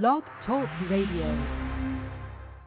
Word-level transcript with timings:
Blog 0.00 0.22
Talk 0.46 0.70
Radio. 0.88 1.38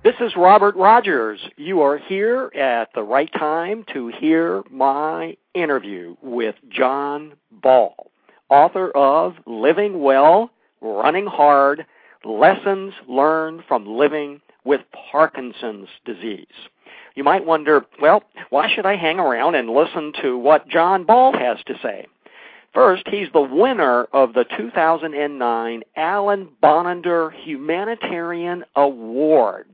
This 0.04 0.14
is 0.20 0.36
Robert 0.38 0.76
Rogers. 0.76 1.40
You 1.58 1.82
are 1.82 1.98
here 1.98 2.52
at 2.54 2.90
the 2.94 3.02
right 3.02 3.32
time 3.34 3.84
to 3.94 4.10
hear 4.10 4.62
my 4.70 5.36
interview 5.56 6.16
with 6.22 6.54
John 6.70 7.34
Ball, 7.50 8.12
author 8.50 8.92
of 8.92 9.34
Living 9.48 10.04
Well, 10.04 10.52
Running 10.82 11.26
Hard 11.26 11.88
Lessons 12.24 12.94
Learned 13.08 13.64
from 13.68 13.88
Living 13.88 14.40
with 14.64 14.82
Parkinson's 15.12 15.90
Disease. 16.06 16.46
You 17.16 17.24
might 17.24 17.44
wonder, 17.44 17.88
well, 18.00 18.22
why 18.52 18.72
should 18.72 18.86
I 18.86 18.98
hang 18.98 19.18
around 19.18 19.56
and 19.56 19.72
listen 19.72 20.14
to 20.22 20.38
what 20.38 20.70
John 20.70 21.06
Ball 21.06 21.36
has 21.36 21.58
to 21.66 21.74
say? 21.82 22.06
First, 22.76 23.08
he's 23.08 23.30
the 23.32 23.42
winner 23.42 24.04
of 24.12 24.34
the 24.34 24.44
2009 24.58 25.84
Alan 25.96 26.50
Bonander 26.62 27.32
Humanitarian 27.34 28.66
Award. 28.76 29.68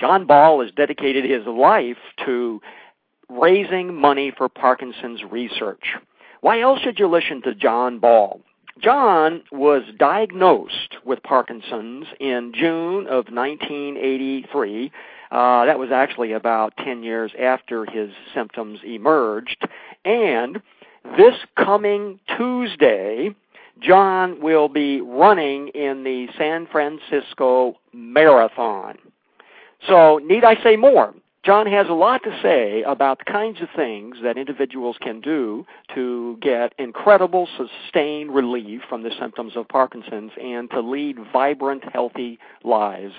John 0.00 0.26
Ball 0.26 0.62
has 0.62 0.72
dedicated 0.72 1.28
his 1.30 1.46
life 1.46 1.98
to 2.24 2.62
raising 3.28 3.94
money 3.94 4.32
for 4.34 4.48
Parkinson's 4.48 5.22
research. 5.30 5.94
Why 6.40 6.62
else 6.62 6.80
should 6.80 6.98
you 6.98 7.06
listen 7.06 7.42
to 7.42 7.54
John 7.54 7.98
Ball? 7.98 8.40
John 8.80 9.42
was 9.52 9.82
diagnosed 9.98 10.96
with 11.04 11.22
Parkinson's 11.22 12.06
in 12.18 12.54
June 12.54 13.06
of 13.08 13.26
1983. 13.28 14.90
Uh, 15.30 15.66
that 15.66 15.78
was 15.78 15.90
actually 15.92 16.32
about 16.32 16.78
10 16.78 17.02
years 17.02 17.32
after 17.38 17.84
his 17.84 18.10
symptoms 18.34 18.80
emerged. 18.84 19.68
And 20.06 20.62
this 21.16 21.34
coming 21.56 22.20
Tuesday, 22.36 23.34
John 23.80 24.40
will 24.40 24.68
be 24.68 25.00
running 25.00 25.68
in 25.68 26.04
the 26.04 26.28
San 26.38 26.66
Francisco 26.66 27.76
Marathon. 27.92 28.98
So, 29.88 30.18
need 30.18 30.44
I 30.44 30.62
say 30.62 30.76
more? 30.76 31.14
John 31.44 31.66
has 31.66 31.88
a 31.88 31.92
lot 31.92 32.22
to 32.22 32.38
say 32.40 32.84
about 32.84 33.18
the 33.18 33.24
kinds 33.24 33.60
of 33.60 33.68
things 33.74 34.18
that 34.22 34.38
individuals 34.38 34.96
can 35.00 35.20
do 35.20 35.66
to 35.92 36.38
get 36.40 36.72
incredible, 36.78 37.48
sustained 37.56 38.32
relief 38.32 38.82
from 38.88 39.02
the 39.02 39.10
symptoms 39.18 39.56
of 39.56 39.66
Parkinson's 39.66 40.30
and 40.40 40.70
to 40.70 40.80
lead 40.80 41.16
vibrant, 41.32 41.82
healthy 41.92 42.38
lives. 42.62 43.14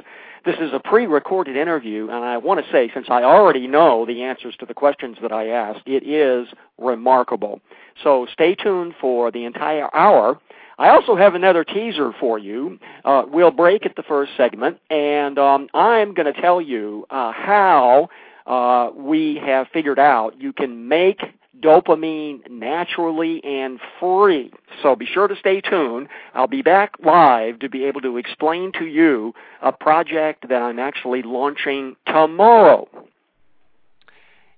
This 0.45 0.55
is 0.59 0.71
a 0.73 0.79
pre 0.79 1.05
recorded 1.05 1.55
interview, 1.55 2.09
and 2.09 2.25
I 2.25 2.35
want 2.37 2.63
to 2.63 2.69
say, 2.69 2.91
since 2.93 3.07
I 3.09 3.23
already 3.23 3.65
know 3.65 4.05
the 4.05 4.23
answers 4.23 4.55
to 4.59 4.65
the 4.65 4.73
questions 4.73 5.17
that 5.21 5.31
I 5.31 5.47
asked, 5.47 5.87
it 5.87 6.05
is 6.05 6.49
remarkable. 6.77 7.61
So 8.03 8.27
stay 8.33 8.53
tuned 8.53 8.93
for 8.99 9.31
the 9.31 9.45
entire 9.45 9.93
hour. 9.95 10.39
I 10.77 10.89
also 10.89 11.15
have 11.15 11.35
another 11.35 11.63
teaser 11.63 12.11
for 12.19 12.37
you. 12.37 12.77
Uh, 13.05 13.23
we'll 13.25 13.51
break 13.51 13.85
at 13.85 13.95
the 13.95 14.03
first 14.03 14.33
segment, 14.35 14.79
and 14.89 15.39
um, 15.39 15.69
I'm 15.73 16.13
going 16.13 16.33
to 16.33 16.41
tell 16.41 16.59
you 16.59 17.05
uh, 17.09 17.31
how 17.31 18.09
uh, 18.45 18.89
we 18.93 19.39
have 19.45 19.67
figured 19.71 19.99
out 19.99 20.41
you 20.41 20.51
can 20.51 20.89
make 20.89 21.21
dopamine 21.61 22.49
naturally 22.49 23.43
and 23.43 23.79
free. 23.99 24.51
So 24.81 24.95
be 24.95 25.05
sure 25.05 25.27
to 25.27 25.35
stay 25.35 25.61
tuned. 25.61 26.07
I'll 26.33 26.47
be 26.47 26.61
back 26.61 26.93
live 27.03 27.59
to 27.59 27.69
be 27.69 27.85
able 27.85 28.01
to 28.01 28.17
explain 28.17 28.71
to 28.79 28.85
you 28.85 29.33
a 29.61 29.71
project 29.71 30.49
that 30.49 30.61
I'm 30.61 30.79
actually 30.79 31.21
launching 31.21 31.95
tomorrow. 32.07 32.87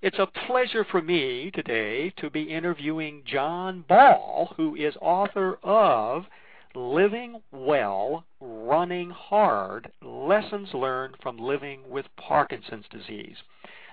It's 0.01 0.19
a 0.19 0.27
pleasure 0.45 0.83
for 0.83 1.01
me 1.01 1.49
today 1.51 2.11
to 2.17 2.29
be 2.29 2.43
interviewing 2.43 3.23
John 3.25 3.83
Ball, 3.89 4.53
who 4.55 4.75
is 4.75 4.93
author 5.01 5.57
of 5.63 6.25
Living 6.75 7.41
Well, 7.51 8.25
Running 8.39 9.09
Hard 9.09 9.91
Lessons 10.01 10.69
Learned 10.73 11.15
from 11.23 11.37
Living 11.37 11.79
with 11.89 12.05
Parkinson's 12.17 12.85
Disease. 12.91 13.37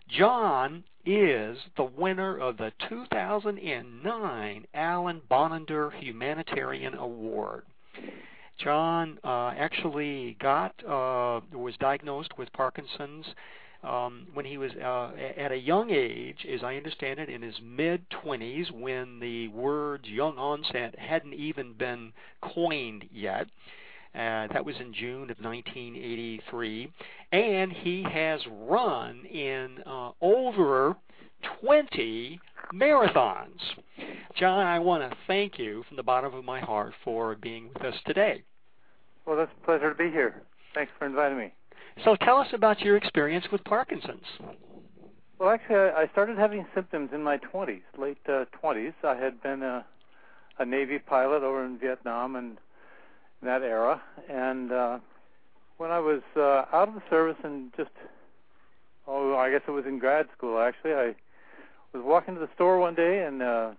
John 0.08 0.84
is 1.04 1.58
the 1.76 1.84
winner 1.84 2.38
of 2.38 2.56
the 2.56 2.72
2009 2.88 4.66
Alan 4.74 5.20
Bonander 5.30 5.90
Humanitarian 5.90 6.94
Award. 6.94 7.64
John 8.58 9.18
uh, 9.24 9.52
actually 9.56 10.36
got 10.40 10.72
uh, 10.84 11.40
was 11.52 11.74
diagnosed 11.80 12.38
with 12.38 12.52
Parkinson's 12.52 13.26
um, 13.82 14.28
when 14.32 14.44
he 14.44 14.58
was 14.58 14.70
uh, 14.72 15.10
at 15.36 15.50
a 15.50 15.56
young 15.56 15.90
age, 15.90 16.46
as 16.52 16.62
I 16.62 16.76
understand 16.76 17.18
it, 17.18 17.28
in 17.28 17.42
his 17.42 17.56
mid 17.62 18.08
20s, 18.10 18.70
when 18.70 19.18
the 19.18 19.48
words 19.48 20.06
young 20.06 20.38
onset 20.38 20.96
hadn't 20.98 21.34
even 21.34 21.72
been 21.72 22.12
coined 22.40 23.04
yet. 23.12 23.48
Uh, 24.14 24.46
that 24.52 24.64
was 24.64 24.76
in 24.78 24.92
June 24.92 25.30
of 25.30 25.38
1983. 25.40 26.92
And 27.32 27.72
he 27.72 28.02
has 28.02 28.40
run 28.50 29.24
in 29.24 29.78
uh, 29.86 30.10
over 30.20 30.96
20 31.62 32.38
marathons. 32.74 33.60
John, 34.36 34.66
I 34.66 34.78
want 34.78 35.10
to 35.10 35.16
thank 35.26 35.58
you 35.58 35.84
from 35.88 35.96
the 35.96 36.02
bottom 36.02 36.34
of 36.34 36.44
my 36.44 36.60
heart 36.60 36.92
for 37.04 37.36
being 37.36 37.70
with 37.72 37.84
us 37.84 37.94
today. 38.06 38.42
Well, 39.26 39.40
it's 39.40 39.52
a 39.62 39.64
pleasure 39.64 39.90
to 39.90 39.96
be 39.96 40.10
here. 40.10 40.42
Thanks 40.74 40.92
for 40.98 41.06
inviting 41.06 41.38
me. 41.38 41.52
So 42.04 42.16
tell 42.16 42.38
us 42.38 42.48
about 42.52 42.80
your 42.80 42.96
experience 42.96 43.46
with 43.52 43.62
Parkinson's. 43.64 44.24
Well, 45.38 45.50
actually, 45.50 45.76
I 45.76 46.08
started 46.12 46.38
having 46.38 46.66
symptoms 46.74 47.10
in 47.12 47.22
my 47.22 47.38
20s, 47.38 47.82
late 47.98 48.18
uh, 48.28 48.44
20s. 48.62 48.94
I 49.04 49.16
had 49.16 49.42
been 49.42 49.62
a, 49.62 49.84
a 50.58 50.64
Navy 50.64 50.98
pilot 50.98 51.42
over 51.42 51.64
in 51.64 51.78
Vietnam 51.78 52.36
and 52.36 52.58
that 53.42 53.62
era, 53.62 54.00
and 54.28 54.72
uh, 54.72 54.98
when 55.78 55.90
I 55.90 55.98
was 55.98 56.22
uh, 56.36 56.64
out 56.72 56.88
of 56.88 56.94
the 56.94 57.02
service 57.10 57.36
and 57.42 57.72
just, 57.76 57.90
oh, 59.06 59.36
I 59.36 59.50
guess 59.50 59.62
it 59.66 59.72
was 59.72 59.84
in 59.84 59.98
grad 59.98 60.28
school 60.36 60.60
actually, 60.60 60.94
I 60.94 61.14
was 61.92 62.02
walking 62.04 62.34
to 62.34 62.40
the 62.40 62.48
store 62.54 62.78
one 62.78 62.94
day 62.94 63.24
and 63.24 63.42
uh, 63.42 63.72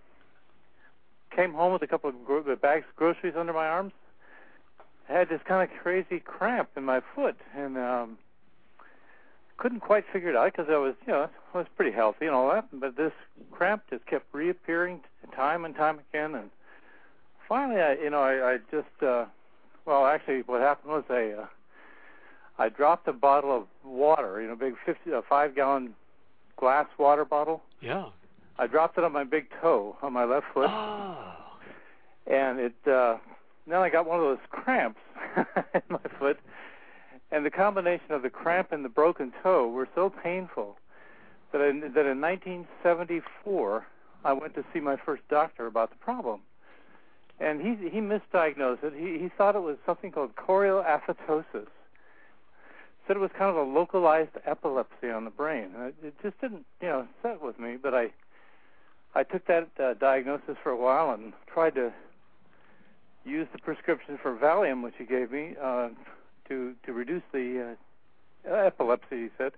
came 1.35 1.53
home 1.53 1.73
with 1.73 1.81
a 1.81 1.87
couple 1.87 2.09
of 2.09 2.25
gro- 2.25 2.55
bags 2.55 2.85
of 2.89 2.95
groceries 2.95 3.35
under 3.37 3.53
my 3.53 3.67
arms. 3.67 3.93
I 5.09 5.13
had 5.13 5.29
this 5.29 5.41
kind 5.45 5.69
of 5.69 5.77
crazy 5.81 6.19
cramp 6.19 6.69
in 6.75 6.83
my 6.83 7.01
foot, 7.15 7.37
and 7.55 7.77
um, 7.77 8.17
couldn't 9.57 9.81
quite 9.81 10.05
figure 10.11 10.29
it 10.29 10.35
out 10.35 10.51
because 10.51 10.67
I 10.69 10.77
was, 10.77 10.95
you 11.05 11.13
know, 11.13 11.29
I 11.53 11.57
was 11.57 11.67
pretty 11.75 11.91
healthy 11.91 12.25
and 12.25 12.35
all 12.35 12.49
that, 12.49 12.67
but 12.73 12.95
this 12.95 13.13
cramp 13.51 13.83
just 13.89 14.05
kept 14.05 14.25
reappearing 14.33 15.01
time 15.35 15.65
and 15.65 15.75
time 15.75 15.99
again, 16.09 16.35
and 16.35 16.49
finally, 17.47 17.81
I, 17.81 17.93
you 17.93 18.09
know, 18.09 18.21
I, 18.21 18.53
I 18.53 18.57
just, 18.71 19.03
uh, 19.03 19.25
well, 19.85 20.05
actually, 20.05 20.41
what 20.41 20.61
happened 20.61 20.93
was 20.93 21.03
I, 21.09 21.31
uh, 21.41 21.45
I 22.57 22.69
dropped 22.69 23.07
a 23.07 23.13
bottle 23.13 23.55
of 23.55 23.67
water, 23.83 24.41
you 24.41 24.47
know, 24.47 24.55
big 24.55 24.75
fifty, 24.85 25.11
a 25.11 25.21
five 25.21 25.55
gallon 25.55 25.95
glass 26.57 26.87
water 26.97 27.25
bottle. 27.25 27.61
Yeah. 27.81 28.05
I 28.59 28.67
dropped 28.67 28.97
it 28.97 29.03
on 29.03 29.11
my 29.11 29.23
big 29.23 29.47
toe 29.61 29.97
on 30.01 30.13
my 30.13 30.25
left 30.25 30.45
foot. 30.53 30.69
Oh. 30.69 31.35
And 32.27 32.59
it 32.59 32.75
uh 32.87 33.17
then 33.67 33.79
I 33.79 33.89
got 33.89 34.05
one 34.05 34.19
of 34.19 34.25
those 34.25 34.45
cramps 34.49 34.99
in 35.37 35.81
my 35.89 35.99
foot, 36.19 36.37
and 37.31 37.45
the 37.45 37.49
combination 37.49 38.11
of 38.11 38.21
the 38.21 38.29
cramp 38.29 38.71
and 38.71 38.83
the 38.83 38.89
broken 38.89 39.31
toe 39.41 39.67
were 39.69 39.87
so 39.95 40.09
painful 40.09 40.77
that 41.51 41.61
in, 41.61 41.79
that 41.81 42.05
in 42.05 42.19
1974 42.19 43.85
I 44.25 44.33
went 44.33 44.55
to 44.55 44.65
see 44.73 44.79
my 44.79 44.97
first 44.97 45.23
doctor 45.29 45.65
about 45.65 45.89
the 45.91 45.97
problem, 45.97 46.41
and 47.39 47.61
he 47.61 47.89
he 47.89 47.99
misdiagnosed 47.99 48.83
it. 48.83 48.93
He 48.95 49.19
he 49.19 49.29
thought 49.37 49.55
it 49.55 49.61
was 49.61 49.77
something 49.85 50.11
called 50.11 50.35
chorioathetosis. 50.35 51.67
Said 53.05 53.17
it 53.17 53.19
was 53.19 53.31
kind 53.37 53.49
of 53.49 53.57
a 53.57 53.69
localized 53.69 54.37
epilepsy 54.45 55.09
on 55.09 55.25
the 55.25 55.29
brain. 55.29 55.71
It, 55.77 55.95
it 56.03 56.13
just 56.23 56.39
didn't 56.39 56.65
you 56.81 56.87
know 56.87 57.07
set 57.21 57.41
with 57.41 57.59
me, 57.59 57.77
but 57.81 57.93
I 57.93 58.11
I 59.15 59.23
took 59.23 59.45
that 59.47 59.69
uh, 59.79 59.93
diagnosis 59.95 60.55
for 60.63 60.71
a 60.71 60.77
while 60.77 61.11
and 61.11 61.33
tried 61.53 61.75
to 61.75 61.93
used 63.25 63.53
the 63.53 63.59
prescription 63.59 64.17
for 64.21 64.35
Valium, 64.35 64.83
which 64.83 64.95
he 64.97 65.05
gave 65.05 65.31
me, 65.31 65.55
uh, 65.61 65.89
to 66.49 66.73
to 66.85 66.93
reduce 66.93 67.23
the 67.31 67.75
uh, 68.49 68.53
epilepsy. 68.53 69.23
He 69.23 69.29
said, 69.37 69.53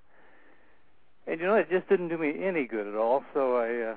and 1.27 1.39
you 1.39 1.47
know 1.47 1.55
it 1.55 1.69
just 1.69 1.87
didn't 1.89 2.09
do 2.09 2.17
me 2.17 2.43
any 2.43 2.65
good 2.65 2.87
at 2.87 2.95
all. 2.95 3.23
So 3.33 3.57
I, 3.57 3.93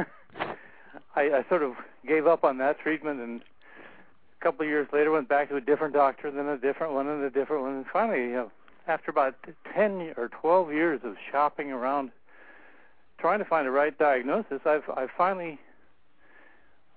uh, 0.00 0.04
I, 1.16 1.22
I 1.22 1.44
sort 1.48 1.62
of 1.62 1.74
gave 2.06 2.26
up 2.26 2.44
on 2.44 2.58
that 2.58 2.78
treatment, 2.80 3.20
and 3.20 3.40
a 3.40 4.44
couple 4.44 4.62
of 4.62 4.68
years 4.68 4.88
later 4.92 5.10
went 5.10 5.28
back 5.28 5.48
to 5.48 5.56
a 5.56 5.60
different 5.60 5.94
doctor, 5.94 6.30
then 6.30 6.46
a 6.46 6.58
different 6.58 6.92
one, 6.92 7.08
and 7.08 7.22
a 7.22 7.30
different 7.30 7.62
one, 7.62 7.74
and 7.74 7.86
finally, 7.92 8.22
you 8.22 8.32
know, 8.32 8.50
after 8.86 9.10
about 9.10 9.34
ten 9.74 10.12
or 10.16 10.28
twelve 10.28 10.72
years 10.72 11.00
of 11.04 11.16
shopping 11.30 11.70
around, 11.70 12.10
trying 13.18 13.38
to 13.38 13.44
find 13.44 13.66
the 13.66 13.70
right 13.70 13.96
diagnosis, 13.98 14.60
I've 14.64 14.88
I 14.88 15.06
finally 15.16 15.58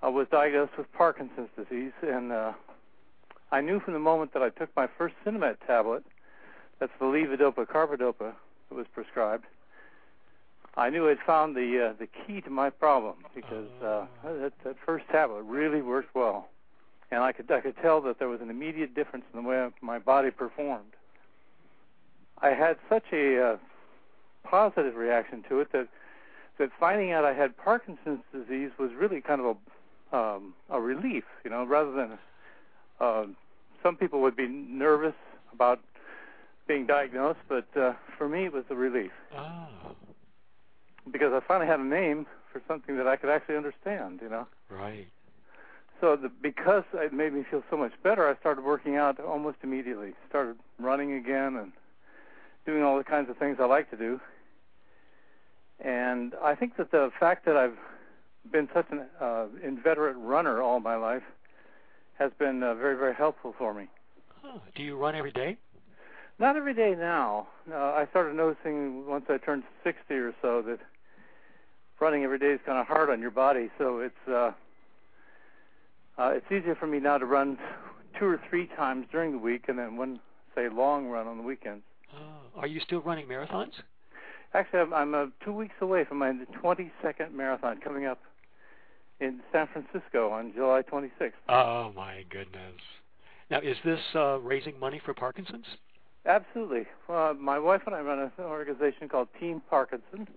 I 0.02 0.08
was 0.08 0.26
diagnosed 0.30 0.72
with 0.78 0.92
Parkinson's 0.92 1.50
disease, 1.56 1.92
and 2.02 2.32
uh, 2.32 2.52
I 3.52 3.60
knew 3.60 3.78
from 3.78 3.92
the 3.92 4.00
moment 4.00 4.32
that 4.32 4.42
I 4.42 4.48
took 4.48 4.74
my 4.74 4.88
first 4.98 5.14
Sinemet 5.24 5.56
tablet, 5.66 6.02
that's 6.80 6.92
the 6.98 7.04
levodopa 7.04 7.66
carbidopa 7.66 8.32
that 8.68 8.74
was 8.74 8.86
prescribed. 8.94 9.44
I 10.76 10.88
knew 10.88 11.08
I'd 11.08 11.18
found 11.26 11.54
the 11.54 11.90
uh, 11.90 11.92
the 11.98 12.06
key 12.06 12.40
to 12.40 12.50
my 12.50 12.70
problem 12.70 13.16
because 13.34 13.68
uh, 13.84 14.06
that, 14.24 14.52
that 14.64 14.76
first 14.86 15.04
tablet 15.10 15.42
really 15.42 15.82
worked 15.82 16.14
well, 16.14 16.48
and 17.10 17.22
I 17.22 17.32
could 17.32 17.50
I 17.50 17.60
could 17.60 17.76
tell 17.82 18.00
that 18.02 18.18
there 18.18 18.28
was 18.28 18.40
an 18.40 18.48
immediate 18.48 18.94
difference 18.94 19.26
in 19.34 19.42
the 19.42 19.48
way 19.48 19.68
my 19.82 19.98
body 19.98 20.30
performed. 20.30 20.94
I 22.40 22.50
had 22.50 22.76
such 22.88 23.04
a 23.12 23.52
uh, 23.52 23.56
positive 24.44 24.96
reaction 24.96 25.44
to 25.50 25.60
it 25.60 25.72
that 25.72 25.88
that 26.58 26.70
finding 26.80 27.12
out 27.12 27.24
I 27.24 27.34
had 27.34 27.56
Parkinson's 27.56 28.22
disease 28.32 28.70
was 28.78 28.90
really 28.98 29.20
kind 29.20 29.42
of 29.42 29.56
a 30.12 30.16
um, 30.16 30.54
a 30.70 30.80
relief, 30.80 31.24
you 31.44 31.50
know, 31.50 31.64
rather 31.64 31.92
than 31.92 32.18
uh, 32.98 33.24
some 33.82 33.96
people 33.96 34.22
would 34.22 34.36
be 34.36 34.48
nervous 34.48 35.14
about 35.52 35.80
being 36.66 36.86
diagnosed, 36.86 37.40
but 37.48 37.66
uh, 37.76 37.92
for 38.16 38.28
me 38.28 38.46
it 38.46 38.52
was 38.52 38.64
a 38.70 38.74
relief. 38.74 39.10
Oh. 39.36 39.66
Because 41.10 41.32
I 41.32 41.40
finally 41.46 41.66
had 41.66 41.80
a 41.80 41.84
name 41.84 42.26
for 42.52 42.62
something 42.68 42.96
that 42.96 43.06
I 43.06 43.16
could 43.16 43.30
actually 43.30 43.56
understand, 43.56 44.20
you 44.22 44.28
know. 44.28 44.46
Right. 44.70 45.08
So 46.00 46.16
the, 46.16 46.28
because 46.28 46.84
it 46.94 47.12
made 47.12 47.32
me 47.32 47.44
feel 47.48 47.62
so 47.70 47.76
much 47.76 47.92
better, 48.02 48.28
I 48.28 48.36
started 48.40 48.64
working 48.64 48.96
out 48.96 49.20
almost 49.20 49.58
immediately. 49.62 50.12
Started 50.28 50.56
running 50.78 51.12
again 51.12 51.56
and 51.56 51.72
doing 52.66 52.82
all 52.82 52.98
the 52.98 53.04
kinds 53.04 53.30
of 53.30 53.36
things 53.36 53.58
I 53.60 53.66
like 53.66 53.90
to 53.90 53.96
do. 53.96 54.20
And 55.80 56.34
I 56.42 56.54
think 56.54 56.76
that 56.76 56.90
the 56.90 57.10
fact 57.18 57.44
that 57.46 57.56
I've 57.56 57.78
been 58.50 58.68
such 58.74 58.86
an 58.90 59.06
uh, 59.20 59.46
inveterate 59.62 60.16
runner 60.16 60.60
all 60.60 60.80
my 60.80 60.96
life 60.96 61.22
has 62.18 62.32
been 62.38 62.62
uh, 62.62 62.74
very, 62.74 62.96
very 62.96 63.14
helpful 63.14 63.54
for 63.56 63.74
me. 63.74 63.88
Huh. 64.42 64.58
Do 64.74 64.82
you 64.82 64.96
run 64.96 65.14
every 65.14 65.32
day? 65.32 65.56
Not 66.38 66.56
every 66.56 66.74
day 66.74 66.94
now. 66.96 67.46
Uh, 67.70 67.76
I 67.76 68.06
started 68.10 68.34
noticing 68.34 69.06
once 69.06 69.26
I 69.28 69.38
turned 69.38 69.62
60 69.84 70.14
or 70.14 70.34
so 70.42 70.62
that 70.62 70.78
running 72.00 72.24
every 72.24 72.38
day 72.38 72.52
is 72.52 72.60
kind 72.64 72.78
of 72.78 72.86
hard 72.86 73.10
on 73.10 73.20
your 73.20 73.30
body. 73.30 73.70
So 73.78 74.00
it's 74.00 74.28
uh, 74.28 74.52
uh, 76.18 76.32
it's 76.34 76.46
easier 76.46 76.74
for 76.74 76.86
me 76.86 77.00
now 77.00 77.18
to 77.18 77.26
run 77.26 77.58
two 78.18 78.26
or 78.26 78.40
three 78.48 78.66
times 78.76 79.06
during 79.10 79.32
the 79.32 79.38
week, 79.38 79.64
and 79.68 79.78
then 79.78 79.96
one, 79.96 80.20
say, 80.54 80.68
long 80.68 81.06
run 81.06 81.26
on 81.26 81.38
the 81.38 81.42
weekends. 81.42 81.82
Oh. 82.14 82.60
Are 82.60 82.66
you 82.66 82.80
still 82.80 83.00
running 83.00 83.26
marathons? 83.26 83.72
Actually, 84.54 84.80
I'm, 84.80 84.92
I'm 84.92 85.14
uh, 85.14 85.26
two 85.44 85.52
weeks 85.52 85.74
away 85.80 86.04
from 86.04 86.18
my 86.18 86.32
22nd 86.62 87.32
marathon 87.32 87.80
coming 87.80 88.04
up 88.04 88.20
in 89.20 89.40
San 89.50 89.66
Francisco 89.72 90.30
on 90.30 90.52
July 90.54 90.82
26th. 90.82 91.32
Oh 91.48 91.92
my 91.96 92.24
goodness! 92.28 92.80
Now, 93.50 93.60
is 93.60 93.76
this 93.84 94.00
uh, 94.14 94.38
raising 94.40 94.78
money 94.78 95.00
for 95.04 95.14
Parkinson's? 95.14 95.66
Absolutely. 96.26 96.86
Uh, 97.08 97.34
my 97.38 97.58
wife 97.58 97.82
and 97.86 97.94
I 97.94 98.00
run 98.00 98.18
an 98.18 98.30
organization 98.38 99.08
called 99.08 99.28
Team 99.40 99.62
Parkinson. 99.68 100.28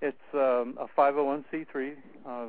It's 0.00 0.16
um, 0.34 0.78
a 0.78 0.86
501c3. 0.96 1.94
Uh, 2.26 2.46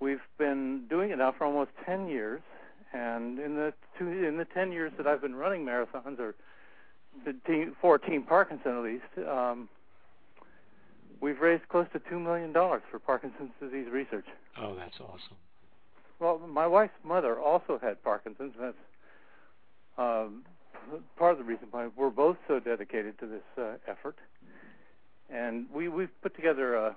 we've 0.00 0.20
been 0.38 0.84
doing 0.88 1.10
it 1.10 1.18
now 1.18 1.34
for 1.36 1.44
almost 1.44 1.70
10 1.84 2.08
years, 2.08 2.40
and 2.92 3.38
in 3.38 3.56
the 3.56 3.72
two, 3.98 4.08
in 4.08 4.36
the 4.36 4.44
10 4.44 4.72
years 4.72 4.92
that 4.96 5.06
I've 5.06 5.20
been 5.20 5.34
running 5.34 5.64
marathons, 5.64 6.18
or 6.18 6.34
the 7.24 7.34
team, 7.46 7.76
for 7.80 7.98
Team 7.98 8.22
Parkinson 8.22 8.76
at 8.76 8.82
least, 8.84 9.28
um, 9.28 9.68
we've 11.20 11.40
raised 11.40 11.68
close 11.68 11.86
to 11.92 12.00
two 12.08 12.20
million 12.20 12.52
dollars 12.52 12.82
for 12.90 12.98
Parkinson's 12.98 13.50
disease 13.60 13.86
research. 13.90 14.26
Oh, 14.60 14.74
that's 14.76 15.00
awesome. 15.00 15.36
Well, 16.20 16.38
my 16.38 16.66
wife's 16.68 16.92
mother 17.04 17.40
also 17.40 17.78
had 17.82 18.02
Parkinson's. 18.04 18.54
And 18.56 18.66
that's 18.66 18.76
um, 19.98 20.44
part 21.16 21.32
of 21.32 21.38
the 21.38 21.44
reason 21.44 21.66
why 21.70 21.88
we're 21.96 22.10
both 22.10 22.36
so 22.46 22.60
dedicated 22.60 23.18
to 23.18 23.26
this 23.26 23.42
uh, 23.58 23.74
effort. 23.88 24.16
And 25.32 25.66
we 25.72 25.88
we've 25.88 26.10
put 26.22 26.36
together 26.36 26.74
a 26.74 26.96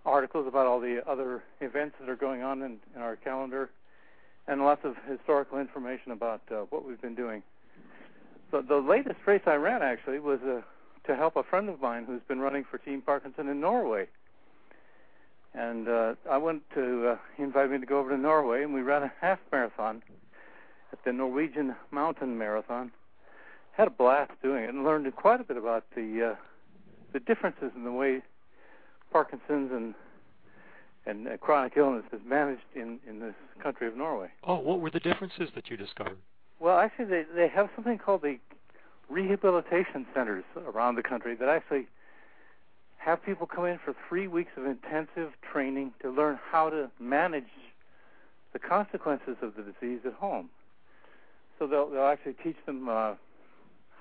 articles 0.04 0.46
about 0.46 0.66
all 0.66 0.81
the 0.81 1.02
other 1.08 1.43
events 1.60 1.96
that 2.00 2.08
are 2.08 2.16
going 2.16 2.43
on 2.43 2.62
in, 2.62 2.78
in 2.94 3.02
our 3.02 3.16
calendar, 3.16 3.70
and 4.49 4.64
lots 4.64 4.84
of 4.84 4.94
historical 5.08 5.58
information 5.58 6.12
about 6.12 6.43
uh, 6.50 6.62
what 6.70 6.84
we've 6.84 7.00
been 7.00 7.14
doing. 7.14 7.43
So 8.50 8.60
the 8.60 8.76
latest 8.76 9.20
race 9.26 9.43
I 9.46 9.54
ran 9.54 9.82
actually 9.82 10.19
was 10.19 10.40
uh, 10.43 10.60
to 11.06 11.16
help 11.16 11.37
a 11.37 11.43
friend 11.43 11.69
of 11.69 11.81
mine 11.81 12.04
who's 12.04 12.20
been 12.28 12.40
running 12.40 12.64
for 12.69 12.78
Team 12.78 13.00
Parkinson 13.00 13.49
in 13.49 13.60
Norway. 13.60 14.08
And 15.54 15.88
uh, 15.88 16.14
I 16.31 16.38
went 16.38 16.62
to, 16.75 17.08
uh, 17.08 17.16
he 17.37 17.43
invited 17.43 17.71
me 17.71 17.78
to 17.78 17.87
go 17.87 17.99
over 17.99 18.11
to 18.11 18.16
Norway, 18.16 18.62
and 18.62 18.73
we 18.73 18.82
ran 18.82 19.02
a 19.02 19.12
half 19.21 19.38
marathon 19.50 20.02
at 20.92 20.99
the 21.04 21.12
Norwegian 21.12 21.75
Mountain 21.90 22.38
Marathon. 22.38 22.90
Had 23.73 23.88
a 23.88 23.90
blast 23.90 24.32
doing 24.42 24.64
it 24.64 24.71
and 24.71 24.85
learned 24.85 25.14
quite 25.16 25.40
a 25.40 25.44
bit 25.44 25.56
about 25.56 25.85
the 25.94 26.32
uh, 26.32 26.37
the 27.12 27.21
differences 27.21 27.71
in 27.76 27.85
the 27.85 27.92
way 27.92 28.23
Parkinson's 29.12 29.71
and 29.73 29.95
and 31.04 31.26
uh, 31.26 31.37
chronic 31.37 31.73
illness 31.76 32.04
is 32.12 32.21
managed 32.26 32.62
in 32.75 32.99
in 33.09 33.21
this 33.21 33.35
country 33.62 33.87
of 33.87 33.97
Norway. 33.97 34.28
Oh, 34.45 34.59
what 34.59 34.81
were 34.81 34.90
the 34.90 35.00
differences 35.00 35.50
that 35.54 35.69
you 35.69 35.76
discovered? 35.76 36.19
Well, 36.61 36.78
actually, 36.78 37.07
they 37.07 37.25
they 37.35 37.49
have 37.49 37.69
something 37.75 37.99
called 37.99 38.23
the 38.23 38.38
rehabilitation 39.09 40.07
centers 40.14 40.45
around 40.57 40.95
the 40.95 41.02
country 41.02 41.35
that 41.37 41.49
actually 41.49 41.87
have 42.99 43.23
people 43.25 43.47
come 43.47 43.66
in 43.66 43.78
for 43.85 43.95
three 44.09 44.28
weeks 44.28 44.52
of 44.57 44.64
intensive 44.64 45.33
training 45.52 45.92
to 46.00 46.11
learn 46.11 46.38
how 46.50 46.71
to 46.71 46.88
manage 47.00 47.50
the 48.52 48.59
consequences 48.59 49.37
of 49.42 49.54
the 49.57 49.62
disease 49.62 50.00
at 50.07 50.12
home. 50.14 50.49
So 51.59 51.66
they'll 51.66 51.90
they'll 51.90 52.02
actually 52.02 52.37
teach 52.42 52.57
them 52.64 52.88
uh, 52.88 53.14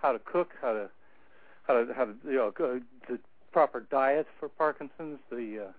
how 0.02 0.12
to 0.12 0.20
cook, 0.20 0.50
how 0.62 0.74
to 0.74 0.90
how 1.64 1.74
to 1.74 1.94
how 1.94 2.06
to 2.06 2.14
you 2.26 2.36
know 2.36 2.52
go, 2.52 2.80
the 3.10 3.20
proper 3.52 3.82
diet 3.92 4.28
for 4.40 4.50
Parkinson's, 4.50 5.20
the 5.30 5.68
uh, 5.68 5.72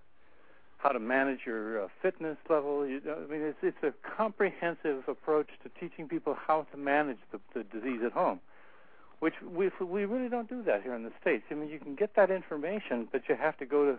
how 0.79 0.91
to 0.91 0.99
manage 0.99 1.41
your 1.47 1.85
uh, 1.85 1.89
fitness 2.01 2.37
level. 2.51 2.87
You, 2.87 3.01
I 3.07 3.31
mean, 3.31 3.43
it's 3.43 3.59
it's 3.63 3.83
a 3.83 3.93
comprehensive 4.17 5.05
approach 5.07 5.49
to 5.63 5.71
teaching 5.81 6.09
people 6.09 6.37
how 6.47 6.67
to 6.73 6.77
manage 6.77 7.19
the, 7.31 7.41
the 7.55 7.63
disease 7.65 8.01
at 8.05 8.13
home, 8.13 8.41
which 9.21 9.35
we 9.43 9.71
we 9.81 10.05
really 10.05 10.29
don't 10.29 10.49
do 10.49 10.63
that 10.65 10.83
here 10.83 10.95
in 10.95 11.05
the 11.05 11.13
states. 11.21 11.45
I 11.51 11.55
mean, 11.55 11.69
you 11.69 11.79
can 11.79 11.95
get 11.95 12.17
that 12.17 12.31
information, 12.31 13.09
but 13.13 13.23
you 13.29 13.37
have 13.37 13.57
to 13.59 13.67
go 13.67 13.85
to 13.85 13.99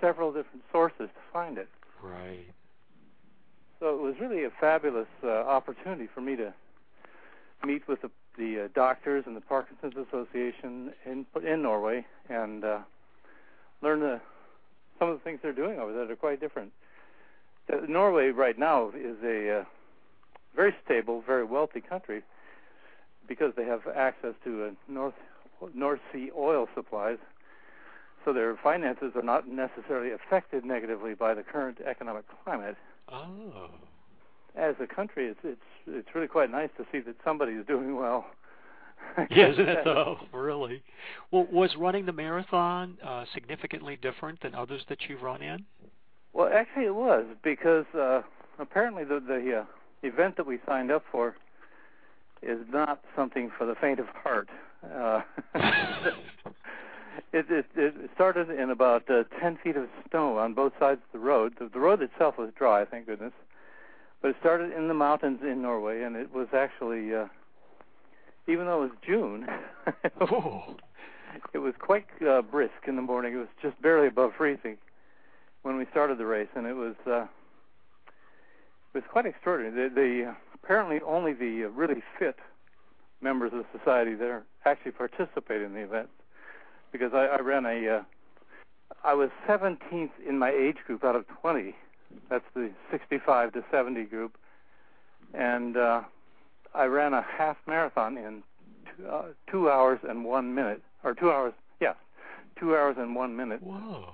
several 0.00 0.32
different 0.32 0.62
sources 0.70 1.08
to 1.08 1.32
find 1.32 1.58
it. 1.58 1.68
Right. 2.02 2.46
So 3.80 3.94
it 3.94 4.00
was 4.00 4.14
really 4.20 4.44
a 4.44 4.50
fabulous 4.60 5.08
uh, 5.22 5.28
opportunity 5.28 6.08
for 6.14 6.20
me 6.20 6.36
to 6.36 6.54
meet 7.66 7.88
with 7.88 8.02
the, 8.02 8.10
the 8.38 8.64
uh, 8.64 8.68
doctors 8.74 9.24
and 9.26 9.36
the 9.36 9.40
Parkinson's 9.40 9.94
Association 9.96 10.92
in 11.04 11.26
in 11.44 11.62
Norway 11.62 12.06
and 12.28 12.64
uh, 12.64 12.78
learn 13.84 14.00
the, 14.00 14.20
some 14.98 15.08
of 15.10 15.18
the 15.18 15.22
things 15.22 15.38
they're 15.42 15.52
doing 15.52 15.78
over 15.78 15.92
there. 15.92 16.06
They're 16.06 16.16
quite 16.16 16.40
different. 16.40 16.72
Uh, 17.72 17.76
Norway 17.88 18.28
right 18.28 18.58
now 18.58 18.88
is 18.88 19.16
a 19.22 19.60
uh, 19.60 19.64
very 20.56 20.74
stable, 20.84 21.22
very 21.24 21.44
wealthy 21.44 21.80
country 21.80 22.22
because 23.28 23.52
they 23.56 23.64
have 23.64 23.82
access 23.94 24.34
to 24.44 24.64
uh, 24.64 24.70
North 24.88 25.14
North 25.74 26.00
Sea 26.12 26.30
oil 26.36 26.68
supplies. 26.74 27.18
so 28.24 28.32
their 28.32 28.56
finances 28.62 29.12
are 29.14 29.22
not 29.22 29.48
necessarily 29.48 30.12
affected 30.12 30.64
negatively 30.64 31.14
by 31.14 31.32
the 31.32 31.42
current 31.42 31.78
economic 31.86 32.24
climate. 32.44 32.76
Oh. 33.08 33.70
As 34.56 34.74
a 34.80 34.86
country, 34.86 35.26
it's 35.26 35.40
it's 35.42 35.68
it's 35.86 36.08
really 36.14 36.28
quite 36.28 36.50
nice 36.50 36.70
to 36.76 36.84
see 36.92 37.00
that 37.00 37.16
somebody 37.24 37.52
is 37.52 37.66
doing 37.66 37.96
well. 37.96 38.26
Yeah, 39.30 39.48
isn't 39.52 39.68
it 39.68 39.84
though? 39.84 40.18
Really. 40.32 40.82
Well, 41.30 41.46
was 41.50 41.74
running 41.76 42.06
the 42.06 42.12
marathon 42.12 42.98
uh, 43.04 43.24
significantly 43.34 43.98
different 44.00 44.40
than 44.40 44.54
others 44.54 44.82
that 44.88 44.98
you've 45.08 45.22
run 45.22 45.42
in? 45.42 45.64
Well, 46.32 46.50
actually, 46.52 46.86
it 46.86 46.94
was 46.94 47.24
because 47.42 47.86
uh, 47.94 48.22
apparently 48.58 49.04
the 49.04 49.20
the 49.20 49.60
uh, 49.60 49.64
event 50.06 50.36
that 50.36 50.46
we 50.46 50.58
signed 50.66 50.90
up 50.90 51.04
for 51.10 51.34
is 52.42 52.58
not 52.70 53.00
something 53.16 53.50
for 53.56 53.66
the 53.66 53.74
faint 53.74 53.98
of 53.98 54.06
heart. 54.08 54.48
Uh, 54.84 55.22
it, 57.32 57.46
it, 57.50 57.66
it 57.74 58.10
started 58.14 58.50
in 58.50 58.70
about 58.70 59.08
uh, 59.10 59.24
10 59.40 59.58
feet 59.62 59.76
of 59.76 59.88
snow 60.10 60.38
on 60.38 60.54
both 60.54 60.72
sides 60.78 61.00
of 61.06 61.20
the 61.20 61.24
road. 61.24 61.54
The, 61.58 61.70
the 61.72 61.78
road 61.78 62.02
itself 62.02 62.36
was 62.38 62.50
dry, 62.56 62.84
thank 62.84 63.06
goodness. 63.06 63.32
But 64.20 64.30
it 64.30 64.36
started 64.40 64.72
in 64.72 64.88
the 64.88 64.94
mountains 64.94 65.40
in 65.42 65.62
Norway, 65.62 66.02
and 66.02 66.16
it 66.16 66.32
was 66.34 66.48
actually, 66.54 67.14
uh, 67.14 67.26
even 68.46 68.66
though 68.66 68.84
it 68.84 68.90
was 68.90 68.98
June, 69.06 69.46
it 71.52 71.58
was 71.58 71.74
quite 71.78 72.06
uh, 72.26 72.42
brisk 72.42 72.86
in 72.86 72.96
the 72.96 73.02
morning. 73.02 73.34
It 73.34 73.38
was 73.38 73.48
just 73.62 73.80
barely 73.80 74.08
above 74.08 74.32
freezing 74.36 74.76
when 75.62 75.76
we 75.76 75.86
started 75.90 76.18
the 76.18 76.26
race, 76.26 76.48
and 76.54 76.66
it 76.66 76.74
was 76.74 76.94
uh, 77.06 77.22
it 77.22 78.94
was 78.94 79.04
quite 79.10 79.26
extraordinary. 79.26 79.88
The, 79.88 79.94
the 79.94 80.34
apparently 80.54 81.00
only 81.06 81.32
the 81.32 81.64
uh, 81.64 81.68
really 81.70 82.02
fit 82.18 82.36
members 83.20 83.52
of 83.54 83.64
society 83.76 84.14
there 84.14 84.44
actually 84.66 84.92
participated 84.92 85.62
in 85.62 85.72
the 85.72 85.80
event 85.80 86.08
because 86.92 87.12
I, 87.14 87.26
I 87.26 87.40
ran 87.40 87.66
a 87.66 87.88
uh, 87.88 88.02
I 89.02 89.14
was 89.14 89.30
17th 89.48 90.10
in 90.26 90.38
my 90.38 90.50
age 90.50 90.76
group 90.86 91.04
out 91.04 91.16
of 91.16 91.26
20. 91.40 91.74
That's 92.30 92.44
the 92.54 92.70
65 92.90 93.52
to 93.54 93.64
70 93.70 94.04
group, 94.04 94.36
and 95.32 95.76
uh, 95.76 96.02
I 96.74 96.84
ran 96.84 97.14
a 97.14 97.22
half 97.22 97.56
marathon 97.66 98.16
in 98.16 98.42
two, 98.96 99.06
uh, 99.06 99.22
two 99.50 99.70
hours 99.70 100.00
and 100.08 100.24
one 100.24 100.54
minute, 100.54 100.82
or 101.04 101.14
two 101.14 101.30
hours, 101.30 101.52
yeah, 101.80 101.94
two 102.58 102.74
hours 102.74 102.96
and 102.98 103.14
one 103.14 103.36
minute. 103.36 103.62
Whoa. 103.62 104.10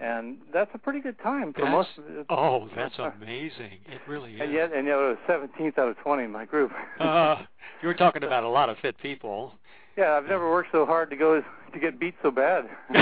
And 0.00 0.38
that's 0.52 0.70
a 0.74 0.78
pretty 0.78 1.00
good 1.00 1.18
time 1.22 1.52
for 1.52 1.62
That's, 1.62 1.72
most. 1.72 1.88
oh, 2.30 2.68
that's 2.74 2.94
amazing! 2.98 3.78
It 3.86 4.00
really 4.08 4.34
is. 4.34 4.40
And 4.40 4.52
yet, 4.52 4.72
and 4.72 4.86
yet, 4.86 4.96
I 4.96 5.08
was 5.10 5.18
17th 5.28 5.78
out 5.78 5.88
of 5.88 5.98
20 5.98 6.24
in 6.24 6.30
my 6.32 6.46
group. 6.46 6.72
uh, 6.98 7.42
you 7.82 7.88
were 7.88 7.94
talking 7.94 8.24
about 8.24 8.42
a 8.42 8.48
lot 8.48 8.70
of 8.70 8.78
fit 8.78 8.96
people. 8.98 9.52
Yeah, 9.96 10.12
I've 10.12 10.24
never 10.26 10.50
worked 10.50 10.70
so 10.72 10.86
hard 10.86 11.10
to 11.10 11.16
go 11.16 11.42
to 11.72 11.78
get 11.78 12.00
beat 12.00 12.14
so 12.22 12.30
bad. 12.30 12.64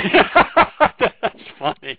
That's 1.23 1.39
funny. 1.59 1.99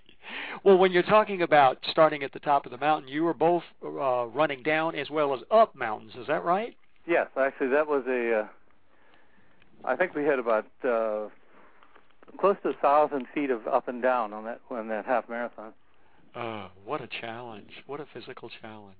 Well, 0.63 0.77
when 0.77 0.91
you're 0.91 1.03
talking 1.03 1.41
about 1.41 1.77
starting 1.89 2.23
at 2.23 2.33
the 2.33 2.39
top 2.39 2.65
of 2.65 2.71
the 2.71 2.77
mountain, 2.77 3.09
you 3.09 3.23
were 3.23 3.33
both 3.33 3.63
uh, 3.83 4.25
running 4.27 4.63
down 4.63 4.95
as 4.95 5.09
well 5.09 5.33
as 5.33 5.41
up 5.49 5.75
mountains. 5.75 6.13
Is 6.15 6.27
that 6.27 6.43
right? 6.43 6.75
yes, 7.07 7.27
actually, 7.37 7.69
that 7.69 7.87
was 7.87 8.03
a. 8.07 8.41
Uh, 8.41 8.47
I 9.83 9.95
think 9.95 10.13
we 10.13 10.23
had 10.23 10.39
about 10.39 10.65
uh, 10.83 11.29
close 12.39 12.55
to 12.63 12.69
a 12.69 12.73
thousand 12.81 13.27
feet 13.33 13.49
of 13.49 13.67
up 13.67 13.87
and 13.87 14.01
down 14.01 14.33
on 14.33 14.45
that 14.45 14.61
on 14.69 14.87
that 14.89 15.05
half 15.05 15.27
marathon. 15.29 15.73
Uh, 16.35 16.69
what 16.85 17.01
a 17.01 17.07
challenge! 17.07 17.71
What 17.87 17.99
a 17.99 18.05
physical 18.13 18.49
challenge. 18.61 18.95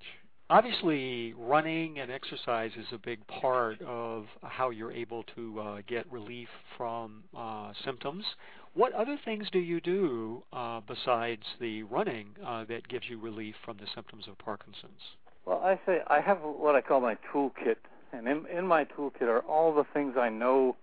Obviously, 0.50 1.34
running 1.38 2.00
and 2.00 2.12
exercise 2.12 2.72
is 2.78 2.86
a 2.92 2.98
big 2.98 3.26
part 3.28 3.82
of 3.84 4.26
how 4.44 4.70
you're 4.70 4.92
able 4.92 5.24
to 5.34 5.60
uh, 5.62 5.82
get 5.88 6.12
relief 6.12 6.50
from 6.78 7.24
uh, 7.38 7.72
symptoms. 7.86 8.26
What 8.74 8.94
other 8.94 9.18
things 9.26 9.48
do 9.52 9.60
you 9.60 9.82
do 9.82 10.44
uh, 10.54 10.80
besides 10.88 11.44
the 11.60 11.84
running 11.84 12.30
uh, 12.46 12.64
that 12.66 12.88
gives 12.88 13.10
you 13.10 13.20
relief 13.20 13.56
from 13.66 13.78
the 13.78 13.88
symptoms 13.94 14.26
of 14.30 14.38
Parkinson's? 14.38 15.02
Well, 15.46 15.62
I 15.64 15.80
say 15.86 16.00
I 16.08 16.22
have 16.22 16.38
what 16.42 16.76
I 16.76 16.82
call 16.82 17.02
my 17.02 17.18
toolkit, 17.34 17.78
and 18.14 18.28
in, 18.28 18.46
in 18.48 18.66
my 18.66 18.86
toolkit 18.86 19.24
are 19.24 19.42
all 19.42 19.74
the 19.74 19.84
things 19.94 20.16
I 20.18 20.30
know 20.30 20.78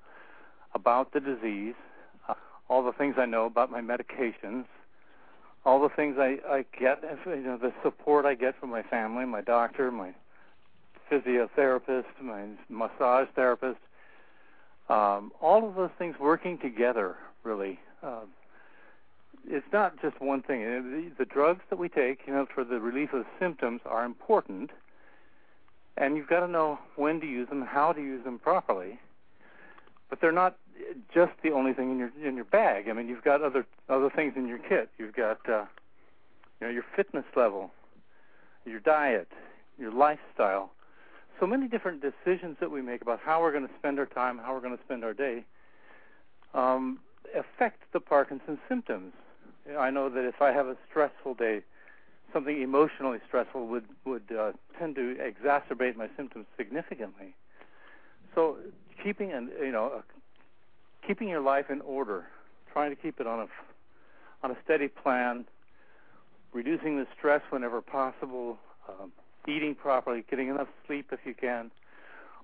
about 0.75 1.12
the 1.12 1.21
disease, 1.21 1.75
uh, 2.28 2.35
all 2.68 2.85
the 2.85 2.92
things 2.92 3.14
I 3.16 3.25
know 3.25 3.47
about 3.47 3.71
my 3.71 3.80
medications, 3.80 4.66
all 5.64 5.80
the 5.80 5.88
things 5.95 6.16
I, 6.18 6.38
I 6.47 6.64
get, 6.78 7.02
you 7.26 7.37
know, 7.37 7.57
the 7.57 7.73
support 7.83 8.26
I 8.26 8.35
get 8.35 8.59
from 8.61 8.71
my 8.71 8.83
family, 8.83 9.25
my 9.25 9.40
doctor, 9.40 9.90
my 9.90 10.12
physiotherapist, 11.11 12.04
my 12.21 12.45
massage 12.68 13.28
therapist, 13.35 13.78
um, 14.90 15.33
all 15.40 15.66
of 15.66 15.75
those 15.75 15.90
things 15.99 16.16
working 16.21 16.59
together, 16.59 17.16
really. 17.45 17.80
Um, 18.02 18.28
it's 19.47 19.66
not 19.73 20.00
just 20.00 20.21
one 20.21 20.42
thing. 20.42 20.61
The, 20.62 21.11
the 21.18 21.25
drugs 21.25 21.62
that 21.71 21.78
we 21.78 21.88
take, 21.88 22.21
you 22.26 22.33
know, 22.33 22.47
for 22.52 22.64
the 22.64 22.80
relief 22.80 23.12
of 23.12 23.25
symptoms 23.38 23.80
are 23.87 24.04
important, 24.04 24.71
and 25.97 26.16
you've 26.16 26.28
got 26.28 26.40
to 26.40 26.49
know 26.49 26.78
when 26.97 27.21
to 27.21 27.26
use 27.26 27.49
them, 27.49 27.62
how 27.62 27.92
to 27.92 28.00
use 28.00 28.25
them 28.25 28.38
properly. 28.38 28.99
But 30.11 30.21
they're 30.21 30.33
not 30.33 30.57
just 31.12 31.33
the 31.42 31.50
only 31.50 31.73
thing 31.73 31.90
in 31.90 31.99
your 31.99 32.11
in 32.25 32.37
your 32.37 32.45
bag. 32.45 32.88
I 32.88 32.92
mean, 32.92 33.09
you've 33.09 33.25
got 33.25 33.42
other 33.42 33.66
other 33.88 34.11
things 34.14 34.35
in 34.37 34.47
your 34.47 34.59
kit. 34.59 34.90
You've 34.99 35.14
got 35.14 35.38
uh, 35.49 35.64
you 36.61 36.66
know 36.66 36.73
your 36.73 36.85
fitness 36.97 37.25
level, 37.37 37.71
your 38.64 38.80
diet, 38.80 39.28
your 39.78 39.92
lifestyle. 39.92 40.73
So 41.40 41.47
many 41.47 41.68
different 41.68 42.02
decisions 42.02 42.57
that 42.61 42.71
we 42.71 42.83
make 42.83 43.00
about 43.00 43.21
how 43.21 43.40
we're 43.40 43.52
going 43.52 43.66
to 43.68 43.75
spend 43.78 43.99
our 43.99 44.07
time, 44.07 44.38
how 44.38 44.54
we're 44.54 44.61
going 44.61 44.76
to 44.76 44.83
spend 44.83 45.04
our 45.04 45.14
day, 45.14 45.45
um, 46.52 46.99
affect 47.37 47.82
the 47.92 48.00
Parkinson's 48.00 48.58
symptoms. 48.68 49.12
I 49.78 49.90
know 49.90 50.08
that 50.08 50.25
if 50.25 50.40
I 50.40 50.52
have 50.52 50.66
a 50.66 50.76
stressful 50.88 51.35
day, 51.35 51.62
something 52.32 52.61
emotionally 52.61 53.18
stressful 53.26 53.66
would 53.66 53.85
would 54.04 54.23
uh, 54.37 54.52
tend 54.78 54.97
to 54.97 55.16
exacerbate 55.16 55.97
my 55.97 56.08
symptoms 56.16 56.47
significantly. 56.56 57.35
So 58.35 58.58
keeping 59.02 59.32
an 59.32 59.50
you 59.61 59.73
know 59.73 60.02
keeping 61.06 61.28
your 61.28 61.40
life 61.40 61.70
in 61.70 61.80
order, 61.82 62.26
trying 62.73 62.90
to 62.90 62.97
keep 62.97 63.20
it 63.20 63.26
on 63.26 63.40
a 63.40 63.47
on 64.42 64.50
a 64.50 64.56
steady 64.64 64.88
plan, 64.88 65.44
reducing 66.52 66.97
the 66.97 67.06
stress 67.16 67.42
whenever 67.50 67.80
possible, 67.80 68.58
um, 68.88 69.12
eating 69.49 69.75
properly, 69.75 70.25
getting 70.30 70.49
enough 70.49 70.68
sleep 70.87 71.08
if 71.12 71.20
you 71.25 71.35
can. 71.35 71.70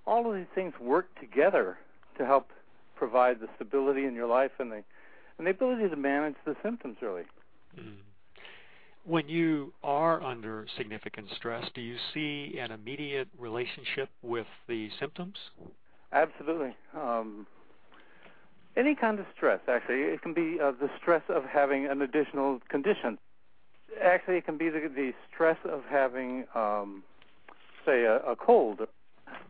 All 0.07 0.29
of 0.29 0.37
these 0.37 0.47
things 0.55 0.75
work 0.81 1.09
together 1.21 1.79
to 2.19 2.27
help 2.27 2.51
provide 2.97 3.41
the 3.41 3.49
stability 3.57 4.05
in 4.05 4.15
your 4.15 4.27
life 4.27 4.53
and 4.59 4.71
the 4.71 4.83
and 5.39 5.47
the 5.47 5.51
ability 5.51 5.89
to 5.89 5.97
manage 5.97 6.37
the 6.45 6.55
symptoms 6.63 6.97
really. 7.03 7.25
Mm. 7.79 7.97
When 9.05 9.29
you 9.29 9.75
are 9.83 10.23
under 10.23 10.67
significant 10.79 11.29
stress, 11.37 11.69
do 11.75 11.83
you 11.83 11.97
see 12.15 12.57
an 12.59 12.71
immediate 12.71 13.29
relationship 13.39 14.09
with 14.23 14.47
the 14.67 14.89
symptoms? 14.99 15.37
Absolutely. 16.13 16.75
Um, 16.97 17.47
any 18.77 18.95
kind 18.95 19.19
of 19.19 19.27
stress, 19.37 19.61
actually. 19.69 20.03
It 20.03 20.23
can 20.23 20.33
be 20.33 20.59
uh, 20.61 20.73
the 20.81 20.89
stress 21.01 21.23
of 21.29 21.45
having 21.45 21.87
an 21.87 22.01
additional 22.03 22.61
condition. 22.69 23.19
Actually, 24.03 24.39
it 24.39 24.47
can 24.47 24.57
be 24.57 24.71
the, 24.71 24.89
the 24.95 25.13
stress 25.33 25.59
of 25.65 25.83
having, 25.89 26.45
um, 26.55 27.03
say, 27.85 28.05
a, 28.05 28.17
a 28.21 28.35
cold, 28.35 28.81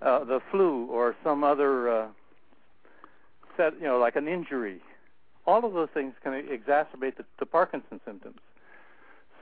uh, 0.02 0.24
the 0.24 0.40
flu, 0.50 0.86
or 0.86 1.14
some 1.22 1.44
other 1.44 1.88
uh, 1.88 2.08
set, 3.56 3.74
you 3.74 3.86
know, 3.86 3.98
like 3.98 4.16
an 4.16 4.28
injury. 4.28 4.80
All 5.46 5.64
of 5.64 5.74
those 5.74 5.88
things 5.92 6.14
can 6.22 6.32
exacerbate 6.32 7.16
the, 7.16 7.24
the 7.38 7.46
Parkinson 7.46 8.00
symptoms. 8.04 8.40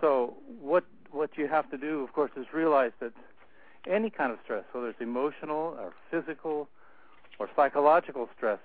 So, 0.01 0.35
what 0.61 0.85
what 1.13 1.31
you 1.37 1.47
have 1.47 1.71
to 1.71 1.77
do, 1.77 2.03
of 2.03 2.13
course, 2.13 2.31
is 2.37 2.47
realize 2.53 2.93
that 3.01 3.13
any 3.89 4.11
kind 4.11 4.33
of 4.33 4.39
stress, 4.43 4.65
whether 4.73 4.89
it's 4.89 5.01
emotional 5.01 5.77
or 5.79 5.93
physical 6.11 6.69
or 7.39 7.49
psychological 7.55 8.29
stress, 8.37 8.59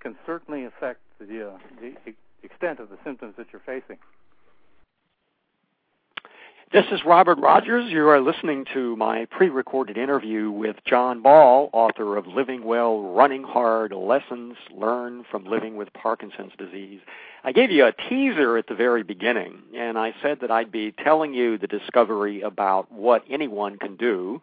can 0.00 0.16
certainly 0.26 0.64
affect 0.64 1.00
the, 1.20 1.50
uh, 1.50 1.58
the 1.80 1.94
extent 2.42 2.80
of 2.80 2.88
the 2.88 2.98
symptoms 3.04 3.34
that 3.36 3.46
you're 3.52 3.62
facing. 3.64 3.98
This 6.72 6.86
is 6.90 7.04
Robert 7.04 7.36
Rogers. 7.38 7.90
You 7.90 8.08
are 8.08 8.22
listening 8.22 8.64
to 8.72 8.96
my 8.96 9.26
pre 9.26 9.50
recorded 9.50 9.98
interview 9.98 10.50
with 10.50 10.76
John 10.86 11.20
Ball, 11.20 11.68
author 11.74 12.16
of 12.16 12.26
Living 12.26 12.64
Well, 12.64 13.02
Running 13.12 13.42
Hard 13.42 13.92
Lessons 13.92 14.56
Learned 14.74 15.26
from 15.30 15.44
Living 15.44 15.76
with 15.76 15.92
Parkinson's 15.92 16.54
Disease. 16.56 17.00
I 17.44 17.52
gave 17.52 17.70
you 17.70 17.84
a 17.84 17.92
teaser 17.92 18.56
at 18.56 18.68
the 18.68 18.74
very 18.74 19.02
beginning, 19.02 19.58
and 19.76 19.98
I 19.98 20.14
said 20.22 20.38
that 20.40 20.50
I'd 20.50 20.72
be 20.72 20.92
telling 20.92 21.34
you 21.34 21.58
the 21.58 21.66
discovery 21.66 22.40
about 22.40 22.90
what 22.90 23.22
anyone 23.28 23.76
can 23.76 23.96
do 23.96 24.40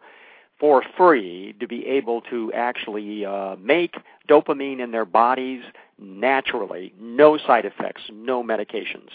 for 0.60 0.84
free 0.96 1.56
to 1.58 1.66
be 1.66 1.84
able 1.84 2.20
to 2.30 2.52
actually 2.52 3.24
uh, 3.24 3.56
make 3.56 3.96
dopamine 4.28 4.78
in 4.78 4.92
their 4.92 5.04
bodies 5.04 5.64
naturally, 5.98 6.94
no 6.96 7.38
side 7.38 7.64
effects, 7.64 8.02
no 8.12 8.44
medications. 8.44 9.10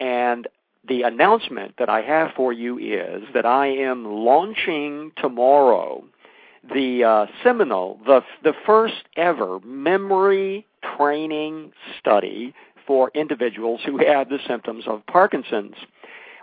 And 0.00 0.48
the 0.88 1.02
announcement 1.02 1.74
that 1.78 1.88
I 1.88 2.02
have 2.02 2.30
for 2.36 2.52
you 2.52 2.78
is 2.78 3.22
that 3.34 3.46
I 3.46 3.66
am 3.66 4.04
launching 4.04 5.12
tomorrow 5.16 6.04
the 6.72 7.04
uh, 7.04 7.26
seminal, 7.42 8.00
the 8.06 8.22
the 8.42 8.52
first 8.64 9.04
ever 9.16 9.60
memory 9.60 10.66
training 10.96 11.72
study 11.98 12.54
for 12.86 13.10
individuals 13.14 13.80
who 13.84 13.98
have 13.98 14.28
the 14.28 14.38
symptoms 14.46 14.84
of 14.86 15.04
Parkinson's. 15.06 15.74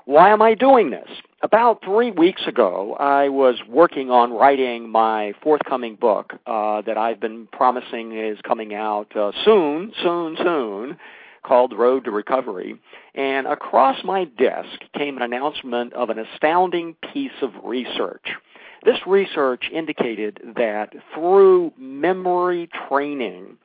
Why 0.05 0.31
am 0.31 0.41
I 0.41 0.53
doing 0.53 0.89
this? 0.89 1.07
About 1.41 1.83
three 1.83 2.11
weeks 2.11 2.41
ago, 2.45 2.95
I 2.99 3.29
was 3.29 3.55
working 3.69 4.11
on 4.11 4.33
writing 4.33 4.89
my 4.89 5.33
forthcoming 5.41 5.95
book 5.95 6.33
uh, 6.45 6.81
that 6.81 6.97
I've 6.97 7.21
been 7.21 7.47
promising 7.51 8.17
is 8.17 8.37
coming 8.43 8.73
out 8.73 9.15
uh, 9.15 9.31
soon, 9.45 9.93
soon, 10.01 10.35
soon, 10.37 10.97
called 11.43 11.73
Road 11.77 12.05
to 12.05 12.11
Recovery. 12.11 12.79
And 13.15 13.47
across 13.47 14.03
my 14.03 14.25
desk 14.25 14.79
came 14.97 15.17
an 15.17 15.23
announcement 15.23 15.93
of 15.93 16.09
an 16.09 16.19
astounding 16.19 16.95
piece 17.13 17.31
of 17.41 17.51
research. 17.63 18.29
This 18.83 18.99
research 19.07 19.69
indicated 19.71 20.41
that 20.57 20.93
through 21.13 21.71
memory 21.77 22.69
training, 22.87 23.57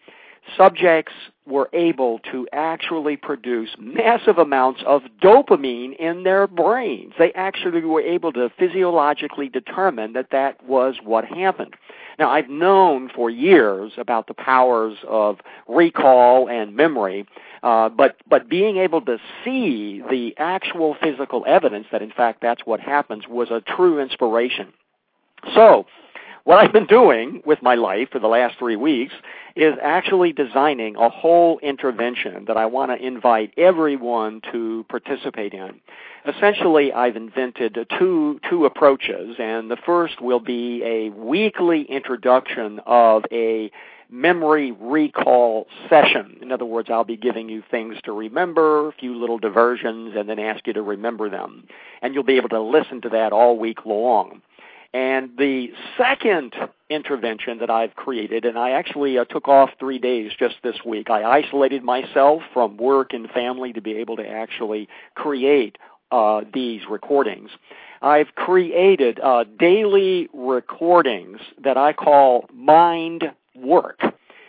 subjects 0.56 1.12
were 1.46 1.68
able 1.72 2.20
to 2.30 2.46
actually 2.52 3.16
produce 3.16 3.70
massive 3.78 4.38
amounts 4.38 4.82
of 4.86 5.02
dopamine 5.22 5.96
in 5.96 6.22
their 6.22 6.46
brains. 6.46 7.12
They 7.18 7.32
actually 7.32 7.84
were 7.84 8.00
able 8.00 8.32
to 8.32 8.50
physiologically 8.58 9.48
determine 9.48 10.12
that 10.12 10.30
that 10.30 10.62
was 10.64 10.96
what 11.02 11.24
happened. 11.24 11.74
Now, 12.18 12.30
I've 12.30 12.48
known 12.48 13.10
for 13.14 13.30
years 13.30 13.92
about 13.96 14.26
the 14.26 14.34
powers 14.34 14.96
of 15.06 15.38
recall 15.68 16.48
and 16.48 16.74
memory, 16.74 17.26
uh, 17.62 17.88
but 17.90 18.16
but 18.28 18.48
being 18.48 18.78
able 18.78 19.00
to 19.02 19.18
see 19.44 20.02
the 20.10 20.34
actual 20.36 20.96
physical 21.00 21.44
evidence 21.46 21.86
that 21.92 22.02
in 22.02 22.10
fact 22.10 22.40
that's 22.42 22.62
what 22.64 22.80
happens 22.80 23.28
was 23.28 23.50
a 23.50 23.60
true 23.60 24.00
inspiration. 24.00 24.72
So, 25.54 25.86
what 26.48 26.56
I've 26.56 26.72
been 26.72 26.86
doing 26.86 27.42
with 27.44 27.60
my 27.60 27.74
life 27.74 28.08
for 28.10 28.20
the 28.20 28.26
last 28.26 28.58
three 28.58 28.74
weeks 28.74 29.12
is 29.54 29.74
actually 29.82 30.32
designing 30.32 30.96
a 30.96 31.10
whole 31.10 31.58
intervention 31.58 32.46
that 32.46 32.56
I 32.56 32.64
want 32.64 32.90
to 32.90 33.06
invite 33.06 33.52
everyone 33.58 34.40
to 34.50 34.86
participate 34.88 35.52
in. 35.52 35.78
Essentially, 36.26 36.90
I've 36.90 37.16
invented 37.16 37.76
two, 37.98 38.40
two 38.48 38.64
approaches, 38.64 39.36
and 39.38 39.70
the 39.70 39.76
first 39.84 40.22
will 40.22 40.40
be 40.40 40.82
a 40.82 41.10
weekly 41.10 41.82
introduction 41.82 42.80
of 42.86 43.24
a 43.30 43.70
memory 44.08 44.72
recall 44.72 45.66
session. 45.90 46.38
In 46.40 46.50
other 46.50 46.64
words, 46.64 46.88
I'll 46.90 47.04
be 47.04 47.18
giving 47.18 47.50
you 47.50 47.62
things 47.70 47.96
to 48.04 48.12
remember, 48.12 48.88
a 48.88 48.92
few 48.92 49.20
little 49.20 49.38
diversions, 49.38 50.14
and 50.16 50.26
then 50.26 50.38
ask 50.38 50.66
you 50.66 50.72
to 50.72 50.82
remember 50.82 51.28
them. 51.28 51.68
And 52.00 52.14
you'll 52.14 52.24
be 52.24 52.38
able 52.38 52.48
to 52.48 52.62
listen 52.62 53.02
to 53.02 53.10
that 53.10 53.34
all 53.34 53.58
week 53.58 53.84
long. 53.84 54.40
And 54.94 55.30
the 55.36 55.70
second 55.98 56.54
intervention 56.88 57.58
that 57.58 57.68
I've 57.68 57.94
created, 57.94 58.46
and 58.46 58.58
I 58.58 58.70
actually 58.70 59.18
uh, 59.18 59.24
took 59.26 59.46
off 59.46 59.70
three 59.78 59.98
days 59.98 60.32
just 60.38 60.56
this 60.62 60.76
week. 60.84 61.10
I 61.10 61.24
isolated 61.24 61.84
myself 61.84 62.42
from 62.54 62.78
work 62.78 63.12
and 63.12 63.28
family 63.30 63.72
to 63.74 63.82
be 63.82 63.96
able 63.96 64.16
to 64.16 64.26
actually 64.26 64.88
create 65.14 65.76
uh, 66.10 66.40
these 66.54 66.82
recordings. 66.88 67.50
I've 68.00 68.34
created 68.34 69.20
uh, 69.20 69.44
daily 69.58 70.28
recordings 70.32 71.40
that 71.62 71.76
I 71.76 71.92
call 71.92 72.48
mind 72.54 73.24
work. 73.54 74.00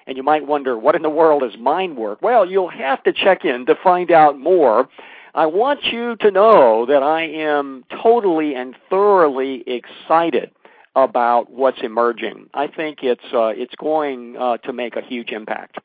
And 0.08 0.18
you 0.18 0.24
might 0.24 0.48
wonder, 0.48 0.78
what 0.78 0.96
in 0.96 1.02
the 1.02 1.10
world 1.10 1.44
is 1.44 1.58
mind 1.60 1.98
work? 1.98 2.22
Well, 2.22 2.50
you'll 2.50 2.70
have 2.70 3.04
to 3.04 3.14
check 3.14 3.46
in 3.46 3.66
to 3.66 3.76
find 3.84 4.10
out 4.10 4.40
more 4.40 4.88
I 5.36 5.46
want 5.46 5.86
you 5.86 6.16
to 6.18 6.32
know 6.32 6.86
that 6.88 7.04
I 7.04 7.24
am 7.24 7.86
totally 8.02 8.56
and 8.56 8.76
thoroughly 8.90 9.64
excited 9.68 10.52
about 10.96 11.52
what's 11.52 11.82
emerging. 11.82 12.50
I 12.54 12.68
think 12.68 13.00
it's 13.04 13.24
uh, 13.34 13.48
it's 13.56 13.76
going 13.76 14.36
uh, 14.38 14.58
to 14.58 14.74
make 14.74 14.96
a 14.96 15.02
huge 15.02 15.32
impact. 15.32 15.78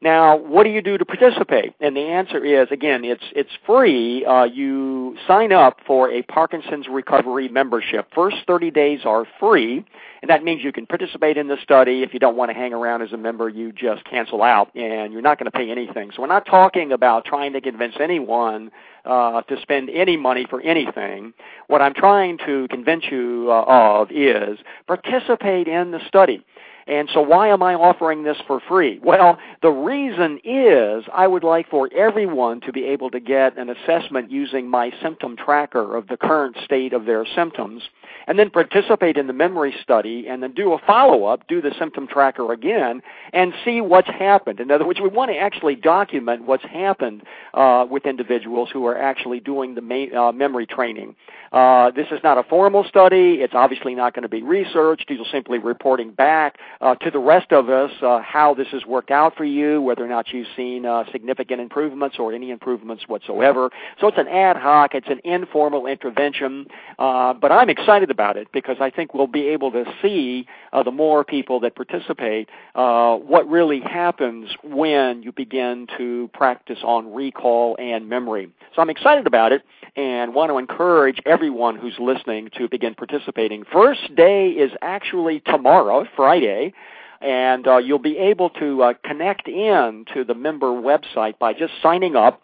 Now, 0.00 0.36
what 0.36 0.62
do 0.62 0.70
you 0.70 0.80
do 0.80 0.96
to 0.96 1.04
participate? 1.04 1.74
And 1.80 1.96
the 1.96 2.02
answer 2.02 2.44
is 2.44 2.68
again, 2.70 3.04
it's 3.04 3.24
it's 3.32 3.50
free. 3.66 4.24
Uh, 4.24 4.44
you 4.44 5.16
sign 5.26 5.52
up 5.52 5.80
for 5.84 6.08
a 6.08 6.22
Parkinson's 6.22 6.86
recovery 6.88 7.48
membership. 7.48 8.06
First 8.14 8.36
30 8.46 8.70
days 8.70 9.00
are 9.04 9.26
free, 9.40 9.84
and 10.22 10.30
that 10.30 10.44
means 10.44 10.62
you 10.62 10.70
can 10.72 10.86
participate 10.86 11.36
in 11.36 11.48
the 11.48 11.56
study. 11.64 12.04
If 12.04 12.14
you 12.14 12.20
don't 12.20 12.36
want 12.36 12.50
to 12.50 12.54
hang 12.54 12.72
around 12.72 13.02
as 13.02 13.12
a 13.12 13.16
member, 13.16 13.48
you 13.48 13.72
just 13.72 14.04
cancel 14.04 14.40
out, 14.42 14.72
and 14.76 15.12
you're 15.12 15.22
not 15.22 15.36
going 15.36 15.50
to 15.50 15.58
pay 15.58 15.68
anything. 15.68 16.12
So 16.14 16.22
we're 16.22 16.28
not 16.28 16.46
talking 16.46 16.92
about 16.92 17.24
trying 17.24 17.52
to 17.54 17.60
convince 17.60 17.94
anyone 17.98 18.70
uh, 19.04 19.42
to 19.42 19.60
spend 19.60 19.90
any 19.90 20.16
money 20.16 20.46
for 20.48 20.60
anything. 20.60 21.32
What 21.66 21.82
I'm 21.82 21.94
trying 21.94 22.38
to 22.46 22.68
convince 22.68 23.04
you 23.10 23.48
uh, 23.50 23.64
of 23.66 24.12
is 24.12 24.60
participate 24.86 25.66
in 25.66 25.90
the 25.90 26.00
study. 26.06 26.44
And 26.88 27.10
so 27.12 27.20
why 27.20 27.48
am 27.48 27.62
I 27.62 27.74
offering 27.74 28.22
this 28.22 28.38
for 28.46 28.60
free? 28.66 28.98
Well, 29.04 29.38
the 29.60 29.70
reason 29.70 30.40
is 30.42 31.04
I 31.12 31.26
would 31.26 31.44
like 31.44 31.68
for 31.68 31.92
everyone 31.94 32.62
to 32.62 32.72
be 32.72 32.84
able 32.86 33.10
to 33.10 33.20
get 33.20 33.58
an 33.58 33.68
assessment 33.68 34.30
using 34.30 34.70
my 34.70 34.90
symptom 35.02 35.36
tracker 35.36 35.94
of 35.96 36.08
the 36.08 36.16
current 36.16 36.56
state 36.64 36.94
of 36.94 37.04
their 37.04 37.26
symptoms 37.26 37.82
and 38.26 38.38
then 38.38 38.48
participate 38.48 39.18
in 39.18 39.26
the 39.26 39.32
memory 39.34 39.74
study 39.82 40.26
and 40.28 40.42
then 40.42 40.52
do 40.54 40.72
a 40.72 40.78
follow-up, 40.78 41.46
do 41.46 41.60
the 41.60 41.74
symptom 41.78 42.06
tracker 42.06 42.52
again 42.52 43.02
and 43.34 43.52
see 43.66 43.82
what's 43.82 44.08
happened. 44.08 44.58
In 44.58 44.70
other 44.70 44.86
words, 44.86 45.00
we 45.00 45.08
want 45.08 45.30
to 45.30 45.36
actually 45.36 45.74
document 45.74 46.44
what's 46.44 46.64
happened 46.64 47.22
uh, 47.52 47.86
with 47.90 48.06
individuals 48.06 48.70
who 48.72 48.86
are 48.86 48.96
actually 48.96 49.40
doing 49.40 49.74
the 49.74 49.82
ma- 49.82 50.28
uh, 50.28 50.32
memory 50.32 50.66
training. 50.66 51.16
Uh, 51.52 51.90
this 51.92 52.06
is 52.10 52.20
not 52.22 52.38
a 52.38 52.42
formal 52.42 52.84
study. 52.84 53.34
It's 53.40 53.54
obviously 53.54 53.94
not 53.94 54.14
going 54.14 54.22
to 54.22 54.28
be 54.28 54.42
researched. 54.42 55.10
Are 55.10 55.14
simply 55.32 55.58
reporting 55.58 56.12
back 56.12 56.58
uh, 56.80 56.94
to 56.96 57.10
the 57.10 57.18
rest 57.18 57.52
of 57.52 57.68
us 57.68 57.90
uh, 58.02 58.20
how 58.20 58.54
this 58.54 58.68
has 58.72 58.84
worked 58.86 59.10
out 59.10 59.36
for 59.36 59.44
you, 59.44 59.80
whether 59.80 60.04
or 60.04 60.08
not 60.08 60.32
you've 60.32 60.46
seen 60.56 60.86
uh, 60.86 61.04
significant 61.10 61.60
improvements 61.60 62.16
or 62.18 62.32
any 62.32 62.50
improvements 62.50 63.04
whatsoever. 63.08 63.70
So 64.00 64.08
it's 64.08 64.18
an 64.18 64.28
ad 64.28 64.56
hoc, 64.56 64.94
it's 64.94 65.08
an 65.08 65.20
informal 65.24 65.86
intervention, 65.86 66.66
uh, 66.98 67.34
but 67.34 67.52
I'm 67.52 67.70
excited 67.70 68.10
about 68.10 68.36
it 68.36 68.48
because 68.52 68.76
I 68.80 68.90
think 68.90 69.14
we'll 69.14 69.26
be 69.26 69.48
able 69.48 69.72
to 69.72 69.84
see 70.02 70.46
the 70.84 70.90
more 70.90 71.24
people 71.24 71.60
that 71.60 71.74
participate 71.74 72.48
what 72.74 73.48
really 73.48 73.80
happens 73.80 74.50
when 74.62 75.22
you 75.22 75.32
begin 75.32 75.86
to 75.96 76.30
practice 76.32 76.78
on 76.84 77.12
recall 77.12 77.76
and 77.78 78.08
memory. 78.08 78.50
So 78.74 78.82
I'm 78.82 78.90
excited 78.90 79.26
about 79.26 79.52
it 79.52 79.62
and 79.96 80.34
want 80.34 80.50
to 80.50 80.58
encourage 80.58 81.20
everyone 81.26 81.37
who's 81.38 81.96
listening 81.98 82.50
to 82.56 82.68
begin 82.68 82.94
participating. 82.94 83.64
First 83.72 84.14
day 84.14 84.50
is 84.50 84.70
actually 84.82 85.40
tomorrow, 85.40 86.06
Friday 86.16 86.74
and 87.20 87.66
uh, 87.66 87.78
you'll 87.78 87.98
be 87.98 88.16
able 88.16 88.48
to 88.50 88.80
uh, 88.82 88.94
connect 89.04 89.48
in 89.48 90.04
to 90.14 90.22
the 90.24 90.34
member 90.34 90.68
website 90.68 91.38
by 91.38 91.52
just 91.52 91.72
signing 91.82 92.16
up. 92.16 92.42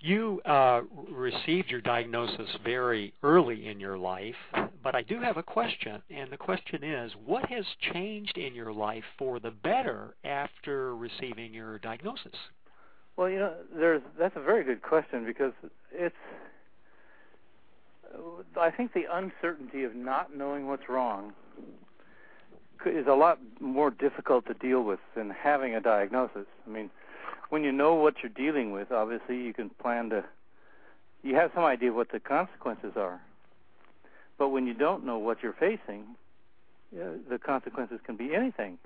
You 0.00 0.40
uh, 0.44 0.82
received 1.10 1.70
your 1.70 1.80
diagnosis 1.80 2.48
very 2.62 3.14
early 3.22 3.66
in 3.66 3.80
your 3.80 3.96
life, 3.96 4.36
but 4.82 4.94
I 4.94 5.02
do 5.02 5.20
have 5.20 5.36
a 5.36 5.42
question, 5.42 6.02
and 6.10 6.30
the 6.30 6.36
question 6.36 6.84
is, 6.84 7.12
what 7.24 7.46
has 7.46 7.64
changed 7.92 8.36
in 8.36 8.54
your 8.54 8.72
life 8.72 9.04
for 9.18 9.40
the 9.40 9.50
better 9.50 10.14
after 10.22 10.94
receiving 10.94 11.54
your 11.54 11.78
diagnosis? 11.78 12.34
Well, 13.16 13.30
you 13.30 13.38
know, 13.38 13.54
there's 13.74 14.02
that's 14.18 14.36
a 14.36 14.42
very 14.42 14.62
good 14.62 14.82
question 14.82 15.24
because 15.24 15.52
it's 15.90 16.14
I 18.58 18.70
think 18.70 18.92
the 18.92 19.04
uncertainty 19.10 19.84
of 19.84 19.94
not 19.94 20.36
knowing 20.36 20.66
what's 20.66 20.88
wrong 20.88 21.32
is 22.84 23.06
a 23.06 23.14
lot 23.14 23.38
more 23.60 23.90
difficult 23.90 24.46
to 24.46 24.54
deal 24.54 24.82
with 24.82 25.00
than 25.16 25.30
having 25.30 25.74
a 25.74 25.80
diagnosis. 25.80 26.46
I 26.66 26.70
mean, 26.70 26.90
when 27.50 27.64
you 27.64 27.72
know 27.72 27.94
what 27.94 28.16
you're 28.22 28.30
dealing 28.30 28.72
with, 28.72 28.90
obviously 28.90 29.36
you 29.36 29.52
can 29.52 29.70
plan 29.70 30.10
to. 30.10 30.24
You 31.22 31.34
have 31.36 31.50
some 31.54 31.64
idea 31.64 31.92
what 31.92 32.12
the 32.12 32.20
consequences 32.20 32.92
are. 32.96 33.20
But 34.38 34.50
when 34.50 34.66
you 34.66 34.74
don't 34.74 35.04
know 35.04 35.18
what 35.18 35.42
you're 35.42 35.54
facing, 35.54 36.04
yeah, 36.94 37.10
the 37.28 37.38
consequences 37.38 38.00
can 38.04 38.16
be 38.16 38.34
anything. 38.34 38.78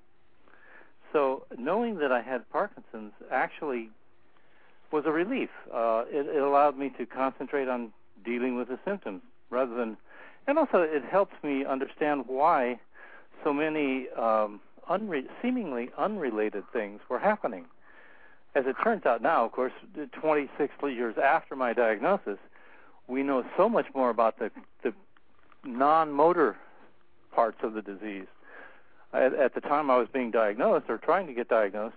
So 1.13 1.45
knowing 1.59 1.99
that 1.99 2.13
I 2.13 2.23
had 2.23 2.49
Parkinson's 2.51 3.13
actually 3.31 3.91
was 4.93 5.05
a 5.07 5.13
relief. 5.13 5.51
Uh, 5.73 6.05
it, 6.09 6.27
it 6.27 6.43
allowed 6.43 6.77
me 6.77 6.91
to 6.99 7.07
concentrate 7.07 7.69
on 7.69 7.93
dealing 8.25 8.57
with 8.57 8.69
the 8.69 8.79
symptoms 8.85 9.23
rather 9.51 9.75
than, 9.75 9.97
and 10.47 10.59
also 10.59 10.79
it 10.83 11.05
helped 11.05 11.43
me 11.45 11.65
understand 11.65 12.25
why 12.27 12.79
so 13.45 13.53
many 13.53 14.09
um, 14.17 14.61
unre- 14.89 15.27
seemingly 15.41 15.91
unrelated 15.97 16.65
things 16.73 17.01
were 17.09 17.19
happening. 17.19 17.67
As 18.55 18.67
it 18.67 18.77
turns 18.83 19.07
out 19.07 19.23
now, 19.23 19.45
of 19.45 19.53
course, 19.53 19.73
26 20.13 20.73
years 20.83 21.15
after 21.23 21.55
my 21.55 21.73
diagnosis, 21.73 22.39
we 23.07 23.23
know 23.23 23.45
so 23.57 23.69
much 23.69 23.87
more 23.95 24.11
about 24.11 24.39
the, 24.39 24.51
the 24.83 24.93
non-motor 25.65 26.57
parts 27.33 27.59
of 27.63 27.75
the 27.75 27.83
disease. 27.83 28.27
At, 29.13 29.35
at 29.35 29.55
the 29.55 29.61
time 29.61 29.91
I 29.91 29.99
was 29.99 30.09
being 30.13 30.31
diagnosed 30.31 30.87
or 30.89 30.99
trying 30.99 31.27
to 31.27 31.33
get 31.33 31.49
diagnosed, 31.49 31.97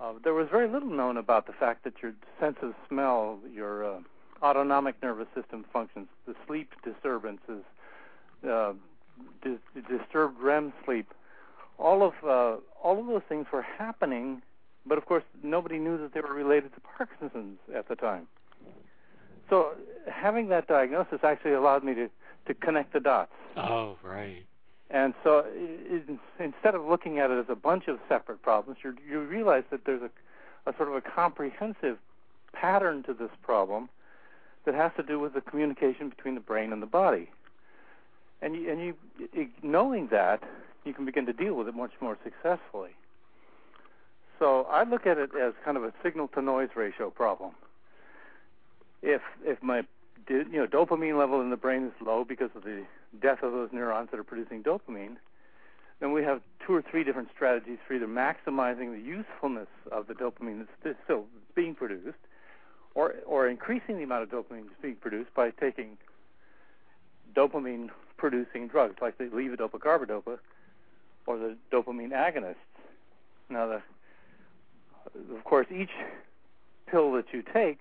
uh, 0.00 0.12
there 0.22 0.34
was 0.34 0.48
very 0.50 0.68
little 0.68 0.90
known 0.90 1.16
about 1.16 1.46
the 1.46 1.52
fact 1.52 1.84
that 1.84 1.94
your 2.02 2.12
sense 2.38 2.56
of 2.62 2.74
smell, 2.88 3.38
your 3.52 3.84
uh, 3.84 3.98
autonomic 4.42 5.02
nervous 5.02 5.28
system 5.34 5.64
functions, 5.72 6.06
the 6.26 6.34
sleep 6.46 6.72
disturbances, 6.84 7.64
uh, 8.48 8.72
dis- 9.42 9.58
disturbed 9.88 10.38
REM 10.40 10.72
sleep, 10.84 11.12
all 11.78 12.02
of 12.02 12.12
uh, 12.26 12.60
all 12.82 13.00
of 13.00 13.06
those 13.06 13.22
things 13.28 13.46
were 13.52 13.62
happening, 13.62 14.42
but 14.86 14.98
of 14.98 15.06
course 15.06 15.24
nobody 15.42 15.78
knew 15.78 15.98
that 15.98 16.14
they 16.14 16.20
were 16.20 16.34
related 16.34 16.74
to 16.74 16.80
Parkinson's 16.80 17.58
at 17.74 17.88
the 17.88 17.96
time. 17.96 18.26
So 19.48 19.72
having 20.10 20.48
that 20.48 20.66
diagnosis 20.66 21.20
actually 21.22 21.52
allowed 21.52 21.84
me 21.84 21.94
to 21.94 22.08
to 22.46 22.54
connect 22.54 22.92
the 22.92 23.00
dots. 23.00 23.32
Oh, 23.56 23.96
right. 24.02 24.44
And 24.90 25.14
so 25.24 25.44
instead 26.38 26.76
of 26.76 26.84
looking 26.84 27.18
at 27.18 27.30
it 27.30 27.38
as 27.38 27.46
a 27.48 27.56
bunch 27.56 27.88
of 27.88 27.98
separate 28.08 28.42
problems, 28.42 28.78
you 28.84 28.94
you 29.08 29.20
realize 29.20 29.64
that 29.70 29.84
there's 29.84 30.02
a, 30.02 30.70
a 30.70 30.76
sort 30.76 30.88
of 30.88 30.94
a 30.94 31.00
comprehensive 31.00 31.98
pattern 32.52 33.02
to 33.04 33.14
this 33.14 33.30
problem 33.42 33.88
that 34.64 34.74
has 34.74 34.90
to 34.96 35.02
do 35.02 35.18
with 35.18 35.34
the 35.34 35.40
communication 35.40 36.08
between 36.08 36.34
the 36.34 36.40
brain 36.40 36.72
and 36.72 36.82
the 36.82 36.86
body. 36.86 37.30
And 38.42 38.54
you, 38.54 38.70
and 38.70 38.80
you, 38.80 39.48
knowing 39.62 40.08
that, 40.10 40.42
you 40.84 40.92
can 40.92 41.04
begin 41.04 41.24
to 41.26 41.32
deal 41.32 41.54
with 41.54 41.68
it 41.68 41.74
much 41.74 41.92
more 42.00 42.18
successfully. 42.22 42.95
So 44.38 44.66
I 44.70 44.84
look 44.84 45.06
at 45.06 45.18
it 45.18 45.30
as 45.40 45.54
kind 45.64 45.76
of 45.76 45.84
a 45.84 45.92
signal 46.02 46.28
to 46.28 46.42
noise 46.42 46.70
ratio 46.74 47.10
problem. 47.10 47.52
If 49.02 49.22
if 49.44 49.62
my 49.62 49.82
you 50.28 50.44
know 50.52 50.66
dopamine 50.66 51.18
level 51.18 51.40
in 51.40 51.50
the 51.50 51.56
brain 51.56 51.84
is 51.84 51.92
low 52.04 52.24
because 52.24 52.50
of 52.54 52.64
the 52.64 52.84
death 53.20 53.42
of 53.42 53.52
those 53.52 53.70
neurons 53.72 54.10
that 54.10 54.20
are 54.20 54.24
producing 54.24 54.62
dopamine, 54.62 55.16
then 56.00 56.12
we 56.12 56.22
have 56.22 56.42
two 56.66 56.74
or 56.74 56.82
three 56.82 57.04
different 57.04 57.28
strategies 57.34 57.78
for 57.86 57.94
either 57.94 58.06
maximizing 58.06 58.92
the 58.92 59.00
usefulness 59.00 59.68
of 59.90 60.06
the 60.06 60.14
dopamine 60.14 60.66
that's 60.82 60.98
still 61.04 61.24
being 61.54 61.74
produced, 61.74 62.18
or 62.94 63.14
or 63.26 63.48
increasing 63.48 63.96
the 63.96 64.02
amount 64.02 64.22
of 64.22 64.28
dopamine 64.30 64.64
that's 64.66 64.82
being 64.82 64.96
produced 64.96 65.32
by 65.34 65.50
taking 65.50 65.96
dopamine 67.34 67.88
producing 68.16 68.66
drugs 68.66 68.96
like 69.00 69.18
the 69.18 69.24
levodopa 69.24 69.78
carbidopa 69.78 70.38
or 71.26 71.38
the 71.38 71.56
dopamine 71.72 72.12
agonists. 72.12 72.54
Now, 73.48 73.66
the, 73.66 73.82
of 75.36 75.44
course, 75.44 75.66
each 75.74 75.90
pill 76.86 77.12
that 77.12 77.26
you 77.32 77.42
take 77.52 77.80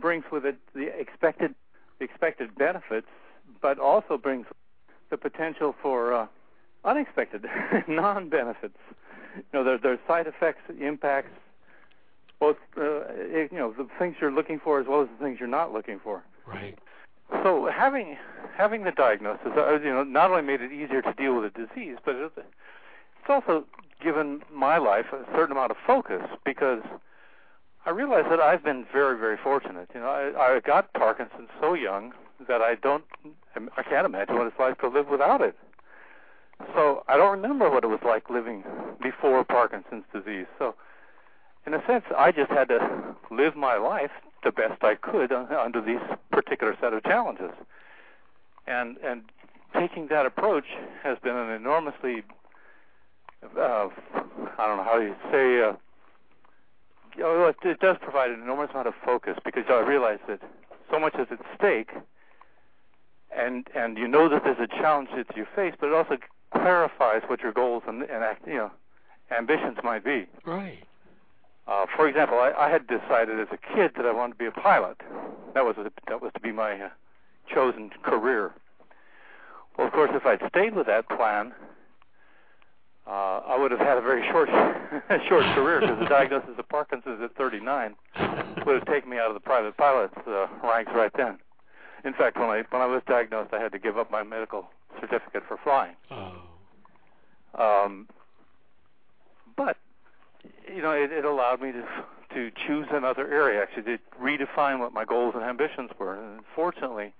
brings 0.00 0.24
with 0.32 0.44
it 0.44 0.56
the 0.74 0.88
expected 0.98 1.54
expected 2.00 2.54
benefits, 2.56 3.06
but 3.60 3.78
also 3.78 4.16
brings 4.16 4.46
the 5.10 5.16
potential 5.16 5.74
for 5.82 6.14
uh, 6.14 6.26
unexpected 6.84 7.44
non-benefits. 7.88 8.78
You 9.36 9.42
know, 9.52 9.64
there, 9.64 9.78
there 9.78 9.92
are 9.92 9.98
side 10.08 10.26
effects, 10.26 10.62
impacts, 10.80 11.30
both 12.40 12.56
uh, 12.76 12.82
you 13.30 13.48
know 13.52 13.72
the 13.76 13.86
things 13.98 14.16
you're 14.20 14.32
looking 14.32 14.58
for 14.58 14.80
as 14.80 14.86
well 14.86 15.02
as 15.02 15.08
the 15.18 15.24
things 15.24 15.38
you're 15.38 15.48
not 15.48 15.72
looking 15.72 16.00
for. 16.02 16.24
Right. 16.46 16.78
So 17.44 17.70
having 17.72 18.16
having 18.56 18.84
the 18.84 18.90
diagnosis, 18.90 19.52
uh, 19.56 19.78
you 19.78 19.90
know, 19.90 20.02
not 20.02 20.30
only 20.30 20.42
made 20.42 20.60
it 20.62 20.72
easier 20.72 21.02
to 21.02 21.12
deal 21.12 21.40
with 21.40 21.52
the 21.52 21.66
disease, 21.66 21.96
but 22.04 22.16
it, 22.16 22.32
it's 22.36 23.28
also 23.28 23.64
given 24.00 24.42
my 24.52 24.78
life 24.78 25.06
a 25.12 25.24
certain 25.34 25.52
amount 25.52 25.70
of 25.70 25.76
focus 25.86 26.22
because 26.44 26.82
I 27.86 27.90
realize 27.90 28.24
that 28.30 28.40
I've 28.40 28.62
been 28.62 28.86
very, 28.92 29.18
very 29.18 29.36
fortunate. 29.42 29.90
You 29.94 30.00
know, 30.00 30.08
I, 30.08 30.56
I 30.56 30.60
got 30.60 30.92
Parkinson's 30.92 31.48
so 31.60 31.74
young 31.74 32.12
that 32.48 32.60
I 32.60 32.74
don't, 32.74 33.04
I 33.76 33.82
can't 33.82 34.06
imagine 34.06 34.36
what 34.36 34.46
it's 34.46 34.58
like 34.58 34.80
to 34.80 34.88
live 34.88 35.08
without 35.08 35.40
it. 35.40 35.56
So 36.74 37.04
I 37.08 37.16
don't 37.16 37.32
remember 37.32 37.70
what 37.70 37.84
it 37.84 37.88
was 37.88 38.00
like 38.04 38.28
living 38.28 38.64
before 39.02 39.44
Parkinson's 39.44 40.04
disease. 40.12 40.46
So, 40.58 40.74
in 41.66 41.74
a 41.74 41.86
sense, 41.86 42.04
I 42.16 42.32
just 42.32 42.50
had 42.50 42.68
to 42.68 43.14
live 43.30 43.56
my 43.56 43.76
life 43.76 44.10
the 44.44 44.52
best 44.52 44.82
I 44.82 44.94
could 44.94 45.32
under 45.32 45.80
these 45.80 46.00
particular 46.30 46.76
set 46.80 46.92
of 46.92 47.02
challenges. 47.04 47.52
And 48.66 48.96
and 48.98 49.22
taking 49.74 50.08
that 50.08 50.26
approach 50.26 50.64
has 51.02 51.18
been 51.22 51.36
an 51.36 51.50
enormously, 51.50 52.22
uh, 53.42 53.88
I 54.58 54.66
don't 54.66 54.76
know 54.76 54.84
how 54.84 54.98
you 54.98 55.14
say. 55.30 55.62
Uh, 55.62 55.72
you 57.16 57.22
know, 57.22 57.46
it, 57.46 57.56
it 57.64 57.80
does 57.80 57.96
provide 58.00 58.30
an 58.30 58.40
enormous 58.40 58.70
amount 58.70 58.86
of 58.86 58.94
focus 59.04 59.36
because 59.44 59.64
I 59.68 59.80
realize 59.80 60.18
that 60.28 60.40
so 60.90 60.98
much 60.98 61.14
is 61.14 61.26
at 61.30 61.38
stake, 61.56 61.90
and 63.36 63.66
and 63.74 63.98
you 63.98 64.08
know 64.08 64.28
that 64.28 64.44
there's 64.44 64.58
a 64.60 64.68
challenge 64.68 65.08
that 65.16 65.36
you 65.36 65.46
face, 65.54 65.74
but 65.78 65.88
it 65.88 65.94
also 65.94 66.18
clarifies 66.52 67.22
what 67.26 67.40
your 67.40 67.52
goals 67.52 67.82
and 67.86 68.02
and 68.02 68.24
you 68.46 68.54
know 68.54 68.70
ambitions 69.36 69.78
might 69.82 70.04
be. 70.04 70.26
Right. 70.44 70.84
Uh, 71.66 71.86
for 71.94 72.08
example, 72.08 72.38
I, 72.38 72.52
I 72.58 72.70
had 72.70 72.86
decided 72.86 73.38
as 73.38 73.48
a 73.52 73.74
kid 73.74 73.92
that 73.96 74.04
I 74.04 74.12
wanted 74.12 74.32
to 74.32 74.38
be 74.38 74.46
a 74.46 74.50
pilot. 74.50 75.00
That 75.54 75.64
was 75.64 75.76
a, 75.78 75.90
that 76.08 76.20
was 76.20 76.32
to 76.34 76.40
be 76.40 76.52
my 76.52 76.72
uh, 76.80 76.88
chosen 77.52 77.90
career. 78.02 78.52
Well, 79.76 79.86
of 79.86 79.92
course, 79.92 80.10
if 80.12 80.26
I'd 80.26 80.42
stayed 80.48 80.74
with 80.74 80.86
that 80.86 81.08
plan, 81.08 81.52
uh, 83.06 83.40
I 83.46 83.56
would 83.58 83.70
have 83.70 83.80
had 83.80 83.98
a 83.98 84.00
very 84.00 84.22
short 84.30 84.48
short 85.28 85.44
career 85.54 85.80
because 85.80 85.98
the 85.98 86.06
diagnosis 86.08 86.50
of 86.58 86.68
Parkinson's 86.68 87.20
at 87.22 87.34
39 87.36 87.94
would 88.66 88.74
have 88.76 88.86
taken 88.86 89.10
me 89.10 89.18
out 89.18 89.28
of 89.28 89.34
the 89.34 89.40
private 89.40 89.76
pilot's 89.76 90.14
uh, 90.26 90.46
ranks 90.62 90.92
right 90.94 91.12
then. 91.16 91.38
In 92.04 92.12
fact, 92.14 92.38
when 92.38 92.48
I 92.48 92.62
when 92.70 92.82
I 92.82 92.86
was 92.86 93.02
diagnosed, 93.06 93.52
I 93.52 93.60
had 93.60 93.72
to 93.72 93.78
give 93.78 93.98
up 93.98 94.10
my 94.10 94.22
medical 94.22 94.70
certificate 95.00 95.42
for 95.46 95.58
flying. 95.62 95.94
Oh. 96.10 96.42
Um, 97.54 98.08
but 99.56 99.76
you 100.72 100.82
know, 100.82 100.92
it, 100.92 101.12
it 101.12 101.24
allowed 101.24 101.60
me 101.60 101.72
to 101.72 101.84
to 102.34 102.50
choose 102.66 102.86
another 102.92 103.28
area, 103.28 103.60
actually 103.60 103.82
to 103.82 103.98
redefine 104.22 104.78
what 104.78 104.92
my 104.92 105.04
goals 105.04 105.34
and 105.34 105.42
ambitions 105.42 105.90
were. 105.98 106.14
And 106.14 106.42
fortunately, 106.54 107.12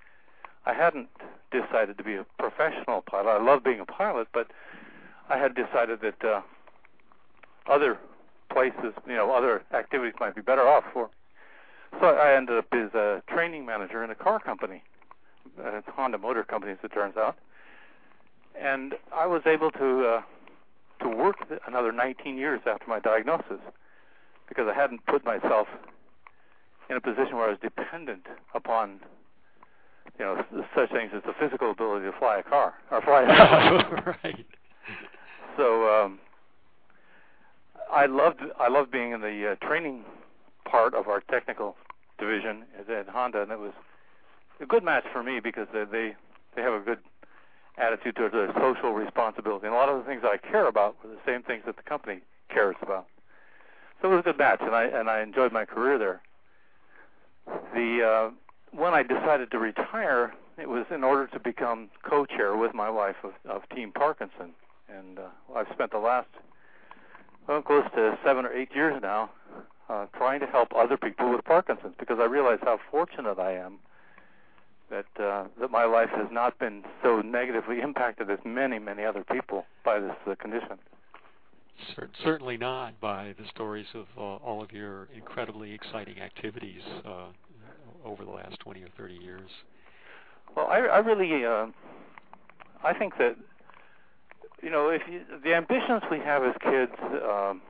I 0.67 0.73
hadn't 0.73 1.09
decided 1.51 1.99
to 1.99 2.05
be 2.05 2.15
a 2.15 2.25
professional 2.39 3.03
pilot. 3.03 3.29
I 3.29 3.43
love 3.43 3.65
being 3.65 3.81
a 3.81 3.85
pilot, 3.85 4.29
but 4.33 4.49
I 5.31 5.39
had 5.39 5.55
decided 5.55 6.01
that 6.03 6.25
uh, 6.25 6.41
other 7.67 7.99
places, 8.53 8.93
you 9.07 9.15
know, 9.15 9.33
other 9.33 9.63
activities 9.73 10.15
might 10.21 10.35
be 10.35 10.43
better 10.43 10.67
off 10.67 10.85
for. 10.93 11.09
So 12.01 12.07
I 12.07 12.35
ended 12.37 12.59
up 12.59 12.67
as 12.73 12.93
a 12.95 13.23
training 13.29 13.65
manager 13.65 14.05
in 14.05 14.11
a 14.11 14.15
car 14.15 14.39
company, 14.41 14.83
a 15.63 15.83
Honda 15.93 16.19
Motor 16.19 16.45
Company, 16.45 16.73
as 16.73 16.79
it 16.83 16.93
turns 16.93 17.17
out, 17.17 17.37
and 18.61 18.95
I 19.15 19.27
was 19.27 19.43
able 19.47 19.71
to. 19.73 20.07
Uh, 20.07 20.23
to 21.01 21.09
work 21.09 21.37
another 21.67 21.93
19 21.93 22.37
years 22.37 22.61
after 22.67 22.87
my 22.87 23.01
diagnosis 23.01 23.61
because 24.49 24.67
I 24.69 24.75
hadn't 24.75 25.05
put 25.07 25.25
myself 25.25 25.67
in 26.89 26.97
a 26.97 27.01
position 27.01 27.37
where 27.37 27.47
I 27.47 27.51
was 27.51 27.59
dependent 27.63 28.27
upon 28.55 29.01
you 30.19 30.25
know 30.25 30.45
such 30.75 30.91
things 30.91 31.13
as 31.15 31.23
the 31.25 31.33
physical 31.39 31.71
ability 31.71 32.07
to 32.07 32.13
fly 32.19 32.39
a 32.39 32.43
car 32.43 32.75
or 32.91 33.01
fly 33.03 33.23
a 33.23 33.27
car. 33.37 34.19
right. 34.25 34.47
So 35.57 35.89
um, 35.89 36.19
I 37.93 38.07
loved 38.07 38.41
I 38.59 38.69
loved 38.69 38.91
being 38.91 39.13
in 39.13 39.21
the 39.21 39.53
uh, 39.53 39.67
training 39.67 40.05
part 40.65 40.95
of 40.95 41.09
our 41.09 41.21
technical 41.21 41.77
division 42.19 42.65
at, 42.79 43.09
Honda, 43.09 43.43
and 43.43 43.51
it 43.51 43.59
was 43.59 43.73
a 44.61 44.67
good 44.67 44.85
match 44.85 45.05
for 45.13 45.23
me 45.23 45.41
because 45.41 45.67
they 45.73 45.85
they, 45.85 46.15
they 46.55 46.63
have 46.63 46.75
a 46.75 46.81
good 46.81 46.99
attitude 47.79 48.17
towards 48.17 48.35
their 48.35 48.53
social 48.55 48.93
responsibility. 48.93 49.67
And 49.67 49.75
a 49.75 49.79
lot 49.79 49.89
of 49.89 49.99
the 49.99 50.05
things 50.05 50.23
I 50.25 50.37
care 50.37 50.67
about 50.67 50.97
were 51.03 51.11
the 51.11 51.21
same 51.27 51.43
things 51.43 51.63
that 51.67 51.77
the 51.77 51.83
company 51.83 52.21
cares 52.49 52.77
about. 52.83 53.07
So 54.01 54.13
it 54.13 54.15
was 54.17 54.21
a 54.21 54.25
good 54.25 54.39
match, 54.39 54.61
and 54.61 54.75
I 54.75 54.85
and 54.85 55.11
I 55.11 55.23
enjoyed 55.23 55.53
my 55.53 55.65
career 55.65 55.99
there. 55.99 56.21
The 57.75 58.03
uh, 58.05 58.31
when 58.77 58.95
I 58.95 59.03
decided 59.03 59.51
to 59.51 59.59
retire, 59.59 60.33
it 60.59 60.69
was 60.69 60.87
in 60.91 61.03
order 61.03 61.27
to 61.29 61.41
become 61.41 61.91
co-chair 62.03 62.57
with 62.57 62.75
my 62.75 62.89
wife 62.89 63.17
of, 63.25 63.33
of 63.49 63.69
Team 63.75 63.93
Parkinson, 63.93 64.53
and 64.99 65.19
uh, 65.19 65.29
I've 65.55 65.67
spent 65.73 65.91
the 65.93 65.99
last 65.99 66.29
well, 67.49 67.63
close 67.63 67.85
to 67.95 68.19
seven 68.25 68.45
or 68.45 68.53
eight 68.53 68.71
years 68.75 69.01
now 69.03 69.31
uh, 69.89 70.07
trying 70.17 70.41
to 70.41 70.47
help 70.47 70.69
other 70.75 70.97
people 70.97 71.31
with 71.31 71.45
Parkinson's 71.45 71.95
because 71.99 72.19
I 72.21 72.25
realize 72.25 72.59
how 72.63 72.79
fortunate 72.91 73.39
I 73.39 73.53
am 73.53 73.79
that 74.91 75.07
uh, 75.23 75.45
that 75.61 75.71
my 75.71 75.85
life 75.85 76.11
has 76.11 76.27
not 76.31 76.59
been 76.59 76.83
so 77.03 77.21
negatively 77.21 77.81
impacted 77.81 78.31
as 78.31 78.39
many 78.45 78.79
many 78.79 79.05
other 79.05 79.25
people 79.25 79.65
by 79.85 80.01
this 80.01 80.17
uh, 80.27 80.35
condition. 80.37 80.79
certainly 82.23 82.57
not 82.57 83.01
by 83.01 83.35
the 83.39 83.47
stories 83.49 83.87
of 83.95 84.07
uh, 84.17 84.21
all 84.21 84.63
of 84.63 84.73
your 84.73 85.09
incredibly 85.15 85.73
exciting 85.73 86.21
activities 86.21 86.83
uh, 87.05 87.27
over 88.05 88.25
the 88.25 88.31
last 88.31 88.59
20 88.61 88.83
or 88.83 88.89
30 88.97 89.15
years. 89.15 89.51
Well, 90.57 90.67
I, 90.67 90.79
I 90.79 90.99
really, 90.99 91.45
uh, 91.45 91.67
I 92.83 92.93
think 92.93 93.17
that 93.19 93.37
you 94.63 94.71
know, 94.71 94.89
if 94.89 95.03
you, 95.11 95.21
the 95.43 95.55
ambitions 95.55 96.03
we 96.11 96.19
have 96.19 96.43
as 96.45 96.55
kids 96.61 96.93
um, 97.01 97.61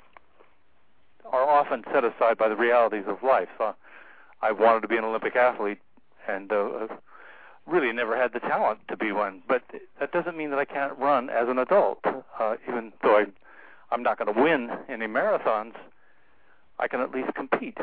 are 1.31 1.49
often 1.49 1.85
set 1.93 2.05
aside 2.05 2.37
by 2.39 2.49
the 2.49 2.57
realities 2.57 3.05
of 3.07 3.23
life. 3.23 3.49
Uh, 3.59 3.73
I 4.43 4.53
wanted 4.53 4.81
to 4.81 4.89
be 4.89 4.97
an 4.97 5.05
Olympic 5.05 5.37
athlete, 5.37 5.79
and 6.27 6.51
uh, 6.51 6.89
really 7.67 7.93
never 7.93 8.17
had 8.17 8.33
the 8.33 8.41
talent 8.41 8.81
to 8.89 8.97
be 8.97 9.13
one. 9.13 9.43
But 9.47 9.63
that 9.99 10.13
doesn't 10.13 10.37
mean 10.37 10.51
that 10.51 10.59
I 10.59 10.65
can't 10.65 10.97
run 10.99 11.31
as 11.31 11.49
an 11.49 11.59
adult. 11.59 12.01
Uh, 12.05 12.57
even 12.69 12.93
though 13.03 13.17
I, 13.17 13.27
I'm 13.91 14.03
not 14.03 14.19
going 14.19 14.35
to 14.35 14.41
win 14.41 14.71
any 14.89 15.07
marathons, 15.07 15.75
I 16.79 16.89
can 16.89 17.01
at 17.01 17.13
least 17.13 17.35
compete. 17.35 17.79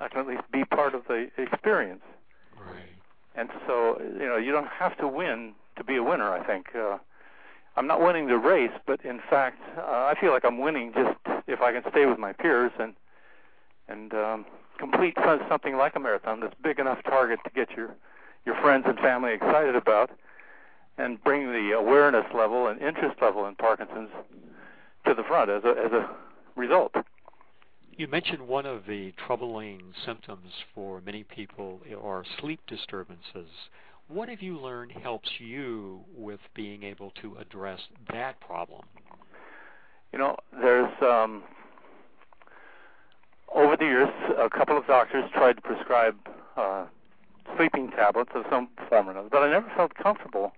I 0.00 0.08
can 0.08 0.20
at 0.20 0.26
least 0.26 0.42
be 0.52 0.64
part 0.64 0.94
of 0.94 1.02
the 1.08 1.28
experience. 1.38 2.02
Right. 2.58 2.84
And 3.34 3.48
so, 3.66 4.00
you 4.18 4.26
know, 4.26 4.36
you 4.36 4.52
don't 4.52 4.68
have 4.68 4.96
to 4.98 5.08
win 5.08 5.54
to 5.76 5.84
be 5.84 5.96
a 5.96 6.02
winner. 6.02 6.32
I 6.32 6.46
think. 6.46 6.68
Uh, 6.74 6.98
I'm 7.76 7.86
not 7.86 8.00
winning 8.00 8.26
the 8.26 8.36
race, 8.36 8.72
but 8.86 9.04
in 9.04 9.20
fact, 9.30 9.60
uh, 9.78 9.80
I 9.80 10.14
feel 10.20 10.32
like 10.32 10.44
I'm 10.44 10.58
winning 10.58 10.92
just 10.92 11.16
if 11.46 11.60
I 11.60 11.72
can 11.72 11.82
stay 11.90 12.06
with 12.06 12.18
my 12.18 12.32
peers 12.32 12.72
and 12.78 12.94
and 13.88 14.14
um, 14.14 14.46
complete 14.78 15.16
something 15.48 15.76
like 15.76 15.96
a 15.96 16.00
marathon 16.00 16.40
that's 16.40 16.54
big 16.62 16.78
enough 16.78 17.02
target 17.04 17.40
to 17.44 17.50
get 17.50 17.70
your 17.76 17.94
your 18.46 18.54
friends 18.60 18.84
and 18.88 18.98
family 18.98 19.32
excited 19.34 19.76
about, 19.76 20.10
and 20.98 21.22
bring 21.22 21.46
the 21.52 21.72
awareness 21.76 22.24
level 22.34 22.68
and 22.68 22.80
interest 22.80 23.20
level 23.20 23.46
in 23.46 23.54
Parkinson's 23.54 24.10
to 25.06 25.14
the 25.14 25.22
front 25.22 25.50
as 25.50 25.62
a 25.64 25.70
as 25.70 25.92
a 25.92 26.08
result. 26.56 26.92
You 27.96 28.08
mentioned 28.08 28.48
one 28.48 28.64
of 28.64 28.86
the 28.86 29.12
troubling 29.26 29.92
symptoms 30.06 30.52
for 30.74 31.02
many 31.04 31.22
people 31.22 31.80
are 32.02 32.24
sleep 32.40 32.60
disturbances. 32.66 33.50
What 34.12 34.28
have 34.28 34.42
you 34.42 34.58
learned 34.58 34.90
helps 34.90 35.30
you 35.38 36.00
with 36.16 36.40
being 36.54 36.82
able 36.82 37.12
to 37.22 37.36
address 37.36 37.78
that 38.12 38.40
problem? 38.40 38.82
You 40.12 40.18
know, 40.18 40.36
there's 40.60 40.92
um, 41.00 41.44
over 43.54 43.76
the 43.76 43.84
years, 43.84 44.08
a 44.36 44.50
couple 44.50 44.76
of 44.76 44.84
doctors 44.88 45.30
tried 45.32 45.54
to 45.54 45.62
prescribe 45.62 46.16
uh, 46.56 46.86
sleeping 47.56 47.92
tablets 47.92 48.32
of 48.34 48.44
some 48.50 48.68
form 48.88 49.08
or 49.08 49.12
another, 49.12 49.28
but 49.30 49.44
I 49.44 49.50
never 49.50 49.70
felt 49.76 49.94
comfortable 49.94 50.54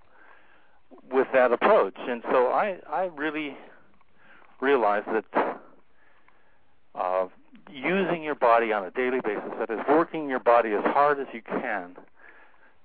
with 1.12 1.26
that 1.34 1.52
approach, 1.52 1.96
and 1.98 2.22
so 2.30 2.46
I 2.46 2.78
I 2.90 3.10
really 3.14 3.54
realized 4.62 5.08
that 5.08 5.60
uh, 6.94 7.26
using 7.70 8.22
your 8.22 8.34
body 8.34 8.72
on 8.72 8.84
a 8.86 8.90
daily 8.92 9.20
basis, 9.22 9.50
that 9.58 9.68
is, 9.68 9.80
working 9.88 10.30
your 10.30 10.40
body 10.40 10.72
as 10.72 10.84
hard 10.84 11.20
as 11.20 11.26
you 11.34 11.42
can 11.42 11.96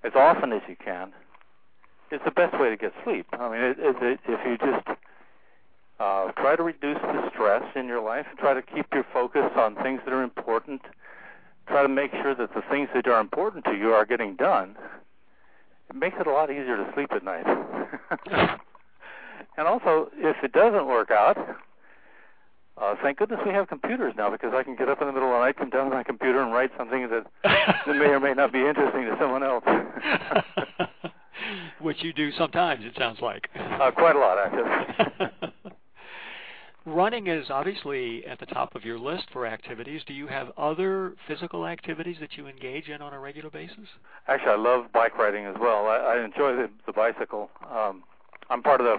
as 0.03 0.13
often 0.15 0.53
as 0.53 0.61
you 0.67 0.75
can 0.83 1.11
is 2.11 2.21
the 2.25 2.31
best 2.31 2.59
way 2.59 2.69
to 2.69 2.77
get 2.77 2.93
sleep. 3.03 3.27
I 3.33 3.49
mean, 3.49 3.61
it, 3.61 3.77
it, 3.79 4.19
if 4.27 4.39
you 4.45 4.57
just 4.57 4.87
uh, 5.99 6.31
try 6.33 6.55
to 6.55 6.63
reduce 6.63 6.99
the 7.01 7.29
stress 7.33 7.63
in 7.75 7.87
your 7.87 8.01
life, 8.01 8.25
try 8.37 8.53
to 8.53 8.61
keep 8.61 8.85
your 8.93 9.05
focus 9.11 9.51
on 9.55 9.75
things 9.75 10.01
that 10.05 10.13
are 10.13 10.23
important, 10.23 10.81
try 11.67 11.81
to 11.81 11.89
make 11.89 12.11
sure 12.11 12.35
that 12.35 12.53
the 12.53 12.61
things 12.69 12.89
that 12.93 13.07
are 13.07 13.19
important 13.19 13.65
to 13.65 13.75
you 13.75 13.93
are 13.93 14.05
getting 14.05 14.35
done, 14.35 14.75
it 15.89 15.95
makes 15.95 16.17
it 16.19 16.27
a 16.27 16.31
lot 16.31 16.49
easier 16.49 16.77
to 16.77 16.91
sleep 16.93 17.11
at 17.11 17.23
night. 17.23 17.45
and 19.57 19.67
also, 19.67 20.09
if 20.15 20.37
it 20.43 20.51
doesn't 20.51 20.85
work 20.87 21.11
out, 21.11 21.37
uh, 22.81 22.95
thank 23.01 23.17
goodness 23.17 23.39
we 23.45 23.51
have 23.51 23.67
computers 23.67 24.13
now 24.17 24.29
because 24.29 24.53
I 24.53 24.63
can 24.63 24.75
get 24.75 24.89
up 24.89 25.01
in 25.01 25.07
the 25.07 25.13
middle 25.13 25.29
of 25.29 25.35
the 25.35 25.45
night, 25.45 25.57
come 25.57 25.69
down 25.69 25.89
to 25.89 25.95
my 25.95 26.03
computer, 26.03 26.41
and 26.41 26.53
write 26.53 26.71
something 26.77 27.09
that, 27.09 27.25
that 27.43 27.95
may 27.95 28.05
or 28.05 28.19
may 28.19 28.33
not 28.33 28.51
be 28.51 28.59
interesting 28.59 29.03
to 29.03 29.17
someone 29.19 29.43
else. 29.43 29.63
Which 31.81 32.03
you 32.03 32.13
do 32.13 32.31
sometimes, 32.31 32.83
it 32.85 32.93
sounds 32.97 33.19
like. 33.21 33.49
Uh, 33.55 33.91
quite 33.91 34.15
a 34.15 34.19
lot, 34.19 34.37
actually. 34.37 35.51
Running 36.87 37.27
is 37.27 37.47
obviously 37.49 38.25
at 38.25 38.39
the 38.39 38.45
top 38.45 38.73
of 38.73 38.85
your 38.85 38.97
list 38.97 39.25
for 39.33 39.45
activities. 39.45 40.01
Do 40.07 40.13
you 40.13 40.25
have 40.27 40.51
other 40.57 41.15
physical 41.27 41.67
activities 41.67 42.15
that 42.21 42.37
you 42.37 42.47
engage 42.47 42.87
in 42.87 43.01
on 43.01 43.13
a 43.13 43.19
regular 43.19 43.49
basis? 43.49 43.89
Actually, 44.29 44.51
I 44.51 44.55
love 44.55 44.85
bike 44.93 45.17
riding 45.17 45.45
as 45.45 45.55
well. 45.59 45.87
I, 45.87 45.97
I 45.97 46.23
enjoy 46.23 46.55
the, 46.55 46.69
the 46.85 46.93
bicycle. 46.93 47.49
Um, 47.69 48.03
I'm 48.49 48.63
part 48.63 48.79
of 48.79 48.85
the. 48.85 48.97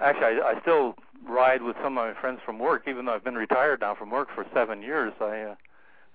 Actually, 0.00 0.40
I, 0.40 0.52
I 0.56 0.60
still 0.60 0.94
ride 1.28 1.62
with 1.62 1.76
some 1.76 1.98
of 1.98 2.14
my 2.14 2.20
friends 2.20 2.40
from 2.44 2.58
work, 2.58 2.84
even 2.88 3.04
though 3.04 3.14
I've 3.14 3.24
been 3.24 3.34
retired 3.34 3.80
now 3.80 3.94
from 3.94 4.10
work 4.10 4.28
for 4.34 4.46
seven 4.54 4.82
years. 4.82 5.12
I 5.20 5.42
uh, 5.42 5.54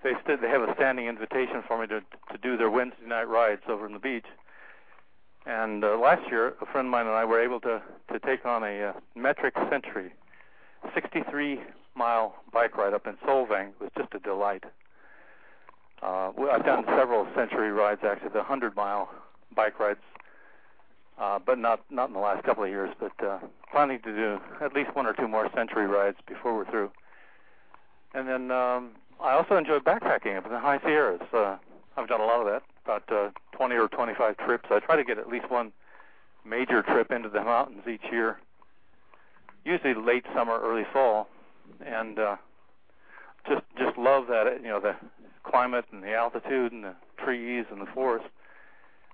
they 0.02 0.12
st- 0.24 0.40
they 0.40 0.48
have 0.48 0.62
a 0.62 0.74
standing 0.74 1.06
invitation 1.06 1.62
for 1.66 1.80
me 1.80 1.86
to 1.88 2.00
to 2.00 2.38
do 2.42 2.56
their 2.56 2.70
Wednesday 2.70 3.06
night 3.06 3.28
rides 3.28 3.62
over 3.68 3.86
in 3.86 3.92
the 3.92 3.98
beach. 3.98 4.26
And 5.46 5.84
uh, 5.84 5.96
last 5.96 6.28
year, 6.28 6.54
a 6.60 6.66
friend 6.66 6.88
of 6.88 6.90
mine 6.90 7.06
and 7.06 7.14
I 7.14 7.24
were 7.24 7.40
able 7.40 7.60
to 7.60 7.80
to 8.12 8.18
take 8.18 8.44
on 8.44 8.64
a 8.64 8.88
uh, 8.88 8.92
metric 9.14 9.54
century, 9.70 10.12
63 10.94 11.60
mile 11.94 12.34
bike 12.52 12.76
ride 12.76 12.94
up 12.94 13.06
in 13.06 13.14
Solvang. 13.26 13.68
It 13.68 13.80
was 13.80 13.90
just 13.96 14.14
a 14.14 14.18
delight. 14.18 14.64
Uh, 16.02 16.30
I've 16.50 16.64
done 16.64 16.84
several 16.88 17.26
century 17.34 17.72
rides, 17.72 18.02
actually, 18.04 18.28
the 18.28 18.38
100 18.38 18.76
mile 18.76 19.08
bike 19.54 19.80
rides 19.80 20.00
uh, 21.18 21.38
but 21.44 21.58
not 21.58 21.80
not 21.90 22.08
in 22.08 22.14
the 22.14 22.20
last 22.20 22.44
couple 22.44 22.64
of 22.64 22.70
years. 22.70 22.94
But 22.98 23.12
uh, 23.24 23.38
planning 23.70 24.00
to 24.00 24.14
do 24.14 24.38
at 24.60 24.74
least 24.74 24.94
one 24.94 25.06
or 25.06 25.12
two 25.12 25.28
more 25.28 25.48
century 25.54 25.86
rides 25.86 26.18
before 26.26 26.54
we're 26.54 26.70
through. 26.70 26.90
And 28.14 28.28
then 28.28 28.50
um, 28.50 28.92
I 29.20 29.32
also 29.32 29.56
enjoy 29.56 29.78
backpacking 29.78 30.36
up 30.36 30.46
in 30.46 30.52
the 30.52 30.58
high 30.58 30.80
Sierras. 30.80 31.20
Uh, 31.32 31.56
I've 31.96 32.08
done 32.08 32.20
a 32.20 32.24
lot 32.24 32.40
of 32.40 32.46
that, 32.46 32.62
about 32.84 33.10
uh, 33.10 33.30
20 33.56 33.74
or 33.76 33.88
25 33.88 34.36
trips. 34.38 34.66
I 34.70 34.80
try 34.80 34.96
to 34.96 35.04
get 35.04 35.18
at 35.18 35.28
least 35.28 35.50
one 35.50 35.72
major 36.44 36.82
trip 36.82 37.10
into 37.10 37.28
the 37.28 37.42
mountains 37.42 37.82
each 37.88 38.04
year. 38.12 38.38
Usually 39.64 39.94
late 39.94 40.24
summer, 40.34 40.60
early 40.60 40.84
fall, 40.92 41.28
and 41.84 42.18
uh, 42.18 42.36
just 43.48 43.62
just 43.78 43.98
love 43.98 44.26
that 44.28 44.60
you 44.62 44.68
know 44.68 44.80
the 44.80 44.94
climate 45.42 45.84
and 45.92 46.02
the 46.02 46.14
altitude 46.14 46.72
and 46.72 46.84
the 46.84 46.94
trees 47.22 47.64
and 47.70 47.80
the 47.80 47.86
forest 47.86 48.26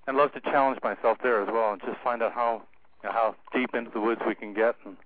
and 0.07 0.17
love 0.17 0.33
to 0.33 0.41
challenge 0.41 0.79
myself 0.83 1.19
there 1.23 1.43
as 1.43 1.49
well, 1.53 1.73
and 1.73 1.81
just 1.83 1.99
find 2.03 2.23
out 2.23 2.33
how 2.33 2.63
you 3.03 3.09
know, 3.09 3.13
how 3.13 3.37
deep 3.53 3.71
into 3.75 3.91
the 3.93 4.01
woods 4.01 4.21
we 4.27 4.35
can 4.35 4.55
get 4.55 4.75
and 4.85 4.97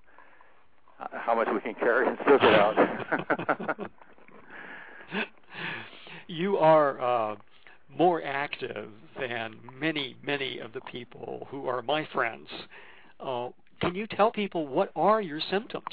how 1.13 1.35
much 1.35 1.49
we 1.53 1.61
can 1.61 1.75
carry 1.75 2.09
and 2.09 2.17
still 2.23 2.39
get 2.39 2.55
out. 2.55 3.91
you 6.27 6.57
are 6.57 7.01
uh, 7.01 7.37
more 7.97 8.23
active 8.23 8.89
than 9.19 9.57
many, 9.79 10.17
many 10.25 10.59
of 10.59 10.73
the 10.73 10.81
people 10.83 11.47
who 11.51 11.69
are 11.69 11.83
my 11.83 12.07
friends. 12.13 12.49
Uh, 13.21 13.49
can 13.81 13.95
you 13.95 14.07
tell 14.07 14.31
people 14.31 14.67
what 14.67 14.91
are 14.97 15.21
your 15.21 15.41
symptoms? 15.51 15.85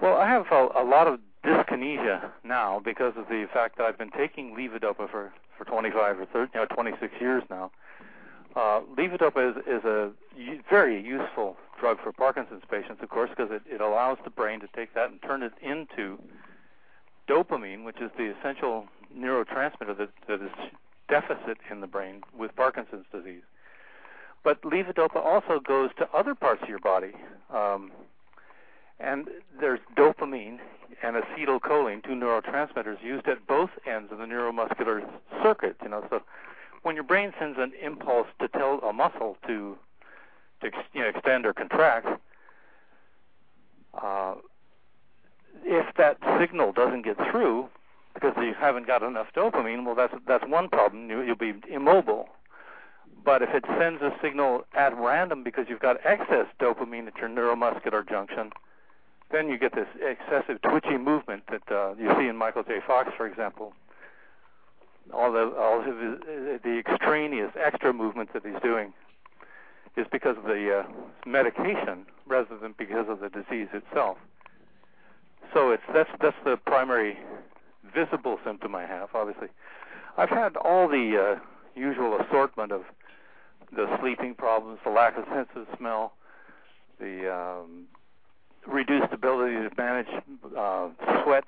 Well, 0.00 0.16
I 0.16 0.28
have 0.28 0.46
a, 0.50 0.68
a 0.78 0.84
lot 0.84 1.06
of 1.06 1.20
dyskinesia 1.44 2.30
now 2.44 2.80
because 2.84 3.14
of 3.16 3.26
the 3.28 3.46
fact 3.52 3.78
that 3.78 3.84
I've 3.84 3.98
been 3.98 4.10
taking 4.10 4.54
levodopa 4.54 5.10
for 5.10 5.32
for 5.58 5.64
25 5.64 6.20
or 6.20 6.26
30, 6.26 6.50
you 6.54 6.60
know, 6.60 6.66
26 6.74 7.12
years 7.20 7.42
now, 7.50 7.70
uh, 8.54 8.80
levodopa 8.96 9.50
is, 9.50 9.56
is 9.66 9.84
a 9.84 10.10
very 10.68 11.00
useful 11.02 11.56
drug 11.80 11.98
for 12.02 12.12
Parkinson's 12.12 12.62
patients, 12.70 13.02
of 13.02 13.08
course, 13.08 13.30
because 13.30 13.50
it, 13.50 13.62
it 13.66 13.80
allows 13.80 14.18
the 14.24 14.30
brain 14.30 14.60
to 14.60 14.68
take 14.74 14.94
that 14.94 15.10
and 15.10 15.20
turn 15.22 15.42
it 15.42 15.52
into 15.60 16.18
dopamine, 17.28 17.84
which 17.84 18.00
is 18.00 18.10
the 18.16 18.34
essential 18.38 18.86
neurotransmitter 19.16 19.96
that, 19.96 20.10
that 20.28 20.42
is 20.42 20.50
deficit 21.08 21.58
in 21.70 21.80
the 21.80 21.86
brain 21.86 22.22
with 22.36 22.54
Parkinson's 22.56 23.06
disease. 23.12 23.42
But 24.44 24.60
levodopa 24.62 25.16
also 25.16 25.60
goes 25.60 25.90
to 25.98 26.08
other 26.12 26.34
parts 26.34 26.62
of 26.62 26.68
your 26.68 26.78
body. 26.78 27.12
Um, 27.52 27.92
and 28.98 29.28
there's 29.60 29.80
dopamine 29.96 30.58
and 31.02 31.16
acetylcholine, 31.16 32.04
two 32.04 32.10
neurotransmitters 32.10 33.02
used 33.02 33.26
at 33.26 33.46
both 33.46 33.70
ends 33.86 34.12
of 34.12 34.18
the 34.18 34.24
neuromuscular 34.24 35.04
circuit. 35.42 35.76
You 35.82 35.88
know, 35.88 36.06
so 36.10 36.22
when 36.82 36.94
your 36.94 37.04
brain 37.04 37.32
sends 37.38 37.58
an 37.58 37.72
impulse 37.82 38.26
to 38.40 38.48
tell 38.48 38.80
a 38.80 38.92
muscle 38.92 39.36
to 39.46 39.76
to 40.60 40.70
you 40.92 41.00
know, 41.00 41.08
extend 41.08 41.44
or 41.44 41.52
contract, 41.52 42.06
uh, 44.00 44.34
if 45.64 45.94
that 45.96 46.18
signal 46.38 46.72
doesn't 46.72 47.02
get 47.02 47.16
through 47.30 47.68
because 48.14 48.32
you 48.36 48.54
haven't 48.56 48.86
got 48.86 49.02
enough 49.02 49.26
dopamine, 49.36 49.84
well, 49.84 49.94
that's 49.94 50.14
that's 50.26 50.44
one 50.46 50.68
problem. 50.68 51.10
You, 51.10 51.22
you'll 51.22 51.36
be 51.36 51.54
immobile. 51.70 52.28
But 53.24 53.42
if 53.42 53.50
it 53.50 53.64
sends 53.78 54.02
a 54.02 54.12
signal 54.20 54.64
at 54.74 54.96
random 54.96 55.44
because 55.44 55.66
you've 55.68 55.80
got 55.80 55.98
excess 56.04 56.46
dopamine 56.60 57.06
at 57.06 57.16
your 57.16 57.28
neuromuscular 57.28 58.08
junction, 58.08 58.50
then 59.30 59.48
you 59.48 59.56
get 59.56 59.74
this 59.74 59.86
excessive 60.00 60.60
twitchy 60.62 60.96
movement 60.98 61.44
that 61.48 61.62
uh, 61.72 61.94
you 61.94 62.12
see 62.18 62.26
in 62.26 62.36
Michael 62.36 62.64
J. 62.64 62.80
Fox, 62.84 63.10
for 63.16 63.26
example 63.26 63.74
all 65.12 65.32
the 65.32 65.54
all 65.58 65.80
of 65.80 65.86
the, 65.86 66.60
the 66.62 66.78
extraneous 66.78 67.50
extra 67.62 67.92
movements 67.92 68.32
that 68.34 68.44
he's 68.44 68.60
doing 68.62 68.92
is 69.96 70.06
because 70.10 70.36
of 70.38 70.44
the 70.44 70.80
uh, 70.80 70.82
medication 71.26 72.06
rather 72.26 72.56
than 72.58 72.74
because 72.78 73.06
of 73.08 73.20
the 73.20 73.28
disease 73.28 73.68
itself. 73.72 74.16
so 75.52 75.70
it's 75.70 75.82
that's 75.92 76.10
that's 76.20 76.36
the 76.44 76.56
primary 76.56 77.18
visible 77.94 78.38
symptom 78.44 78.74
I 78.74 78.86
have. 78.86 79.10
Obviously, 79.14 79.48
I've 80.16 80.30
had 80.30 80.56
all 80.56 80.88
the 80.88 81.36
uh, 81.36 81.40
usual 81.78 82.18
assortment 82.20 82.72
of 82.72 82.82
the 83.74 83.86
sleeping 84.00 84.34
problems, 84.34 84.78
the 84.84 84.90
lack 84.90 85.16
of 85.16 85.24
sense 85.34 85.48
of 85.56 85.66
smell, 85.76 86.12
the 87.00 87.32
um, 87.32 87.84
reduced 88.66 89.12
ability 89.12 89.54
to 89.54 89.70
manage 89.76 90.08
uh, 90.56 90.88
sweat 91.22 91.44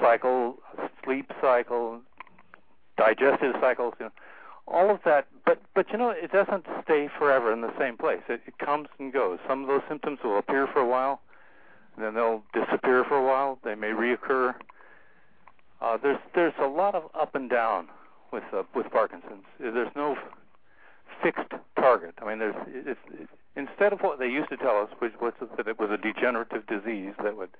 cycle, 0.00 0.58
sleep 1.04 1.30
cycle, 1.40 2.00
digestive 2.98 3.54
cycles, 3.60 3.94
you 3.98 4.06
know, 4.06 4.12
all 4.66 4.90
of 4.90 5.00
that. 5.04 5.26
But 5.46 5.62
but 5.74 5.90
you 5.90 5.98
know, 5.98 6.10
it 6.10 6.30
doesn't 6.32 6.66
stay 6.84 7.08
forever 7.18 7.52
in 7.52 7.62
the 7.62 7.72
same 7.78 7.96
place. 7.96 8.20
It, 8.28 8.42
it 8.46 8.58
comes 8.58 8.88
and 8.98 9.12
goes. 9.12 9.38
Some 9.48 9.62
of 9.62 9.68
those 9.68 9.82
symptoms 9.88 10.18
will 10.22 10.38
appear 10.38 10.66
for 10.66 10.80
a 10.80 10.86
while, 10.86 11.20
then 11.98 12.14
they'll 12.14 12.42
disappear 12.52 13.04
for 13.04 13.16
a 13.16 13.24
while. 13.24 13.58
They 13.64 13.74
may 13.74 13.90
reoccur. 13.90 14.54
Uh, 15.80 15.96
there's 15.96 16.18
there's 16.34 16.54
a 16.60 16.66
lot 16.66 16.94
of 16.94 17.04
up 17.14 17.34
and 17.34 17.48
down 17.48 17.88
with 18.32 18.44
uh, 18.52 18.62
with 18.74 18.90
Parkinson's. 18.90 19.44
There's 19.58 19.94
no 19.96 20.16
fixed 21.22 21.52
target. 21.76 22.14
I 22.20 22.28
mean, 22.28 22.38
there's 22.38 22.54
it's, 22.68 23.00
it's, 23.12 23.32
instead 23.56 23.92
of 23.92 24.00
what 24.00 24.18
they 24.18 24.28
used 24.28 24.50
to 24.50 24.56
tell 24.56 24.78
us, 24.80 24.88
which 24.98 25.14
was 25.20 25.32
that 25.56 25.66
it 25.66 25.78
was 25.78 25.90
a 25.90 25.96
degenerative 25.96 26.66
disease 26.66 27.12
that 27.22 27.36
would, 27.36 27.50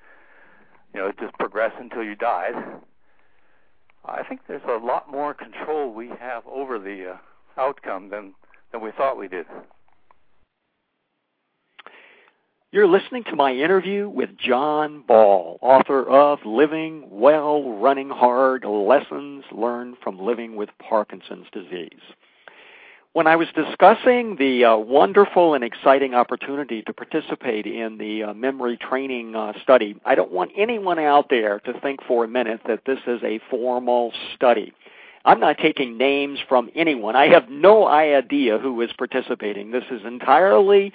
you 0.94 1.00
know, 1.00 1.12
just 1.18 1.34
progress 1.38 1.72
until 1.78 2.02
you 2.02 2.14
died. 2.14 2.54
I 4.04 4.22
think 4.22 4.40
there's 4.48 4.62
a 4.68 4.84
lot 4.84 5.10
more 5.10 5.34
control 5.34 5.92
we 5.92 6.08
have 6.20 6.42
over 6.46 6.78
the 6.78 7.14
uh, 7.14 7.60
outcome 7.60 8.10
than 8.10 8.34
than 8.72 8.80
we 8.82 8.90
thought 8.92 9.18
we 9.18 9.28
did. 9.28 9.46
You're 12.70 12.86
listening 12.86 13.24
to 13.24 13.36
my 13.36 13.52
interview 13.52 14.10
with 14.10 14.36
John 14.36 15.02
Ball, 15.08 15.58
author 15.62 16.06
of 16.06 16.40
Living 16.44 17.06
Well, 17.10 17.78
Running 17.78 18.10
Hard 18.10 18.66
Lessons 18.66 19.44
Learned 19.50 19.96
from 20.02 20.18
Living 20.18 20.54
with 20.54 20.68
Parkinson's 20.78 21.46
Disease. 21.50 22.02
When 23.18 23.26
I 23.26 23.34
was 23.34 23.48
discussing 23.52 24.36
the 24.36 24.64
uh, 24.64 24.76
wonderful 24.76 25.54
and 25.54 25.64
exciting 25.64 26.14
opportunity 26.14 26.82
to 26.82 26.92
participate 26.92 27.66
in 27.66 27.98
the 27.98 28.22
uh, 28.22 28.32
memory 28.32 28.76
training 28.76 29.34
uh, 29.34 29.54
study, 29.60 29.96
I 30.04 30.14
don't 30.14 30.30
want 30.30 30.52
anyone 30.56 31.00
out 31.00 31.28
there 31.28 31.58
to 31.64 31.72
think 31.80 31.98
for 32.06 32.22
a 32.22 32.28
minute 32.28 32.60
that 32.68 32.84
this 32.86 33.00
is 33.08 33.20
a 33.24 33.40
formal 33.50 34.12
study. 34.36 34.72
I'm 35.24 35.40
not 35.40 35.58
taking 35.58 35.98
names 35.98 36.38
from 36.48 36.70
anyone. 36.76 37.16
I 37.16 37.26
have 37.26 37.48
no 37.50 37.88
idea 37.88 38.56
who 38.56 38.80
is 38.82 38.90
participating. 38.96 39.72
This 39.72 39.82
is 39.90 40.02
entirely 40.04 40.92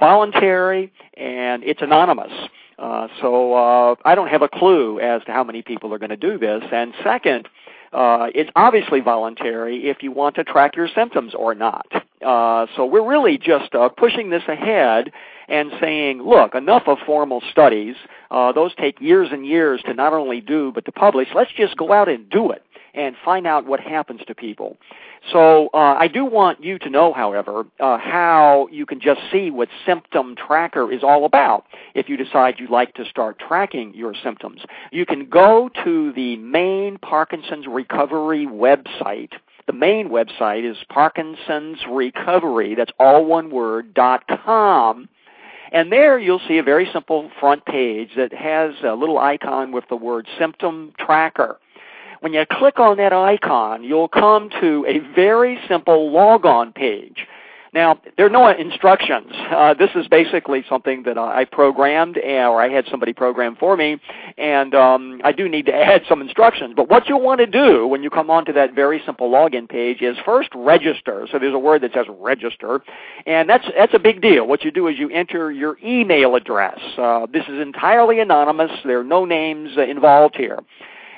voluntary 0.00 0.90
and 1.14 1.62
it's 1.62 1.82
anonymous. 1.82 2.32
Uh, 2.78 3.08
so 3.20 3.52
uh, 3.52 3.96
I 4.06 4.14
don't 4.14 4.28
have 4.28 4.40
a 4.40 4.48
clue 4.48 4.98
as 4.98 5.22
to 5.24 5.32
how 5.32 5.44
many 5.44 5.60
people 5.60 5.92
are 5.92 5.98
going 5.98 6.08
to 6.08 6.16
do 6.16 6.38
this. 6.38 6.62
And 6.72 6.94
second, 7.04 7.50
uh, 7.92 8.28
it's 8.34 8.50
obviously 8.56 9.00
voluntary 9.00 9.88
if 9.88 10.02
you 10.02 10.12
want 10.12 10.36
to 10.36 10.44
track 10.44 10.76
your 10.76 10.88
symptoms 10.94 11.34
or 11.34 11.54
not. 11.54 11.86
Uh, 12.24 12.66
so 12.76 12.84
we're 12.84 13.06
really 13.06 13.38
just 13.38 13.74
uh, 13.74 13.88
pushing 13.88 14.30
this 14.30 14.42
ahead 14.48 15.12
and 15.48 15.70
saying, 15.80 16.22
look, 16.22 16.54
enough 16.54 16.82
of 16.86 16.98
formal 17.06 17.40
studies. 17.50 17.94
Uh, 18.30 18.50
those 18.52 18.74
take 18.74 19.00
years 19.00 19.28
and 19.30 19.46
years 19.46 19.80
to 19.86 19.94
not 19.94 20.12
only 20.12 20.40
do 20.40 20.72
but 20.74 20.84
to 20.84 20.92
publish. 20.92 21.28
Let's 21.34 21.52
just 21.56 21.76
go 21.76 21.92
out 21.92 22.08
and 22.08 22.28
do 22.28 22.50
it 22.50 22.65
and 22.96 23.14
find 23.24 23.46
out 23.46 23.66
what 23.66 23.78
happens 23.78 24.22
to 24.26 24.34
people. 24.34 24.76
So 25.32 25.68
uh, 25.74 25.96
I 25.98 26.08
do 26.08 26.24
want 26.24 26.64
you 26.64 26.78
to 26.78 26.90
know, 26.90 27.12
however, 27.12 27.64
uh, 27.78 27.98
how 27.98 28.68
you 28.72 28.86
can 28.86 29.00
just 29.00 29.20
see 29.30 29.50
what 29.50 29.68
Symptom 29.84 30.34
Tracker 30.34 30.90
is 30.90 31.02
all 31.02 31.24
about 31.24 31.66
if 31.94 32.08
you 32.08 32.16
decide 32.16 32.54
you'd 32.58 32.70
like 32.70 32.94
to 32.94 33.04
start 33.04 33.38
tracking 33.38 33.94
your 33.94 34.14
symptoms. 34.24 34.62
You 34.90 35.04
can 35.04 35.28
go 35.28 35.70
to 35.84 36.12
the 36.12 36.36
main 36.36 36.98
Parkinson's 36.98 37.66
Recovery 37.66 38.46
website. 38.46 39.32
The 39.66 39.72
main 39.72 40.08
website 40.08 40.68
is 40.68 40.76
Parkinson's 40.88 41.78
Recovery, 41.90 42.74
that's 42.76 42.92
all 42.98 43.24
one 43.24 43.50
word, 43.50 43.94
dot 43.94 44.22
com. 44.28 45.08
And 45.72 45.90
there 45.90 46.16
you'll 46.18 46.40
see 46.46 46.58
a 46.58 46.62
very 46.62 46.88
simple 46.92 47.30
front 47.40 47.64
page 47.66 48.10
that 48.16 48.32
has 48.32 48.74
a 48.84 48.94
little 48.94 49.18
icon 49.18 49.72
with 49.72 49.84
the 49.88 49.96
word 49.96 50.28
Symptom 50.38 50.92
Tracker. 50.98 51.58
When 52.20 52.32
you 52.32 52.44
click 52.50 52.78
on 52.78 52.96
that 52.98 53.12
icon, 53.12 53.84
you'll 53.84 54.08
come 54.08 54.50
to 54.60 54.84
a 54.88 54.98
very 55.14 55.58
simple 55.68 56.10
logon 56.10 56.72
page. 56.72 57.26
Now, 57.76 58.00
there 58.16 58.24
are 58.24 58.30
no 58.30 58.48
instructions. 58.48 59.32
Uh, 59.50 59.74
this 59.74 59.90
is 59.94 60.08
basically 60.08 60.64
something 60.66 61.02
that 61.02 61.18
I 61.18 61.44
programmed, 61.44 62.16
uh, 62.16 62.48
or 62.48 62.62
I 62.62 62.70
had 62.70 62.86
somebody 62.90 63.12
program 63.12 63.54
for 63.54 63.76
me, 63.76 64.00
and 64.38 64.74
um, 64.74 65.20
I 65.24 65.32
do 65.32 65.46
need 65.46 65.66
to 65.66 65.74
add 65.74 66.00
some 66.08 66.22
instructions. 66.22 66.72
But 66.74 66.88
what 66.88 67.06
you'll 67.06 67.20
want 67.20 67.40
to 67.40 67.46
do 67.46 67.86
when 67.86 68.02
you 68.02 68.08
come 68.08 68.30
onto 68.30 68.54
that 68.54 68.74
very 68.74 69.02
simple 69.04 69.30
login 69.30 69.68
page 69.68 70.00
is 70.00 70.16
first 70.24 70.48
register. 70.54 71.28
So 71.30 71.38
there's 71.38 71.52
a 71.52 71.58
word 71.58 71.82
that 71.82 71.92
says 71.92 72.06
register, 72.18 72.80
and 73.26 73.46
that's 73.46 73.66
that's 73.76 73.92
a 73.92 73.98
big 73.98 74.22
deal. 74.22 74.46
What 74.46 74.64
you 74.64 74.70
do 74.70 74.88
is 74.88 74.98
you 74.98 75.10
enter 75.10 75.52
your 75.52 75.76
email 75.84 76.34
address. 76.34 76.80
Uh, 76.96 77.26
this 77.30 77.44
is 77.46 77.60
entirely 77.60 78.20
anonymous. 78.20 78.70
There 78.86 79.00
are 79.00 79.04
no 79.04 79.26
names 79.26 79.72
uh, 79.76 79.82
involved 79.82 80.36
here. 80.36 80.60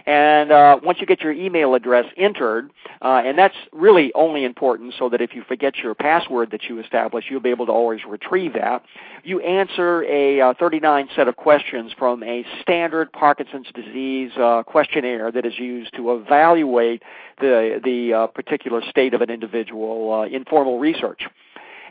And 0.09 0.51
uh, 0.51 0.81
once 0.83 1.01
you 1.03 1.07
get 1.07 1.21
your 1.21 1.33
email 1.33 1.75
address 1.75 2.07
entered, 2.17 2.71
uh, 3.03 3.21
and 3.27 3.37
that's 3.37 3.55
really 3.73 4.11
only 4.15 4.47
important 4.47 4.95
so 4.99 5.11
that 5.11 5.21
if 5.21 5.35
you 5.35 5.43
forget 5.47 5.77
your 5.77 5.95
password 5.95 6.51
that 6.53 6.65
you 6.65 6.81
establish, 6.81 7.27
you'll 7.29 7.41
be 7.41 7.51
able 7.51 7.67
to 7.67 7.73
always 7.73 8.01
retrieve 8.09 8.55
that. 8.55 8.83
You 9.23 9.41
answer 9.41 10.05
a 10.05 10.41
uh, 10.41 10.55
39 10.59 11.11
set 11.15 11.29
of 11.29 11.37
questions 11.37 11.93
from 11.99 12.23
a 12.23 12.43
standard 12.63 13.13
Parkinson's 13.13 13.67
disease 13.75 14.31
uh, 14.39 14.63
questionnaire 14.63 15.31
that 15.31 15.45
is 15.45 15.59
used 15.59 15.95
to 15.97 16.15
evaluate 16.15 17.03
the 17.39 17.79
the 17.85 18.15
uh, 18.15 18.27
particular 18.29 18.81
state 18.89 19.13
of 19.13 19.21
an 19.21 19.29
individual 19.29 20.11
uh, 20.23 20.25
in 20.25 20.47
formal 20.47 20.79
research. 20.79 21.25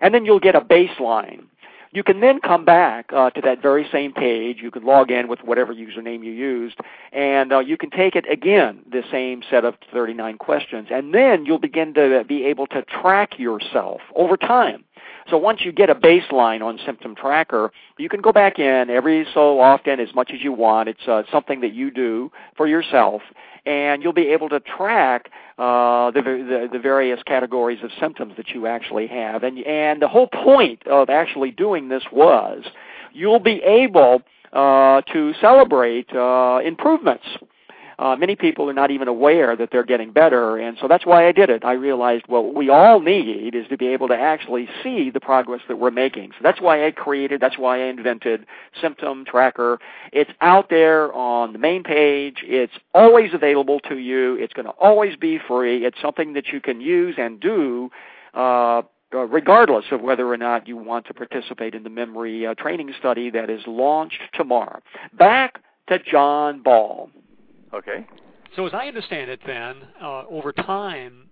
And 0.02 0.12
then 0.12 0.26
you'll 0.26 0.40
get 0.40 0.56
a 0.56 0.62
baseline 0.62 1.44
you 1.98 2.04
can 2.04 2.20
then 2.20 2.40
come 2.40 2.64
back 2.64 3.12
uh, 3.12 3.32
to 3.32 3.42
that 3.42 3.60
very 3.60 3.90
same 3.92 4.14
page. 4.14 4.60
You 4.62 4.70
can 4.70 4.84
log 4.84 5.10
in 5.10 5.28
with 5.28 5.40
whatever 5.42 5.74
username 5.74 6.24
you 6.24 6.32
used, 6.32 6.78
and 7.12 7.52
uh, 7.52 7.58
you 7.58 7.76
can 7.76 7.90
take 7.90 8.16
it 8.16 8.32
again, 8.32 8.82
the 8.92 9.02
same 9.12 9.42
set 9.50 9.66
of 9.66 9.74
39 9.92 10.38
questions, 10.38 10.90
and 10.92 11.12
then 11.12 11.48
you'll 11.48 11.58
begin 11.58 11.96
to 11.96 12.24
be 12.24 12.46
able 12.46 12.68
to 12.68 12.84
track 12.84 13.40
yourself 13.40 14.02
over 14.16 14.38
time. 14.38 14.84
So 15.28 15.38
once 15.38 15.62
you 15.66 15.72
get 15.72 15.90
a 15.90 15.96
baseline 15.96 16.62
on 16.62 16.80
Symptom 16.86 17.16
Tracker, 17.16 17.72
you 17.98 18.10
can 18.10 18.22
go 18.22 18.32
back 18.32 18.60
in 18.60 18.92
every 18.92 19.26
so 19.34 19.60
often, 19.60 20.00
as 20.00 20.14
much 20.14 20.30
as 20.32 20.42
you 20.42 20.54
want. 20.54 20.90
It's 20.90 21.08
uh, 21.08 21.24
something 21.32 21.62
that 21.62 21.74
you 21.74 21.90
do 21.90 22.32
for 22.56 22.68
yourself, 22.68 23.24
and 23.68 24.02
you'll 24.02 24.14
be 24.14 24.30
able 24.30 24.50
to 24.50 24.60
track 24.62 25.30
uh, 25.58 26.12
the, 26.12 26.22
the, 26.22 26.70
the 26.72 26.80
various 26.80 27.22
categories 27.24 27.80
of 27.84 27.92
symptoms 28.00 28.34
that 28.38 28.50
you 28.50 28.66
actually 28.66 29.08
have. 29.08 29.44
And 29.44 29.60
and 29.60 30.02
the 30.02 30.08
whole 30.08 30.28
point 30.28 30.88
of 30.88 31.10
actually 31.10 31.52
doing 31.52 31.90
this 31.90 32.04
was 32.12 32.64
you'll 33.14 33.40
be 33.40 33.62
able 33.64 34.22
uh, 34.54 35.02
to 35.14 35.34
celebrate 35.42 36.08
uh, 36.16 36.60
improvements 36.64 37.26
uh, 38.00 38.16
many 38.16 38.36
people 38.36 38.70
are 38.70 38.74
not 38.74 38.92
even 38.92 39.08
aware 39.08 39.56
that 39.56 39.70
they're 39.72 39.84
getting 39.84 40.12
better, 40.12 40.58
and 40.58 40.78
so 40.80 40.88
that's 40.88 41.06
why 41.06 41.28
I 41.28 41.32
did 41.32 41.50
it. 41.50 41.66
I 41.66 41.74
realized 41.74 42.26
what 42.28 42.54
we 42.54 42.70
all 42.70 43.00
need 43.00 43.56
is 43.56 43.68
to 43.70 43.78
be 43.78 43.88
able 43.88 44.08
to 44.10 44.16
actually 44.16 44.70
see 44.84 45.10
the 45.10 45.20
progress 45.20 45.62
that 45.68 45.78
we're 45.78 45.90
making. 45.92 46.32
So 46.32 46.38
that's 46.44 46.62
why 46.62 46.86
I 46.86 46.92
created, 46.92 47.42
that's 47.42 47.58
why 47.58 47.82
I 47.82 47.86
invented 47.86 48.46
Symptom 48.80 49.26
Tracker. 49.26 49.80
It's 50.14 50.30
out 50.42 50.70
there 50.70 51.12
on 51.14 51.54
the 51.54 51.60
main 51.60 51.84
page. 51.84 52.44
It's 52.44 52.74
always 52.94 53.34
available 53.34 53.80
to 53.90 53.98
you. 53.98 54.36
It's 54.36 54.54
going 54.54 54.68
to 54.68 54.74
always 54.74 55.16
be 55.16 55.40
free. 55.40 55.86
It's 55.86 56.00
something 56.00 56.34
that 56.34 56.50
you 56.50 56.62
can 56.62 56.82
use 56.82 57.16
and 57.18 57.40
do. 57.40 57.90
Uh, 58.34 58.84
uh, 59.14 59.20
regardless 59.20 59.86
of 59.92 60.02
whether 60.02 60.28
or 60.28 60.36
not 60.36 60.68
you 60.68 60.76
want 60.76 61.08
to 61.08 61.14
participate 61.14 61.74
in 61.74 61.84
the 61.84 61.90
memory 61.90 62.46
uh, 62.46 62.54
training 62.56 62.94
study 63.00 63.30
that 63.30 63.50
is 63.50 63.62
launched 63.66 64.22
tomorrow. 64.34 64.82
Back 65.14 65.64
to 65.88 65.98
John 65.98 66.62
Ball. 66.62 67.10
Okay. 67.74 68.06
So 68.56 68.66
as 68.66 68.74
I 68.74 68.88
understand 68.88 69.30
it, 69.30 69.40
then 69.46 69.76
uh, 70.02 70.24
over 70.30 70.52
time 70.52 71.30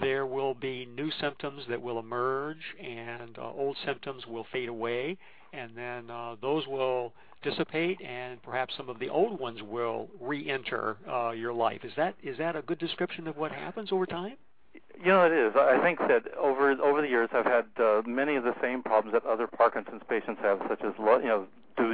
there 0.00 0.26
will 0.26 0.54
be 0.54 0.86
new 0.86 1.10
symptoms 1.20 1.62
that 1.68 1.80
will 1.80 1.98
emerge, 1.98 2.74
and 2.82 3.38
uh, 3.38 3.50
old 3.52 3.76
symptoms 3.84 4.26
will 4.26 4.46
fade 4.52 4.68
away, 4.68 5.16
and 5.52 5.70
then 5.74 6.10
uh, 6.10 6.36
those 6.42 6.66
will 6.66 7.12
dissipate, 7.42 8.00
and 8.02 8.42
perhaps 8.42 8.74
some 8.76 8.88
of 8.88 8.98
the 8.98 9.08
old 9.08 9.40
ones 9.40 9.62
will 9.62 10.08
re-enter 10.20 10.96
uh, 11.10 11.30
your 11.30 11.52
life. 11.52 11.80
Is 11.84 11.92
that 11.96 12.14
is 12.22 12.36
that 12.38 12.56
a 12.56 12.62
good 12.62 12.78
description 12.78 13.26
of 13.26 13.36
what 13.36 13.52
happens 13.52 13.90
over 13.92 14.06
time? 14.06 14.34
You 14.98 15.12
know, 15.12 15.24
it 15.24 15.32
is. 15.32 15.54
I 15.56 15.78
think 15.82 15.98
that 16.00 16.22
over 16.38 16.70
over 16.72 17.00
the 17.00 17.08
years, 17.08 17.28
I've 17.32 17.46
had 17.46 17.66
uh, 17.78 18.02
many 18.06 18.36
of 18.36 18.44
the 18.44 18.54
same 18.60 18.82
problems 18.82 19.12
that 19.12 19.24
other 19.24 19.46
Parkinson's 19.46 20.02
patients 20.08 20.40
have, 20.42 20.58
such 20.68 20.82
as 20.82 20.92
you 20.98 21.24
know, 21.24 21.46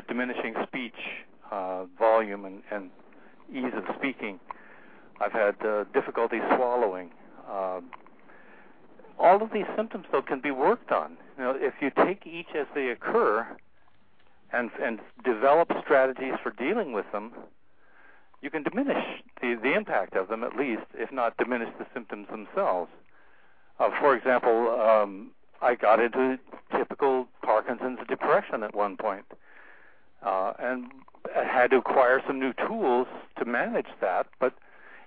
diminishing 0.09 0.55
speech 0.67 0.95
uh, 1.51 1.85
volume 1.99 2.45
and, 2.45 2.63
and 2.71 2.91
ease 3.53 3.73
of 3.75 3.85
speaking. 3.99 4.41
I've 5.21 5.33
had 5.33 5.55
uh, 5.65 5.85
difficulty 5.93 6.39
swallowing. 6.57 7.11
Um, 7.51 7.91
all 9.19 9.43
of 9.43 9.53
these 9.53 9.67
symptoms, 9.77 10.07
though, 10.11 10.23
can 10.23 10.41
be 10.41 10.51
worked 10.51 10.91
on. 10.91 11.17
You 11.39 11.45
know, 11.45 11.55
if 11.57 11.75
you 11.81 11.91
take 12.05 12.27
each 12.27 12.55
as 12.59 12.67
they 12.75 12.89
occur 12.89 13.47
and 14.53 14.71
and 14.83 15.01
develop 15.25 15.73
strategies 15.83 16.35
for 16.43 16.51
dealing 16.51 16.93
with 16.93 17.07
them, 17.13 17.33
you 18.41 18.51
can 18.51 18.63
diminish 18.63 19.23
the 19.41 19.55
the 19.63 19.75
impact 19.75 20.17
of 20.17 20.29
them 20.29 20.43
at 20.43 20.57
least, 20.57 20.83
if 20.95 21.13
not 21.13 21.37
diminish 21.37 21.69
the 21.79 21.87
symptoms 21.95 22.27
themselves. 22.31 22.91
Uh, 23.79 23.91
for 24.01 24.17
example, 24.17 24.71
um, 24.81 25.31
I 25.61 25.75
got 25.75 26.01
into 26.01 26.39
typical 26.77 27.29
Parkinson's 27.43 28.01
depression 28.09 28.63
at 28.63 28.75
one 28.75 28.97
point, 28.97 29.25
uh, 30.23 30.53
and 30.59 30.91
had 31.35 31.71
to 31.71 31.77
acquire 31.77 32.21
some 32.27 32.41
new 32.41 32.53
tools 32.67 33.07
to 33.37 33.45
manage 33.45 33.87
that. 34.01 34.27
But 34.41 34.55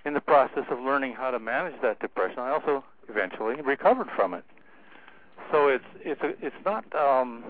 in 0.06 0.14
the 0.14 0.22
process 0.22 0.66
of 0.70 0.80
learning 0.80 1.14
how 1.14 1.32
to 1.32 1.40
manage 1.40 1.82
that 1.82 2.00
depression, 2.00 2.40
I 2.40 2.52
also 2.52 2.84
eventually 3.10 3.62
recovered 3.62 4.08
from 4.16 4.34
it. 4.34 4.44
So 5.52 5.68
it's 5.68 5.86
it's 6.00 6.22
a, 6.22 6.34
it's 6.46 6.56
not 6.66 6.84
um, 6.96 7.44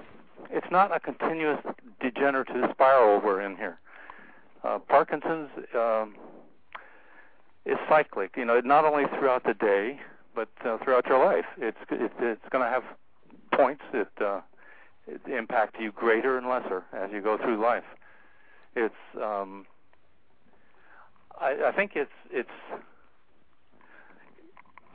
it's 0.50 0.68
not 0.72 0.96
a 0.96 1.00
continuous 1.00 1.60
degenerative 2.02 2.70
spiral 2.72 3.22
we're 3.22 3.42
in 3.42 3.56
here. 3.56 3.80
Uh, 4.64 4.80
Parkinson's 4.80 5.50
um, 5.74 6.16
is 7.66 7.78
cyclic. 7.88 8.32
You 8.36 8.46
know, 8.46 8.60
not 8.62 8.86
only 8.86 9.06
throughout 9.18 9.44
the 9.44 9.54
day, 9.54 10.00
but 10.34 10.50
uh, 10.66 10.78
throughout 10.84 11.06
your 11.08 11.24
life. 11.24 11.46
It's 11.58 11.78
it's, 11.90 12.14
it's 12.20 12.50
going 12.50 12.64
to 12.64 12.70
have 12.70 12.84
points 13.54 13.84
that 13.94 14.22
uh, 14.22 14.42
impact 15.32 15.78
you 15.80 15.92
greater 15.92 16.38
and 16.38 16.48
lesser 16.48 16.84
as 16.94 17.10
you 17.12 17.22
go 17.22 17.38
through 17.38 17.62
life. 17.62 17.84
It's 18.76 18.94
um, 19.22 19.66
I, 21.40 21.68
I 21.68 21.72
think 21.72 21.92
it's 21.96 22.12
it's 22.32 22.50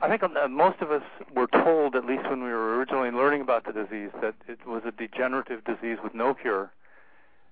I 0.01 0.09
think 0.09 0.23
uh, 0.23 0.47
most 0.47 0.81
of 0.81 0.89
us 0.89 1.03
were 1.35 1.47
told, 1.47 1.95
at 1.95 2.05
least 2.05 2.23
when 2.27 2.43
we 2.43 2.49
were 2.49 2.77
originally 2.77 3.11
learning 3.11 3.41
about 3.41 3.65
the 3.65 3.71
disease, 3.71 4.09
that 4.21 4.33
it 4.47 4.65
was 4.65 4.81
a 4.83 4.91
degenerative 4.91 5.63
disease 5.63 5.99
with 6.03 6.15
no 6.15 6.33
cure, 6.33 6.71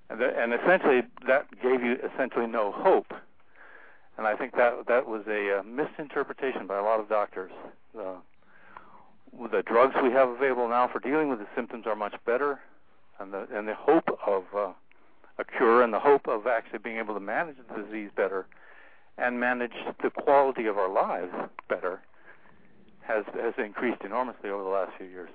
and, 0.09 0.19
that, 0.19 0.35
and 0.35 0.53
essentially 0.53 1.03
that 1.27 1.45
gave 1.61 1.83
you 1.83 1.97
essentially 2.13 2.47
no 2.47 2.71
hope. 2.71 3.13
And 4.17 4.25
I 4.25 4.35
think 4.35 4.55
that 4.57 4.87
that 4.87 5.07
was 5.07 5.23
a 5.27 5.59
uh, 5.59 5.63
misinterpretation 5.63 6.65
by 6.65 6.77
a 6.77 6.83
lot 6.83 6.99
of 6.99 7.07
doctors. 7.07 7.51
Uh, 7.97 8.15
the 9.51 9.61
drugs 9.61 9.95
we 10.01 10.09
have 10.11 10.27
available 10.29 10.67
now 10.67 10.87
for 10.87 10.99
dealing 10.99 11.29
with 11.29 11.39
the 11.39 11.47
symptoms 11.55 11.85
are 11.85 11.95
much 11.95 12.15
better, 12.25 12.59
and 13.19 13.31
the 13.31 13.47
and 13.53 13.67
the 13.67 13.75
hope 13.75 14.09
of 14.25 14.43
uh, 14.55 14.71
a 15.37 15.45
cure 15.45 15.83
and 15.83 15.93
the 15.93 15.99
hope 15.99 16.27
of 16.27 16.47
actually 16.47 16.79
being 16.79 16.97
able 16.97 17.13
to 17.13 17.19
manage 17.19 17.57
the 17.57 17.83
disease 17.83 18.09
better 18.15 18.47
and 19.19 19.39
manage 19.39 19.73
the 20.01 20.09
quality 20.09 20.65
of 20.65 20.77
our 20.77 20.91
lives 20.91 21.31
better 21.67 22.01
has 23.01 23.25
has 23.33 23.53
increased 23.57 24.01
enormously 24.03 24.49
over 24.49 24.63
the 24.63 24.69
last 24.69 24.91
few 24.97 25.07
years. 25.07 25.29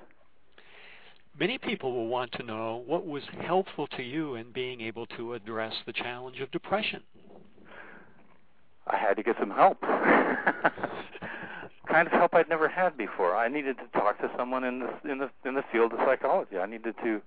Many 1.39 1.59
people 1.59 1.93
will 1.93 2.07
want 2.07 2.30
to 2.32 2.45
know 2.45 2.82
what 2.87 3.07
was 3.07 3.24
helpful 3.41 3.89
to 3.89 4.03
you 4.03 4.37
in 4.37 4.53
being 4.53 4.80
able 4.80 5.07
to 5.07 5.35
address 5.35 5.74
the 5.85 5.93
challenge 5.93 6.41
of 6.41 6.51
depression. 6.53 7.03
I 8.87 8.97
had 8.97 9.16
to 9.16 9.22
get 9.24 9.35
some 9.41 9.51
help. 9.51 9.80
kind 11.89 12.07
of 12.07 12.12
help 12.12 12.35
I'd 12.35 12.49
never 12.49 12.68
had 12.68 12.97
before. 12.97 13.37
I 13.37 13.49
needed 13.49 13.76
to 13.78 13.87
talk 13.99 14.18
to 14.20 14.30
someone 14.37 14.62
in 14.64 14.80
the 14.80 15.11
in 15.11 15.18
the 15.18 15.30
in 15.45 15.55
the 15.55 15.64
field 15.72 15.93
of 15.93 15.99
psychology. 16.05 16.59
I 16.59 16.66
needed 16.66 16.95
to 17.03 17.20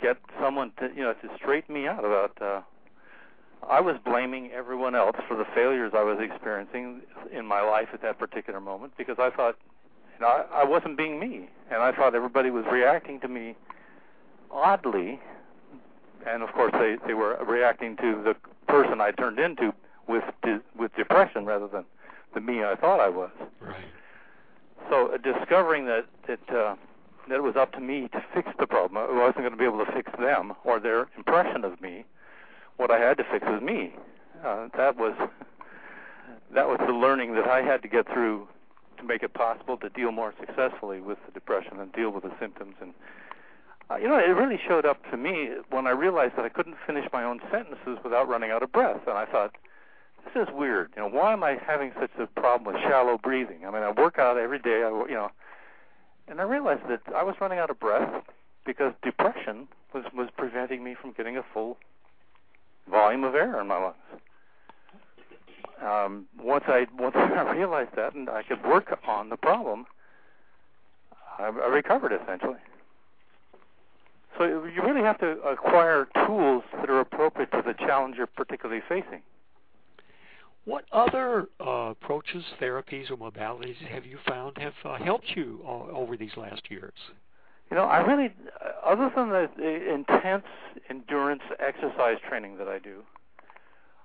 get 0.00 0.18
someone 0.40 0.72
to 0.78 0.88
you 0.94 1.02
know 1.02 1.14
to 1.14 1.28
straighten 1.36 1.74
me 1.74 1.86
out 1.86 2.04
about 2.04 2.42
uh 2.42 2.60
I 3.68 3.80
was 3.80 3.96
blaming 4.04 4.50
everyone 4.52 4.94
else 4.94 5.16
for 5.28 5.36
the 5.36 5.44
failures 5.54 5.92
I 5.94 6.02
was 6.02 6.18
experiencing 6.20 7.02
in 7.32 7.46
my 7.46 7.60
life 7.62 7.88
at 7.92 8.02
that 8.02 8.18
particular 8.18 8.60
moment 8.60 8.92
because 8.96 9.16
I 9.18 9.30
thought, 9.30 9.56
you 10.14 10.20
know, 10.20 10.28
I, 10.28 10.62
I 10.62 10.64
wasn't 10.64 10.96
being 10.96 11.18
me, 11.18 11.48
and 11.70 11.82
I 11.82 11.92
thought 11.92 12.14
everybody 12.14 12.50
was 12.50 12.64
reacting 12.70 13.20
to 13.20 13.28
me 13.28 13.54
oddly, 14.50 15.20
and 16.26 16.42
of 16.42 16.52
course 16.52 16.72
they 16.72 16.96
they 17.06 17.14
were 17.14 17.38
reacting 17.44 17.96
to 17.96 18.22
the 18.22 18.36
person 18.66 19.00
I 19.00 19.10
turned 19.10 19.38
into 19.38 19.72
with 20.08 20.24
de- 20.42 20.62
with 20.76 20.94
depression 20.96 21.44
rather 21.44 21.68
than 21.68 21.84
the 22.34 22.40
me 22.40 22.64
I 22.64 22.76
thought 22.76 23.00
I 23.00 23.08
was. 23.08 23.30
Right. 23.60 23.76
So 24.90 25.08
uh, 25.08 25.16
discovering 25.18 25.86
that 25.86 26.06
that 26.28 26.54
uh, 26.54 26.76
that 27.28 27.36
it 27.36 27.42
was 27.42 27.56
up 27.56 27.72
to 27.72 27.80
me 27.80 28.08
to 28.08 28.24
fix 28.34 28.48
the 28.58 28.66
problem, 28.66 28.98
I 28.98 29.12
wasn't 29.12 29.38
going 29.38 29.52
to 29.52 29.56
be 29.56 29.64
able 29.64 29.84
to 29.84 29.92
fix 29.92 30.10
them 30.18 30.52
or 30.64 30.78
their 30.78 31.08
impression 31.16 31.64
of 31.64 31.80
me 31.80 32.04
what 32.76 32.90
I 32.90 32.98
had 32.98 33.16
to 33.18 33.24
fix 33.24 33.44
was 33.46 33.62
me. 33.62 33.92
Uh, 34.44 34.68
that 34.76 34.96
was 34.96 35.14
that 36.54 36.68
was 36.68 36.78
the 36.86 36.92
learning 36.92 37.34
that 37.34 37.48
I 37.48 37.62
had 37.62 37.82
to 37.82 37.88
get 37.88 38.06
through 38.12 38.46
to 38.98 39.02
make 39.02 39.22
it 39.22 39.34
possible 39.34 39.76
to 39.78 39.88
deal 39.88 40.12
more 40.12 40.34
successfully 40.38 41.00
with 41.00 41.18
the 41.26 41.32
depression 41.32 41.80
and 41.80 41.92
deal 41.92 42.10
with 42.10 42.24
the 42.24 42.32
symptoms. 42.38 42.74
And 42.80 42.94
uh, 43.90 43.96
you 43.96 44.08
know, 44.08 44.18
it 44.18 44.28
really 44.28 44.60
showed 44.66 44.86
up 44.86 44.98
to 45.10 45.16
me 45.16 45.50
when 45.70 45.86
I 45.86 45.90
realized 45.90 46.36
that 46.36 46.44
I 46.44 46.48
couldn't 46.48 46.76
finish 46.86 47.06
my 47.12 47.24
own 47.24 47.40
sentences 47.50 47.98
without 48.02 48.28
running 48.28 48.50
out 48.50 48.62
of 48.62 48.72
breath. 48.72 49.00
And 49.06 49.16
I 49.16 49.26
thought, 49.26 49.56
this 50.24 50.48
is 50.48 50.54
weird. 50.54 50.90
You 50.96 51.02
know, 51.02 51.08
why 51.08 51.32
am 51.32 51.44
I 51.44 51.58
having 51.66 51.92
such 52.00 52.10
a 52.18 52.26
problem 52.26 52.72
with 52.72 52.82
shallow 52.82 53.18
breathing? 53.18 53.66
I 53.66 53.70
mean, 53.70 53.82
I 53.82 53.90
work 53.90 54.18
out 54.18 54.38
every 54.38 54.58
day. 54.58 54.82
I, 54.82 54.88
you 55.08 55.14
know, 55.14 55.30
and 56.28 56.40
I 56.40 56.44
realized 56.44 56.88
that 56.88 57.02
I 57.14 57.22
was 57.22 57.34
running 57.40 57.58
out 57.58 57.68
of 57.70 57.78
breath 57.78 58.24
because 58.64 58.94
depression 59.02 59.68
was 59.92 60.04
was 60.14 60.28
preventing 60.36 60.82
me 60.82 60.96
from 61.00 61.12
getting 61.12 61.36
a 61.36 61.44
full 61.52 61.76
volume 62.90 63.24
of 63.24 63.34
air 63.34 63.60
in 63.60 63.66
my 63.66 63.78
lungs. 63.78 63.96
Um, 65.82 66.26
once 66.40 66.64
I 66.66 66.86
once 66.98 67.14
I 67.18 67.52
realized 67.52 67.90
that 67.96 68.14
and 68.14 68.28
I 68.28 68.42
could 68.42 68.64
work 68.64 68.96
on 69.06 69.28
the 69.28 69.36
problem, 69.36 69.86
I, 71.38 71.44
I 71.44 71.68
recovered 71.68 72.12
essentially. 72.12 72.58
So 74.38 74.44
you 74.44 74.82
really 74.82 75.02
have 75.02 75.18
to 75.20 75.38
acquire 75.42 76.08
tools 76.26 76.64
that 76.74 76.90
are 76.90 77.00
appropriate 77.00 77.52
to 77.52 77.62
the 77.64 77.74
challenge 77.74 78.16
you're 78.16 78.26
particularly 78.26 78.82
facing. 78.88 79.22
What 80.64 80.86
other 80.92 81.48
uh, 81.60 81.92
approaches, 81.92 82.42
therapies, 82.60 83.10
or 83.10 83.16
modalities 83.16 83.76
have 83.76 84.06
you 84.06 84.18
found 84.26 84.56
have 84.58 84.72
uh, 84.84 84.96
helped 84.96 85.36
you 85.36 85.60
uh, 85.64 85.92
over 85.92 86.16
these 86.16 86.36
last 86.36 86.70
years? 86.70 86.94
You 87.70 87.76
know, 87.76 87.84
I 87.84 87.98
really, 88.00 88.32
uh, 88.60 88.86
other 88.86 89.10
than 89.14 89.30
the, 89.30 89.92
intense 89.92 90.44
endurance 90.90 91.42
exercise 91.58 92.18
training 92.28 92.58
that 92.58 92.68
I 92.68 92.78
do, 92.78 93.02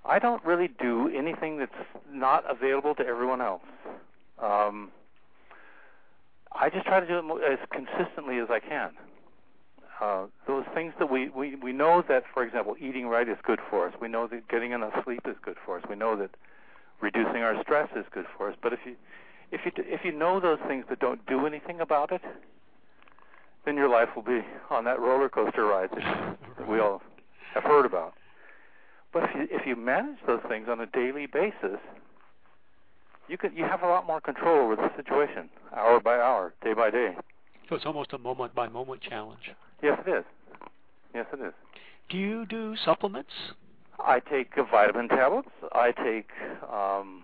I 0.05 0.18
don't 0.20 0.43
really 0.45 0.70
do 0.80 1.10
anything 1.16 1.60
that's 1.60 1.72
not 2.12 2.43
available 2.49 2.95
to 2.95 3.05
everyone 3.05 3.41
else. 3.41 3.62
Um, 4.41 4.91
I 6.51 6.70
just 6.70 6.86
try 6.86 6.99
to 6.99 7.07
do 7.07 7.20
it 7.20 7.51
as 7.51 7.60
consistently 7.72 8.39
as 8.39 8.47
I 8.49 8.60
can. 8.60 8.91
Uh, 10.01 10.28
those 10.47 10.64
things 10.74 10.93
that 10.97 11.12
we, 11.12 11.30
we, 11.30 11.55
we 11.55 11.74
know 11.74 12.01
that, 12.07 12.24
for 12.34 12.43
example, 12.43 12.76
eating 12.80 13.07
right 13.07 13.28
is 13.28 13.38
good 13.43 13.60
for 13.70 13.88
us. 13.88 13.93
We 14.01 14.07
know 14.07 14.28
that 14.28 14.47
getting 14.47 14.72
enough 14.72 14.93
sleep 15.03 15.22
is 15.26 15.36
good 15.43 15.57
for 15.66 15.78
us. 15.78 15.84
We 15.89 15.97
know 15.97 16.16
that 16.16 16.32
reducing 17.01 17.43
our 17.43 17.62
stress 17.62 17.89
is 17.95 18.05
good 18.12 18.26
for 18.38 18.49
us. 18.49 18.55
But 18.62 18.74
if 18.74 18.80
you 18.86 18.95
if 19.51 19.62
you 19.66 19.72
if 19.78 20.05
you 20.05 20.12
know 20.12 20.39
those 20.39 20.60
things 20.68 20.86
but 20.88 20.99
don't 20.99 21.26
do 21.26 21.45
anything 21.45 21.82
about 21.82 22.12
it, 22.12 22.22
then 23.66 23.76
your 23.76 23.89
life 23.89 24.10
will 24.16 24.24
be 24.24 24.41
on 24.70 24.84
that 24.86 24.99
roller 24.99 25.30
coaster 25.30 25.66
ride 25.66 25.89
that, 25.91 26.68
we 26.70 26.80
all 26.80 27.01
have 27.53 27.64
heard 27.64 27.86
about. 27.86 28.14
But 29.12 29.24
if 29.24 29.30
you 29.36 29.47
if 29.51 29.66
you 29.66 29.76
manage 29.76 30.20
those 30.28 30.41
things 30.47 30.68
on 30.70 30.80
a 30.80 30.86
daily 30.86 31.26
basis, 31.26 31.80
you 33.28 33.38
could 33.38 33.53
you 33.55 33.64
have 33.64 33.82
a 33.82 33.88
lot 33.88 34.05
more 34.05 34.22
control 34.22 34.60
over 34.60 34.76
the 34.76 34.89
situation, 34.95 35.49
hour 35.76 35.99
by 35.99 36.20
hour, 36.20 36.53
day 36.64 36.74
by 36.74 36.89
day. 36.89 37.16
So 37.68 37.76
it's 37.76 37.86
almost 37.86 38.14
a 38.14 38.18
moment 38.18 38.53
by 38.55 38.68
moment 38.68 39.01
challenge. 39.01 39.51
Yes, 39.82 39.99
it 40.05 40.10
is. 40.10 40.24
Yes, 41.14 41.26
it 41.34 41.39
is. 41.39 41.53
Do 42.10 42.18
you 42.18 42.45
do 42.45 42.76
supplements? 42.84 43.32
I 43.99 44.20
take 44.20 44.57
uh, 44.57 44.64
vitamin 44.64 45.07
tablets. 45.07 45.49
I 45.74 45.91
take 45.91 46.30
um, 46.72 47.24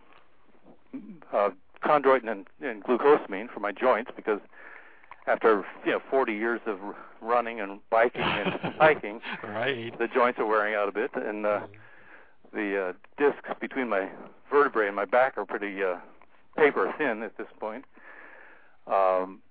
uh, 1.33 1.49
chondroitin 1.83 2.29
and, 2.29 2.45
and 2.61 2.83
glucosamine 2.83 3.51
for 3.51 3.59
my 3.59 3.71
joints 3.71 4.11
because 4.15 4.39
after 5.27 5.65
you 5.85 5.91
know 5.91 5.99
40 6.09 6.33
years 6.33 6.61
of 6.65 6.79
running 7.21 7.59
and 7.59 7.79
biking 7.89 8.21
and 8.21 8.53
hiking, 8.79 9.21
right. 9.43 9.97
the 9.97 10.07
joints 10.07 10.39
are 10.39 10.45
wearing 10.45 10.75
out 10.75 10.87
a 10.87 10.91
bit, 10.91 11.11
and 11.15 11.45
uh, 11.45 11.61
the 12.53 12.89
uh, 12.89 12.93
discs 13.17 13.49
between 13.59 13.89
my 13.89 14.09
vertebrae 14.51 14.87
and 14.87 14.95
my 14.95 15.05
back 15.05 15.37
are 15.37 15.45
pretty 15.45 15.83
uh, 15.83 15.97
paper 16.55 16.93
thin 16.97 17.23
at 17.23 17.37
this 17.37 17.47
point. 17.59 17.85
Um, 18.87 19.41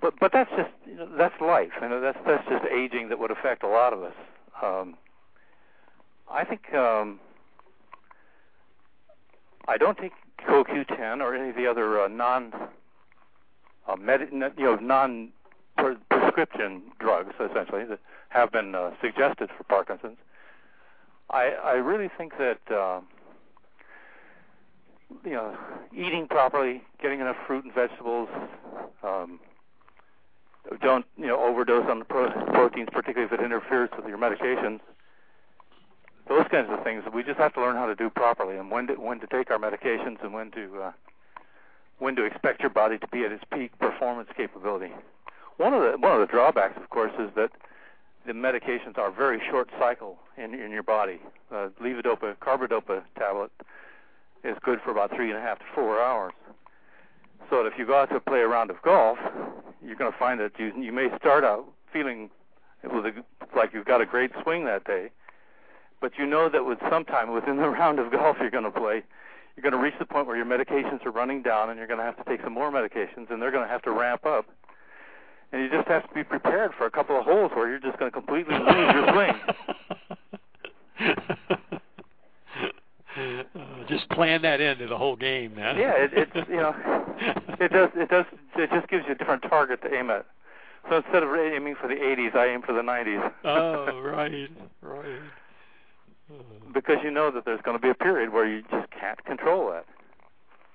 but 0.00 0.14
but 0.20 0.32
that's 0.32 0.50
just 0.50 0.70
you 0.86 0.96
know, 0.96 1.08
that's 1.16 1.40
life. 1.40 1.70
You 1.80 1.88
know 1.88 2.00
that's 2.00 2.18
that's 2.26 2.46
just 2.48 2.64
aging 2.66 3.08
that 3.08 3.18
would 3.18 3.30
affect 3.30 3.62
a 3.62 3.68
lot 3.68 3.92
of 3.92 4.02
us. 4.02 4.14
Um, 4.62 4.96
I 6.30 6.44
think 6.44 6.72
um, 6.74 7.18
I 9.66 9.76
don't 9.76 9.98
take 9.98 10.12
CoQ10 10.46 11.20
or 11.20 11.34
any 11.34 11.50
of 11.50 11.56
the 11.56 11.66
other 11.66 12.02
uh, 12.02 12.08
non 12.08 12.52
uh, 13.88 13.96
med- 13.96 14.28
you 14.30 14.64
know 14.64 14.76
non 14.76 15.30
prescription 16.08 16.82
drugs 16.98 17.34
essentially 17.40 17.84
that 17.84 18.00
have 18.30 18.52
been 18.52 18.74
uh, 18.74 18.90
suggested 19.02 19.50
for 19.56 19.64
Parkinson's. 19.64 20.18
I 21.30 21.52
I 21.64 21.72
really 21.74 22.10
think 22.18 22.32
that 22.38 22.60
uh, 22.74 23.00
you 25.24 25.32
know 25.32 25.56
eating 25.94 26.26
properly, 26.28 26.82
getting 27.02 27.20
enough 27.20 27.36
fruit 27.46 27.64
and 27.64 27.74
vegetables. 27.74 28.28
Um, 29.02 29.40
don't 30.82 31.06
you 31.16 31.26
know 31.26 31.40
overdose 31.40 31.86
on 31.88 32.00
the 32.00 32.04
pro- 32.04 32.30
proteins, 32.52 32.88
particularly 32.92 33.32
if 33.32 33.40
it 33.40 33.44
interferes 33.44 33.90
with 33.96 34.06
your 34.06 34.18
medications. 34.18 34.80
those 36.28 36.46
kinds 36.50 36.68
of 36.70 36.82
things 36.84 37.02
we 37.12 37.22
just 37.24 37.38
have 37.38 37.52
to 37.54 37.60
learn 37.60 37.76
how 37.76 37.86
to 37.86 37.94
do 37.94 38.10
properly, 38.10 38.56
and 38.56 38.70
when 38.70 38.86
to 38.86 38.94
when 38.94 39.18
to 39.20 39.26
take 39.28 39.50
our 39.50 39.58
medications, 39.58 40.22
and 40.22 40.32
when 40.32 40.50
to 40.52 40.80
uh, 40.82 40.92
when 42.00 42.16
to 42.16 42.24
expect 42.24 42.60
your 42.60 42.70
body 42.70 42.98
to 42.98 43.06
be 43.08 43.24
at 43.24 43.30
its 43.30 43.44
peak 43.52 43.78
performance 43.78 44.28
capability. 44.36 44.92
One 45.58 45.74
of 45.74 45.82
the 45.82 45.98
one 45.98 46.12
of 46.12 46.20
the 46.20 46.26
drawbacks, 46.26 46.76
of 46.76 46.90
course, 46.90 47.12
is 47.20 47.30
that 47.36 47.50
the 48.26 48.32
medications 48.32 48.98
are 48.98 49.10
very 49.10 49.40
short 49.50 49.68
cycle 49.78 50.18
in 50.36 50.54
in 50.54 50.70
your 50.70 50.82
body. 50.82 51.20
Uh, 51.52 51.68
levodopa, 51.80 52.36
carbidopa 52.38 53.02
tablet 53.18 53.52
is 54.42 54.56
good 54.64 54.80
for 54.82 54.90
about 54.90 55.14
three 55.14 55.28
and 55.28 55.38
a 55.38 55.42
half 55.42 55.58
to 55.58 55.64
four 55.74 56.00
hours. 56.00 56.32
So 57.50 57.66
if 57.66 57.74
you 57.78 57.86
go 57.86 58.00
out 58.00 58.10
to 58.10 58.20
play 58.20 58.40
a 58.40 58.48
round 58.48 58.70
of 58.70 58.80
golf, 58.82 59.18
you're 59.84 59.96
going 59.96 60.12
to 60.12 60.18
find 60.18 60.40
that 60.40 60.52
you 60.58 60.72
you 60.80 60.92
may 60.92 61.08
start 61.18 61.44
out 61.44 61.66
feeling 61.92 62.30
with 62.82 63.04
a, 63.04 63.12
like 63.54 63.74
you've 63.74 63.84
got 63.84 64.00
a 64.00 64.06
great 64.06 64.30
swing 64.42 64.64
that 64.64 64.84
day, 64.84 65.10
but 66.00 66.12
you 66.18 66.24
know 66.24 66.48
that 66.48 66.64
with 66.64 66.78
some 66.88 67.04
time 67.04 67.32
within 67.32 67.58
the 67.58 67.68
round 67.80 67.98
of 67.98 68.10
golf 68.10 68.38
you're 68.40 68.50
going 68.50 68.64
to 68.64 68.70
play, 68.70 69.02
you're 69.60 69.70
going 69.70 69.78
to 69.78 69.84
reach 69.84 69.98
the 69.98 70.06
point 70.06 70.26
where 70.26 70.36
your 70.36 70.46
medications 70.46 71.04
are 71.04 71.10
running 71.10 71.42
down, 71.42 71.68
and 71.68 71.78
you're 71.78 71.86
going 71.86 71.98
to 71.98 72.04
have 72.04 72.16
to 72.16 72.24
take 72.24 72.42
some 72.42 72.54
more 72.54 72.70
medications, 72.70 73.30
and 73.30 73.42
they're 73.42 73.50
going 73.50 73.64
to 73.64 73.70
have 73.70 73.82
to 73.82 73.90
ramp 73.90 74.24
up. 74.24 74.46
And 75.52 75.62
you 75.62 75.68
just 75.68 75.88
have 75.88 76.08
to 76.08 76.14
be 76.14 76.24
prepared 76.24 76.72
for 76.78 76.86
a 76.86 76.90
couple 76.90 77.18
of 77.18 77.24
holes 77.24 77.50
where 77.54 77.68
you're 77.68 77.78
just 77.78 77.98
going 77.98 78.10
to 78.10 78.14
completely 78.14 78.54
lose 78.54 78.94
your 78.94 79.12
swing. 79.12 79.34
Uh, 83.18 83.84
just 83.88 84.08
plan 84.10 84.40
that 84.42 84.60
into 84.60 84.86
the 84.86 84.96
whole 84.96 85.16
game, 85.16 85.54
man. 85.56 85.76
Yeah, 85.76 85.92
it, 85.92 86.10
it's 86.14 86.48
you 86.48 86.56
know, 86.56 86.74
it 87.60 87.72
does 87.72 87.90
it 87.96 88.08
does 88.08 88.24
it 88.56 88.70
just 88.70 88.88
gives 88.88 89.04
you 89.06 89.12
a 89.12 89.16
different 89.16 89.42
target 89.42 89.82
to 89.82 89.92
aim 89.92 90.10
at. 90.10 90.24
So 90.88 90.96
instead 90.96 91.22
of 91.22 91.34
aiming 91.34 91.74
for 91.78 91.88
the 91.88 91.96
80s, 91.96 92.34
I 92.34 92.46
aim 92.46 92.62
for 92.62 92.72
the 92.72 92.80
90s. 92.80 93.32
oh, 93.44 94.00
right, 94.04 94.48
right. 94.80 95.20
Because 96.72 96.96
you 97.02 97.10
know 97.10 97.30
that 97.30 97.44
there's 97.44 97.60
going 97.62 97.76
to 97.76 97.82
be 97.82 97.90
a 97.90 97.94
period 97.94 98.32
where 98.32 98.46
you 98.46 98.62
just 98.70 98.90
can't 98.90 99.22
control 99.24 99.70
that. 99.70 99.86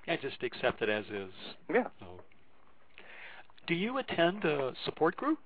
Yeah, 0.06 0.16
just 0.16 0.42
accept 0.42 0.82
it 0.82 0.88
as 0.88 1.04
is. 1.06 1.32
Yeah. 1.72 1.86
Oh. 2.02 2.20
Do 3.66 3.74
you 3.74 3.98
attend 3.98 4.44
a 4.44 4.72
support 4.84 5.16
group? 5.16 5.38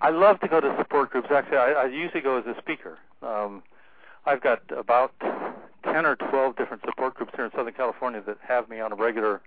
I 0.00 0.10
love 0.10 0.40
to 0.40 0.48
go 0.48 0.60
to 0.60 0.74
support 0.78 1.10
groups. 1.10 1.28
Actually, 1.30 1.58
I, 1.58 1.72
I 1.72 1.86
usually 1.86 2.20
go 2.20 2.38
as 2.38 2.46
a 2.46 2.58
speaker. 2.60 2.98
Um, 3.22 3.62
I've 4.26 4.42
got 4.42 4.62
about 4.76 5.12
10 5.20 6.06
or 6.06 6.16
12 6.16 6.56
different 6.56 6.82
support 6.84 7.14
groups 7.14 7.32
here 7.36 7.44
in 7.44 7.50
Southern 7.52 7.74
California 7.74 8.22
that 8.26 8.38
have 8.46 8.68
me 8.68 8.80
on 8.80 8.92
a 8.92 8.96
regular 8.96 9.40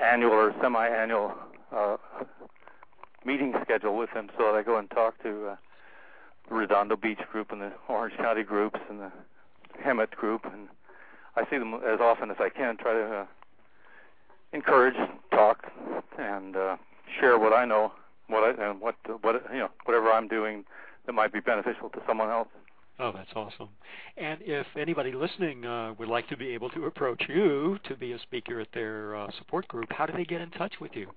annual 0.00 0.32
or 0.32 0.54
semi-annual 0.62 1.34
uh, 1.72 1.96
meeting 3.24 3.52
schedule 3.62 3.96
with 3.96 4.10
them 4.14 4.30
so 4.38 4.44
that 4.44 4.54
I 4.54 4.62
go 4.62 4.78
and 4.78 4.88
talk 4.90 5.20
to 5.22 5.48
uh, 5.48 5.56
Redondo 6.50 6.96
Beach 6.96 7.20
group 7.30 7.52
and 7.52 7.60
the 7.60 7.72
Orange 7.88 8.16
County 8.16 8.42
groups 8.42 8.78
and 8.88 9.00
the 9.00 9.12
Hemet 9.84 10.10
group, 10.10 10.44
and 10.44 10.68
I 11.36 11.48
see 11.50 11.58
them 11.58 11.74
as 11.74 12.00
often 12.00 12.30
as 12.30 12.36
I 12.40 12.48
can. 12.48 12.76
Try 12.76 12.92
to 12.94 13.04
uh, 13.04 13.26
encourage, 14.52 14.96
talk, 15.30 15.66
and 16.18 16.56
uh, 16.56 16.76
share 17.20 17.38
what 17.38 17.52
I 17.52 17.64
know, 17.64 17.92
what 18.28 18.42
I 18.44 18.70
and 18.70 18.80
what 18.80 18.96
what 19.22 19.42
you 19.52 19.58
know, 19.58 19.68
whatever 19.84 20.10
I'm 20.10 20.28
doing 20.28 20.64
that 21.06 21.12
might 21.12 21.32
be 21.32 21.40
beneficial 21.40 21.88
to 21.90 22.00
someone 22.06 22.30
else. 22.30 22.48
Oh, 23.00 23.12
that's 23.12 23.30
awesome. 23.36 23.68
And 24.16 24.40
if 24.42 24.66
anybody 24.76 25.12
listening 25.12 25.64
uh, 25.64 25.94
would 25.98 26.08
like 26.08 26.28
to 26.28 26.36
be 26.36 26.48
able 26.48 26.68
to 26.70 26.86
approach 26.86 27.22
you 27.28 27.78
to 27.84 27.94
be 27.94 28.12
a 28.12 28.18
speaker 28.18 28.58
at 28.58 28.68
their 28.74 29.14
uh, 29.14 29.30
support 29.38 29.68
group, 29.68 29.86
how 29.90 30.04
do 30.06 30.12
they 30.12 30.24
get 30.24 30.40
in 30.40 30.50
touch 30.50 30.74
with 30.80 30.90
you? 30.94 31.08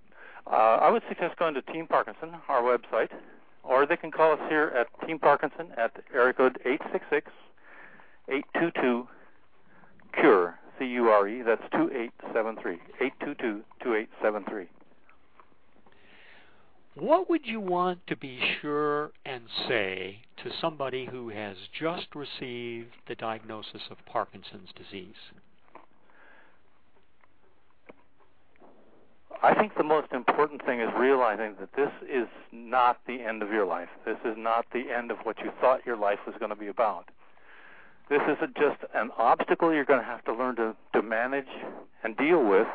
Uh, 0.46 0.78
I 0.80 0.92
would 0.92 1.02
suggest 1.08 1.38
going 1.38 1.56
to 1.56 1.62
Team 1.64 1.88
Parkinson, 1.88 2.36
our 2.48 2.62
website, 2.62 3.10
or 3.64 3.86
they 3.86 3.98
can 3.98 4.12
call 4.12 4.34
us 4.34 4.40
here 4.50 4.72
at 4.76 4.88
Team 5.08 5.20
Parkinson 5.20 5.68
at 5.78 5.92
area 6.14 6.34
code 6.34 6.58
866 6.66 7.32
822 8.28 9.08
CURE, 10.14 10.56
C 10.78 10.86
U 10.86 11.10
R 11.10 11.28
E, 11.28 11.42
that's 11.42 11.62
2873, 11.72 12.74
822 13.00 13.64
2873. 13.82 14.68
What 16.96 17.30
would 17.30 17.46
you 17.46 17.62
want 17.62 18.06
to 18.08 18.18
be 18.18 18.40
sure 18.62 19.12
and 19.26 19.44
say 19.68 20.20
to 20.44 20.52
somebody 20.60 21.06
who 21.06 21.30
has 21.30 21.56
just 21.78 22.08
received 22.14 22.96
the 23.08 23.16
diagnosis 23.16 23.84
of 23.90 23.98
Parkinson's 24.06 24.70
disease? 24.76 25.16
I 29.44 29.56
think 29.56 29.76
the 29.76 29.84
most 29.84 30.12
important 30.12 30.64
thing 30.66 30.82
is 30.82 30.90
realizing 30.98 31.56
that 31.60 31.74
this 31.76 31.92
is 32.08 32.28
not 32.52 33.00
the 33.08 33.22
end 33.22 33.42
of 33.42 33.50
your 33.50 33.66
life. 33.66 33.90
This 34.06 34.18
is 34.24 34.36
not 34.38 34.66
the 34.72 34.92
end 34.96 35.10
of 35.10 35.18
what 35.24 35.40
you 35.40 35.52
thought 35.60 35.86
your 35.86 35.98
life 35.98 36.20
was 36.28 36.36
going 36.40 36.52
to 36.52 36.56
be 36.56 36.68
about. 36.68 37.10
This 38.10 38.22
is 38.28 38.38
just 38.56 38.78
an 38.94 39.10
obstacle 39.18 39.74
you're 39.74 39.86
going 39.86 40.00
to 40.00 40.06
have 40.06 40.24
to 40.26 40.34
learn 40.34 40.58
to, 40.58 40.76
to 40.94 41.02
manage 41.02 41.48
and 42.04 42.16
deal 42.18 42.46
with 42.46 42.68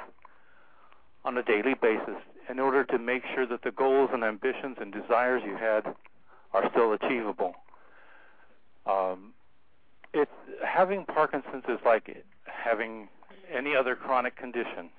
on 1.25 1.37
a 1.37 1.43
daily 1.43 1.75
basis 1.75 2.17
in 2.49 2.59
order 2.59 2.85
to 2.85 2.99
make 2.99 3.23
sure 3.35 3.47
that 3.47 3.63
the 3.63 3.71
goals 3.71 4.11
and 4.13 4.25
ambitions 4.25 4.77
and 4.81 4.93
desires 4.93 5.43
you 5.45 5.57
had 5.57 5.95
are 6.53 6.71
still 6.71 6.93
achievable. 6.93 7.55
Um, 8.87 9.35
it, 10.15 10.29
having 10.65 11.05
Parkinson's 11.05 11.65
is 11.69 11.79
like 11.85 12.25
having 12.47 13.09
any 13.53 13.77
other 13.77 13.95
chronic 13.95 14.37
condition. 14.37 14.91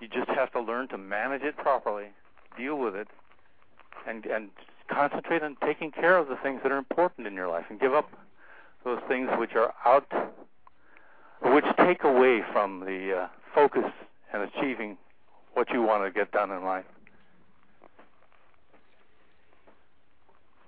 You 0.00 0.08
just 0.08 0.28
have 0.30 0.52
to 0.52 0.60
learn 0.60 0.88
to 0.88 0.98
manage 0.98 1.42
it 1.42 1.56
properly, 1.56 2.06
deal 2.56 2.76
with 2.76 2.94
it, 2.94 3.08
and 4.06 4.24
and 4.26 4.50
concentrate 4.88 5.42
on 5.42 5.56
taking 5.64 5.90
care 5.90 6.16
of 6.16 6.28
the 6.28 6.36
things 6.36 6.60
that 6.62 6.70
are 6.70 6.78
important 6.78 7.26
in 7.26 7.34
your 7.34 7.48
life, 7.48 7.64
and 7.70 7.80
give 7.80 7.94
up 7.94 8.10
those 8.84 9.00
things 9.08 9.28
which 9.38 9.54
are 9.54 9.74
out, 9.84 10.06
which 11.42 11.64
take 11.78 12.04
away 12.04 12.42
from 12.52 12.80
the 12.80 13.22
uh, 13.22 13.28
focus 13.54 13.90
and 14.32 14.42
achieving 14.42 14.96
what 15.54 15.70
you 15.70 15.82
want 15.82 16.04
to 16.04 16.10
get 16.10 16.30
done 16.30 16.50
in 16.50 16.64
life. 16.64 16.84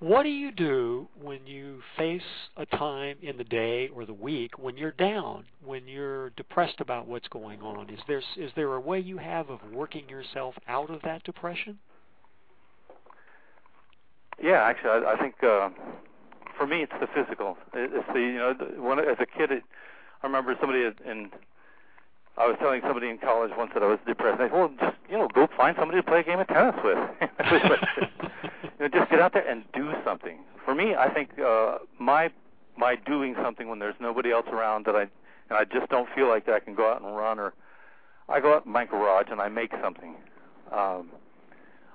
What 0.01 0.23
do 0.23 0.29
you 0.29 0.53
do 0.53 1.09
when 1.21 1.45
you 1.45 1.83
face 1.97 2.23
a 2.57 2.65
time 2.67 3.17
in 3.21 3.37
the 3.37 3.45
day 3.45 3.89
or 3.89 4.07
the 4.07 4.15
week 4.15 4.57
when 4.57 4.77
you're 4.77 4.93
down, 4.93 5.45
when 5.65 5.89
you're 5.89 6.31
depressed 6.31 6.81
about 6.81 7.09
what's 7.09 7.27
going 7.29 7.61
on? 7.63 7.91
Is 7.91 7.99
there 8.07 8.23
is 8.37 8.53
there 8.55 8.75
a 8.75 8.81
way 8.81 9.01
you 9.01 9.19
have 9.19 9.51
of 9.51 9.59
working 9.73 10.09
yourself 10.09 10.55
out 10.69 10.91
of 10.91 11.03
that 11.03 11.25
depression? 11.25 11.79
Yeah, 14.41 14.63
actually, 14.63 14.91
I, 14.91 15.15
I 15.15 15.19
think 15.19 15.35
uh, 15.43 15.71
for 16.57 16.69
me 16.69 16.83
it's 16.83 16.93
the 17.01 17.09
physical. 17.09 17.59
It's 17.75 18.07
the 18.15 18.21
you 18.21 18.35
know 18.35 18.55
the, 18.55 18.81
when 18.81 19.01
as 19.01 19.17
a 19.19 19.27
kid, 19.27 19.51
it, 19.51 19.65
I 20.23 20.27
remember 20.27 20.55
somebody 20.61 20.85
in 21.05 21.31
I 22.39 22.47
was 22.47 22.57
telling 22.61 22.80
somebody 22.82 23.09
in 23.09 23.18
college 23.18 23.51
once 23.59 23.72
that 23.74 23.82
I 23.82 23.86
was 23.86 23.99
depressed. 24.07 24.39
They 24.39 24.45
said, 24.45 24.53
"Well, 24.53 24.70
just 24.80 24.97
you 25.11 25.18
know, 25.18 25.28
go 25.28 25.49
find 25.57 25.76
somebody 25.76 25.99
to 25.99 26.03
play 26.03 26.20
a 26.20 26.22
game 26.22 26.39
of 26.39 26.47
tennis 26.47 26.76
with. 26.84 26.99
you 27.51 28.70
know, 28.80 28.89
just 28.89 29.11
get 29.11 29.20
out 29.20 29.32
there 29.32 29.47
and 29.47 29.64
do 29.72 29.93
something." 30.05 30.39
For 30.64 30.74
me, 30.74 30.95
I 30.95 31.12
think 31.12 31.39
uh, 31.39 31.78
my 31.99 32.30
my 32.76 32.95
doing 32.95 33.34
something 33.43 33.68
when 33.68 33.80
there's 33.80 33.97
nobody 34.01 34.30
else 34.30 34.47
around 34.53 34.86
that 34.86 34.95
I 34.95 35.03
and 35.03 35.59
I 35.59 35.64
just 35.64 35.89
don't 35.91 36.09
feel 36.14 36.28
like 36.28 36.47
that 36.47 36.55
I 36.55 36.61
can 36.61 36.74
go 36.74 36.91
out 36.91 37.03
and 37.03 37.16
run 37.16 37.41
or 37.41 37.55
I 38.28 38.41
go 38.41 38.55
out 38.55 38.66
in 38.66 38.72
my 38.72 38.84
garage 38.84 39.28
and 39.30 39.41
I 39.41 39.49
make 39.49 39.72
something. 39.82 40.14
Um, 40.70 41.11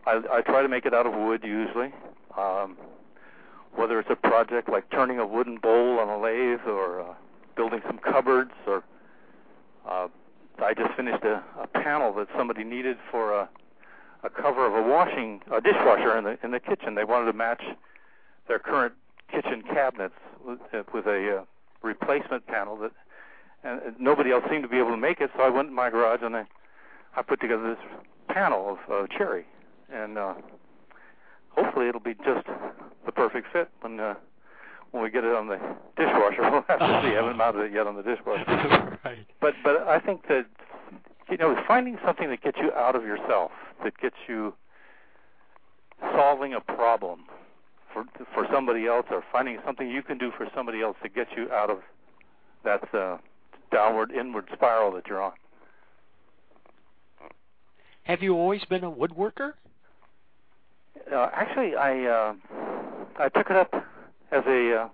I, 0.06 0.22
I 0.32 0.42
try 0.42 0.62
to 0.62 0.68
make 0.68 0.86
it 0.86 0.94
out 0.94 1.06
of 1.06 1.14
wood 1.14 1.44
usually. 1.44 1.94
Um, 2.38 2.78
whether 3.76 4.00
it's 4.00 4.10
a 4.10 4.16
project 4.16 4.70
like 4.70 4.90
turning 4.90 5.20
a 5.20 5.26
wooden 5.26 5.58
bowl 5.58 6.00
on 6.00 6.10
a 6.10 6.18
lathe 6.20 6.68
or 6.68 7.02
uh, 7.02 7.14
building 7.56 7.82
some 7.88 7.98
cupboards 7.98 8.52
or 8.68 8.84
uh, 9.88 10.08
I 10.62 10.74
just 10.74 10.94
finished 10.96 11.24
a, 11.24 11.44
a 11.60 11.68
panel 11.68 12.14
that 12.16 12.28
somebody 12.38 12.64
needed 12.64 12.98
for 13.12 13.34
a 13.34 13.50
a 14.24 14.30
cover 14.30 14.66
of 14.66 14.74
a 14.74 14.90
washing 14.90 15.42
a 15.52 15.60
dishwasher 15.60 16.18
in 16.18 16.24
the 16.24 16.38
in 16.44 16.52
the 16.52 16.60
kitchen. 16.60 16.96
They 16.96 17.04
wanted 17.04 17.32
to 17.32 17.38
match 17.38 17.62
their 18.48 18.60
current 18.60 18.94
kitchen 19.30 19.64
cabinets 19.64 20.16
with, 20.46 20.60
uh, 20.74 20.84
with 20.94 21.06
a 21.08 21.40
uh, 21.40 21.44
replacement 21.82 22.48
panel 22.48 22.78
that 22.78 22.92
and 23.66 23.98
nobody 23.98 24.32
else 24.32 24.44
seemed 24.50 24.64
to 24.64 24.70
be 24.70 24.78
able 24.78 24.92
to 24.92 24.98
make 24.98 25.22
it. 25.22 25.32
So 25.38 25.44
I 25.44 25.50
went 25.50 25.70
in 25.70 25.74
my 25.74 25.90
garage 25.90 26.22
and 26.22 26.36
I 26.36 26.46
I 27.16 27.22
put 27.22 27.42
together 27.42 27.76
this 27.76 27.86
panel 28.28 28.78
of 28.78 28.92
uh, 28.92 29.08
cherry 29.16 29.46
and 29.92 30.18
uh, 30.18 30.34
hopefully 31.50 31.88
it'll 31.88 32.02
be 32.02 32.16
just 32.16 32.48
the 33.06 33.12
perfect 33.12 33.48
fit 33.52 33.70
when 33.82 34.00
uh, 34.00 34.16
when 34.94 35.04
we 35.04 35.10
get 35.10 35.24
it 35.24 35.34
on 35.34 35.48
the 35.48 35.58
dishwasher. 35.98 36.42
We'll 36.52 36.64
have 36.68 36.80
to 36.80 37.02
see. 37.04 37.16
I 37.16 37.22
haven't 37.22 37.36
mounted 37.36 37.62
it 37.66 37.74
yet 37.74 37.88
on 37.88 37.96
the 37.96 38.04
dishwasher. 38.04 38.98
right. 39.06 39.26
But 39.42 39.56
but 39.64 39.88
I 39.88 40.00
think 40.00 40.28
that 40.30 40.46
you 41.30 41.38
know 41.38 41.56
finding 41.68 41.98
something 42.06 42.30
that 42.30 42.42
gets 42.42 42.58
you 42.62 42.72
out 42.74 42.96
of 42.96 43.04
yourself, 43.04 43.52
that 43.84 43.98
gets 43.98 44.16
you 44.28 44.54
solving 46.16 46.54
a 46.54 46.62
problem 46.62 47.26
for 47.92 48.06
for 48.34 48.48
somebody 48.54 48.86
else, 48.86 49.08
or 49.10 49.24
finding 49.32 49.58
something 49.66 49.90
you 49.90 50.04
can 50.04 50.18
do 50.18 50.32
for 50.38 50.48
somebody 50.56 50.82
else 50.82 50.96
to 51.02 51.10
get 51.10 51.28
you 51.36 51.52
out 51.52 51.72
of 51.72 51.80
that 52.64 52.94
uh, 52.94 53.18
downward 53.72 54.12
inward 54.12 54.48
spiral 54.54 54.92
that 54.94 55.08
you're 55.08 55.22
on. 55.22 55.34
Have 58.04 58.22
you 58.22 58.36
always 58.36 58.64
been 58.66 58.84
a 58.84 58.92
woodworker? 58.92 59.54
Uh, 61.12 61.30
actually, 61.34 61.76
I 61.76 62.06
uh, 62.06 62.34
I 63.18 63.30
took 63.30 63.50
it 63.50 63.56
up 63.56 63.74
as 64.34 64.44
a 64.48 64.82
uh, 64.82 64.90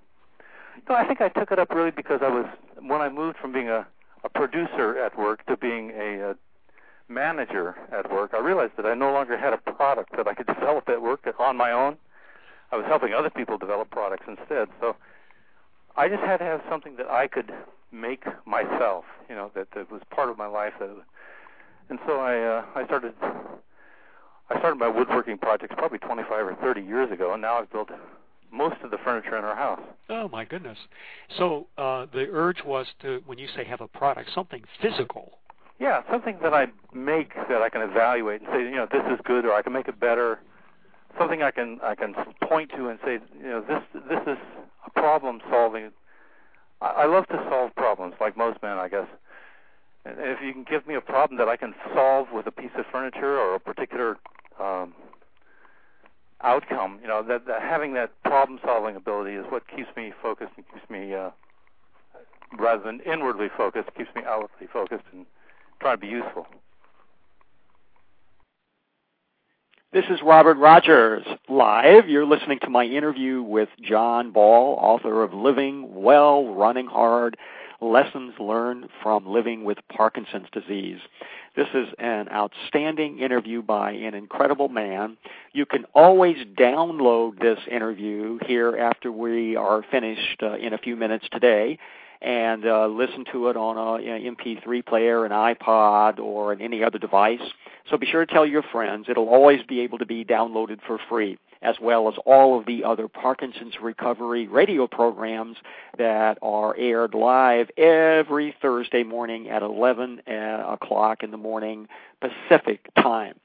No, 0.89 0.95
I 0.95 1.07
think 1.07 1.21
I 1.21 1.29
took 1.29 1.51
it 1.51 1.59
up 1.59 1.71
really 1.71 1.91
because 1.91 2.19
I 2.21 2.29
was 2.29 2.45
when 2.81 3.01
I 3.01 3.09
moved 3.09 3.37
from 3.37 3.51
being 3.51 3.69
a, 3.69 3.87
a 4.23 4.29
producer 4.29 4.97
at 4.97 5.17
work 5.17 5.45
to 5.47 5.57
being 5.57 5.91
a, 5.91 6.31
a 6.31 6.35
manager 7.07 7.75
at 7.91 8.11
work. 8.11 8.31
I 8.33 8.39
realized 8.39 8.73
that 8.77 8.85
I 8.85 8.93
no 8.93 9.11
longer 9.11 9.37
had 9.37 9.53
a 9.53 9.57
product 9.57 10.15
that 10.17 10.27
I 10.27 10.33
could 10.33 10.47
develop 10.55 10.89
at 10.89 11.01
work 11.01 11.27
on 11.39 11.57
my 11.57 11.71
own. 11.71 11.97
I 12.71 12.75
was 12.75 12.85
helping 12.85 13.13
other 13.13 13.29
people 13.29 13.57
develop 13.57 13.89
products 13.89 14.25
instead. 14.27 14.67
So 14.79 14.95
I 15.97 16.07
just 16.07 16.21
had 16.21 16.37
to 16.37 16.43
have 16.43 16.61
something 16.69 16.97
that 16.97 17.09
I 17.09 17.27
could 17.27 17.51
make 17.91 18.25
myself. 18.45 19.05
You 19.27 19.35
know, 19.35 19.51
that, 19.55 19.71
that 19.71 19.91
was 19.91 20.01
part 20.11 20.29
of 20.29 20.37
my 20.37 20.47
life. 20.47 20.73
That, 20.79 20.89
and 21.89 21.97
so 22.05 22.19
I 22.19 22.39
uh, 22.39 22.65
I 22.75 22.85
started 22.85 23.13
I 24.49 24.57
started 24.59 24.79
my 24.79 24.87
woodworking 24.87 25.37
projects 25.37 25.75
probably 25.77 25.99
25 25.99 26.31
or 26.31 26.55
30 26.55 26.81
years 26.81 27.11
ago, 27.11 27.33
and 27.33 27.41
now 27.41 27.59
I've 27.59 27.71
built 27.71 27.89
most 28.51 28.75
of 28.83 28.91
the 28.91 28.97
furniture 29.03 29.37
in 29.37 29.43
our 29.43 29.55
house. 29.55 29.81
Oh 30.09 30.27
my 30.29 30.45
goodness! 30.45 30.77
So 31.37 31.67
uh, 31.77 32.07
the 32.11 32.27
urge 32.31 32.63
was 32.65 32.87
to, 33.01 33.21
when 33.25 33.37
you 33.37 33.47
say 33.55 33.63
have 33.65 33.81
a 33.81 33.87
product, 33.87 34.29
something 34.33 34.63
physical. 34.81 35.33
Yeah, 35.79 36.01
something 36.11 36.37
that 36.43 36.53
I 36.53 36.67
make 36.93 37.33
that 37.47 37.61
I 37.61 37.69
can 37.69 37.81
evaluate 37.81 38.41
and 38.41 38.49
say, 38.51 38.59
you 38.59 38.75
know, 38.75 38.87
this 38.91 39.03
is 39.11 39.19
good, 39.23 39.45
or 39.45 39.53
I 39.53 39.61
can 39.61 39.71
make 39.71 39.87
it 39.87 39.99
better. 39.99 40.39
Something 41.17 41.41
I 41.41 41.51
can 41.51 41.79
I 41.81 41.95
can 41.95 42.13
point 42.43 42.71
to 42.75 42.89
and 42.89 42.99
say, 43.03 43.19
you 43.37 43.49
know, 43.49 43.61
this 43.61 44.01
this 44.09 44.21
is 44.27 44.37
a 44.85 44.89
problem 44.91 45.39
solving. 45.49 45.91
I, 46.81 46.87
I 46.87 47.05
love 47.05 47.27
to 47.27 47.45
solve 47.49 47.73
problems, 47.75 48.15
like 48.19 48.35
most 48.35 48.61
men, 48.61 48.77
I 48.77 48.89
guess. 48.89 49.07
And 50.05 50.15
if 50.19 50.39
you 50.41 50.53
can 50.53 50.65
give 50.69 50.87
me 50.87 50.95
a 50.95 51.01
problem 51.01 51.37
that 51.37 51.49
I 51.49 51.57
can 51.57 51.73
solve 51.93 52.27
with 52.33 52.47
a 52.47 52.51
piece 52.51 52.71
of 52.77 52.85
furniture 52.91 53.37
or 53.37 53.55
a 53.55 53.59
particular 53.59 54.17
um, 54.59 54.93
outcome. 56.41 56.99
You 57.01 57.07
know, 57.07 57.23
that, 57.23 57.45
that 57.47 57.61
having 57.61 57.93
that 57.95 58.11
problem-solving 58.23 58.95
ability 58.95 59.35
is 59.35 59.45
what 59.49 59.63
keeps 59.67 59.89
me 59.95 60.13
focused 60.21 60.51
and 60.57 60.65
keeps 60.73 60.89
me, 60.89 61.13
uh, 61.13 61.31
rather 62.57 62.83
than 62.83 63.01
inwardly 63.01 63.47
focused, 63.55 63.89
keeps 63.97 64.09
me 64.15 64.21
outwardly 64.25 64.67
focused 64.71 65.03
and 65.13 65.25
trying 65.79 65.97
to 65.97 66.01
be 66.01 66.07
useful. 66.07 66.47
This 69.91 70.05
is 70.11 70.19
Robert 70.23 70.57
Rodgers 70.57 71.25
live. 71.47 72.07
You're 72.07 72.25
listening 72.25 72.59
to 72.61 72.69
my 72.69 72.83
interview 72.83 73.41
with 73.41 73.69
John 73.81 74.31
Ball, 74.31 74.77
author 74.79 75.23
of 75.23 75.33
Living 75.33 76.03
Well, 76.03 76.53
Running 76.53 76.85
Hard 76.85 77.37
Lessons 77.82 78.34
Learned 78.39 78.89
from 79.01 79.25
Living 79.25 79.63
with 79.63 79.77
Parkinson's 79.89 80.47
Disease. 80.51 80.99
This 81.55 81.67
is 81.73 81.88
an 81.97 82.30
outstanding 82.30 83.19
interview 83.19 83.61
by 83.61 83.91
an 83.91 84.13
incredible 84.13 84.69
man. 84.69 85.17
You 85.53 85.65
can 85.65 85.86
always 85.95 86.38
download 86.57 87.39
this 87.39 87.59
interview 87.69 88.39
here 88.45 88.77
after 88.77 89.11
we 89.11 89.55
are 89.55 89.84
finished 89.89 90.41
uh, 90.43 90.55
in 90.55 90.73
a 90.73 90.77
few 90.77 90.95
minutes 90.95 91.25
today 91.32 91.80
and 92.21 92.65
uh, 92.65 92.88
listen 92.88 93.25
to 93.32 93.47
it 93.47 93.55
on 93.55 93.77
a 93.77 94.03
you 94.03 94.09
know, 94.09 94.36
MP3 94.36 94.86
player, 94.86 95.25
an 95.25 95.32
iPod, 95.32 96.19
or 96.19 96.53
any 96.53 96.84
other 96.84 96.99
device. 96.99 97.39
So 97.89 97.97
be 97.97 98.05
sure 98.05 98.25
to 98.25 98.31
tell 98.31 98.45
your 98.45 98.63
friends. 98.63 99.07
It'll 99.09 99.29
always 99.29 99.61
be 99.63 99.81
able 99.81 99.97
to 99.97 100.05
be 100.05 100.23
downloaded 100.23 100.79
for 100.85 100.99
free 101.09 101.37
as 101.61 101.75
well 101.81 102.07
as 102.07 102.15
all 102.25 102.57
of 102.57 102.65
the 102.65 102.83
other 102.83 103.07
Parkinson's 103.07 103.75
recovery 103.81 104.47
radio 104.47 104.87
programs 104.87 105.57
that 105.97 106.37
are 106.41 106.75
aired 106.77 107.13
live 107.13 107.69
every 107.77 108.55
Thursday 108.61 109.03
morning 109.03 109.49
at 109.49 109.61
11 109.61 110.21
uh, 110.27 110.31
o'clock 110.69 111.23
in 111.23 111.31
the 111.31 111.37
morning 111.37 111.87
Pacific 112.21 112.89
time. 112.95 113.35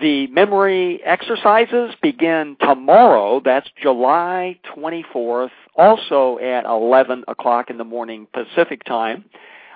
The 0.00 0.28
memory 0.28 1.02
exercises 1.04 1.94
begin 2.00 2.56
tomorrow. 2.60 3.40
That's 3.44 3.68
July 3.82 4.60
24th, 4.76 5.50
also 5.74 6.38
at 6.38 6.64
11 6.64 7.24
o'clock 7.26 7.68
in 7.70 7.78
the 7.78 7.84
morning 7.84 8.28
Pacific 8.32 8.84
time. 8.84 9.24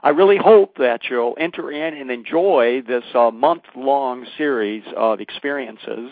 I 0.02 0.10
really 0.10 0.36
hope 0.36 0.78
that 0.78 1.02
you'll 1.08 1.36
enter 1.38 1.70
in 1.70 1.94
and 1.94 2.10
enjoy 2.10 2.82
this 2.86 3.04
uh, 3.14 3.30
month 3.30 3.62
long 3.76 4.26
series 4.36 4.82
of 4.96 5.20
experiences 5.20 6.10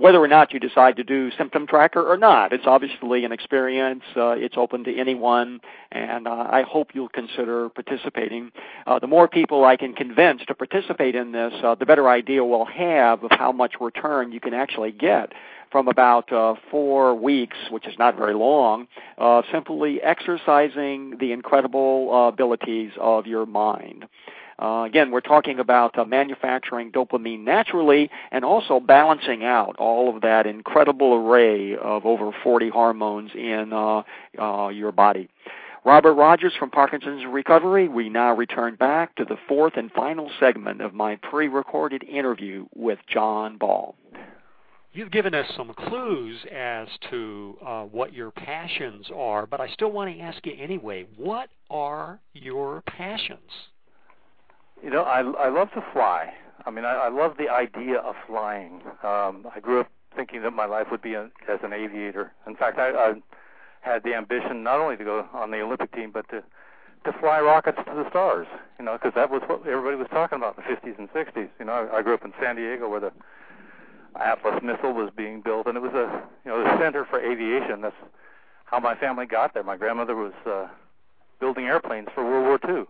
whether 0.00 0.18
or 0.18 0.28
not 0.28 0.52
you 0.52 0.58
decide 0.58 0.96
to 0.96 1.04
do 1.04 1.30
symptom 1.36 1.66
tracker 1.66 2.02
or 2.02 2.16
not. 2.16 2.52
It's 2.52 2.64
obviously 2.66 3.24
an 3.24 3.32
experience. 3.32 4.02
Uh, 4.16 4.30
it's 4.30 4.56
open 4.56 4.82
to 4.84 4.98
anyone, 4.98 5.60
and 5.92 6.26
uh, 6.26 6.48
I 6.50 6.62
hope 6.62 6.90
you'll 6.94 7.08
consider 7.08 7.68
participating. 7.68 8.50
Uh, 8.86 8.98
the 8.98 9.06
more 9.06 9.28
people 9.28 9.64
I 9.64 9.76
can 9.76 9.92
convince 9.92 10.42
to 10.46 10.54
participate 10.54 11.14
in 11.14 11.32
this, 11.32 11.52
uh, 11.62 11.74
the 11.74 11.86
better 11.86 12.08
idea 12.08 12.44
we'll 12.44 12.64
have 12.64 13.22
of 13.22 13.30
how 13.32 13.52
much 13.52 13.74
return 13.80 14.32
you 14.32 14.40
can 14.40 14.54
actually 14.54 14.92
get 14.92 15.32
from 15.70 15.88
about 15.88 16.32
uh, 16.32 16.54
four 16.70 17.14
weeks, 17.14 17.56
which 17.70 17.86
is 17.86 17.94
not 17.98 18.16
very 18.16 18.34
long, 18.34 18.88
uh, 19.18 19.42
simply 19.52 20.00
exercising 20.02 21.16
the 21.18 21.32
incredible 21.32 22.10
uh, 22.12 22.28
abilities 22.28 22.92
of 23.00 23.26
your 23.26 23.46
mind. 23.46 24.06
Uh, 24.60 24.84
again, 24.84 25.10
we're 25.10 25.20
talking 25.20 25.58
about 25.58 25.98
uh, 25.98 26.04
manufacturing 26.04 26.92
dopamine 26.92 27.40
naturally 27.40 28.10
and 28.30 28.44
also 28.44 28.78
balancing 28.78 29.42
out 29.42 29.74
all 29.78 30.14
of 30.14 30.20
that 30.20 30.46
incredible 30.46 31.14
array 31.14 31.74
of 31.76 32.04
over 32.04 32.30
40 32.42 32.68
hormones 32.68 33.30
in 33.34 33.72
uh, 33.72 34.02
uh, 34.38 34.68
your 34.68 34.92
body. 34.92 35.30
Robert 35.82 36.12
Rodgers 36.12 36.52
from 36.58 36.70
Parkinson's 36.70 37.24
Recovery. 37.24 37.88
We 37.88 38.10
now 38.10 38.34
return 38.34 38.74
back 38.74 39.14
to 39.16 39.24
the 39.24 39.38
fourth 39.48 39.78
and 39.78 39.90
final 39.90 40.30
segment 40.38 40.82
of 40.82 40.92
my 40.92 41.16
pre 41.16 41.48
recorded 41.48 42.02
interview 42.04 42.66
with 42.74 42.98
John 43.08 43.56
Ball. 43.56 43.94
You've 44.92 45.12
given 45.12 45.34
us 45.34 45.46
some 45.56 45.72
clues 45.72 46.36
as 46.52 46.88
to 47.10 47.56
uh, 47.64 47.82
what 47.84 48.12
your 48.12 48.32
passions 48.32 49.06
are, 49.14 49.46
but 49.46 49.60
I 49.60 49.68
still 49.68 49.92
want 49.92 50.12
to 50.12 50.20
ask 50.20 50.44
you 50.44 50.52
anyway 50.58 51.06
what 51.16 51.48
are 51.70 52.18
your 52.32 52.82
passions? 52.82 53.38
You 54.82 54.90
know, 54.90 55.02
I 55.02 55.20
I 55.20 55.48
love 55.48 55.70
to 55.74 55.84
fly. 55.92 56.32
I 56.66 56.70
mean, 56.70 56.84
I, 56.84 56.94
I 56.94 57.08
love 57.08 57.34
the 57.38 57.48
idea 57.48 57.98
of 57.98 58.14
flying. 58.26 58.82
Um, 59.02 59.46
I 59.54 59.60
grew 59.62 59.80
up 59.80 59.88
thinking 60.16 60.42
that 60.42 60.52
my 60.52 60.66
life 60.66 60.88
would 60.90 61.02
be 61.02 61.14
a, 61.14 61.30
as 61.48 61.60
an 61.62 61.72
aviator. 61.72 62.32
In 62.46 62.56
fact, 62.56 62.78
I, 62.78 62.90
I 62.90 63.12
had 63.80 64.02
the 64.02 64.14
ambition 64.14 64.62
not 64.62 64.80
only 64.80 64.96
to 64.96 65.04
go 65.04 65.26
on 65.32 65.50
the 65.50 65.60
Olympic 65.60 65.92
team, 65.94 66.10
but 66.12 66.28
to 66.30 66.42
to 67.04 67.18
fly 67.18 67.40
rockets 67.40 67.78
to 67.86 67.94
the 67.94 68.08
stars. 68.10 68.46
You 68.78 68.86
know, 68.86 68.94
because 68.94 69.12
that 69.14 69.30
was 69.30 69.42
what 69.46 69.66
everybody 69.66 69.96
was 69.96 70.08
talking 70.10 70.38
about 70.38 70.58
in 70.58 70.64
the 70.64 70.90
50s 70.90 70.98
and 70.98 71.08
60s. 71.12 71.48
You 71.60 71.66
know, 71.66 71.88
I, 71.92 71.98
I 71.98 72.02
grew 72.02 72.14
up 72.14 72.24
in 72.24 72.32
San 72.42 72.56
Diego 72.56 72.88
where 72.88 73.00
the 73.00 73.12
Atlas 74.18 74.60
missile 74.62 74.92
was 74.92 75.10
being 75.16 75.40
built, 75.40 75.66
and 75.66 75.76
it 75.76 75.80
was 75.80 75.92
a 75.92 76.22
you 76.44 76.50
know 76.50 76.62
the 76.62 76.78
center 76.78 77.04
for 77.04 77.20
aviation. 77.20 77.80
That's 77.80 77.96
how 78.64 78.80
my 78.80 78.94
family 78.94 79.26
got 79.26 79.54
there. 79.54 79.62
My 79.62 79.76
grandmother 79.76 80.16
was 80.16 80.32
uh, 80.46 80.68
building 81.40 81.66
airplanes 81.66 82.08
for 82.14 82.24
World 82.24 82.62
War 82.62 82.76
II. 82.76 82.84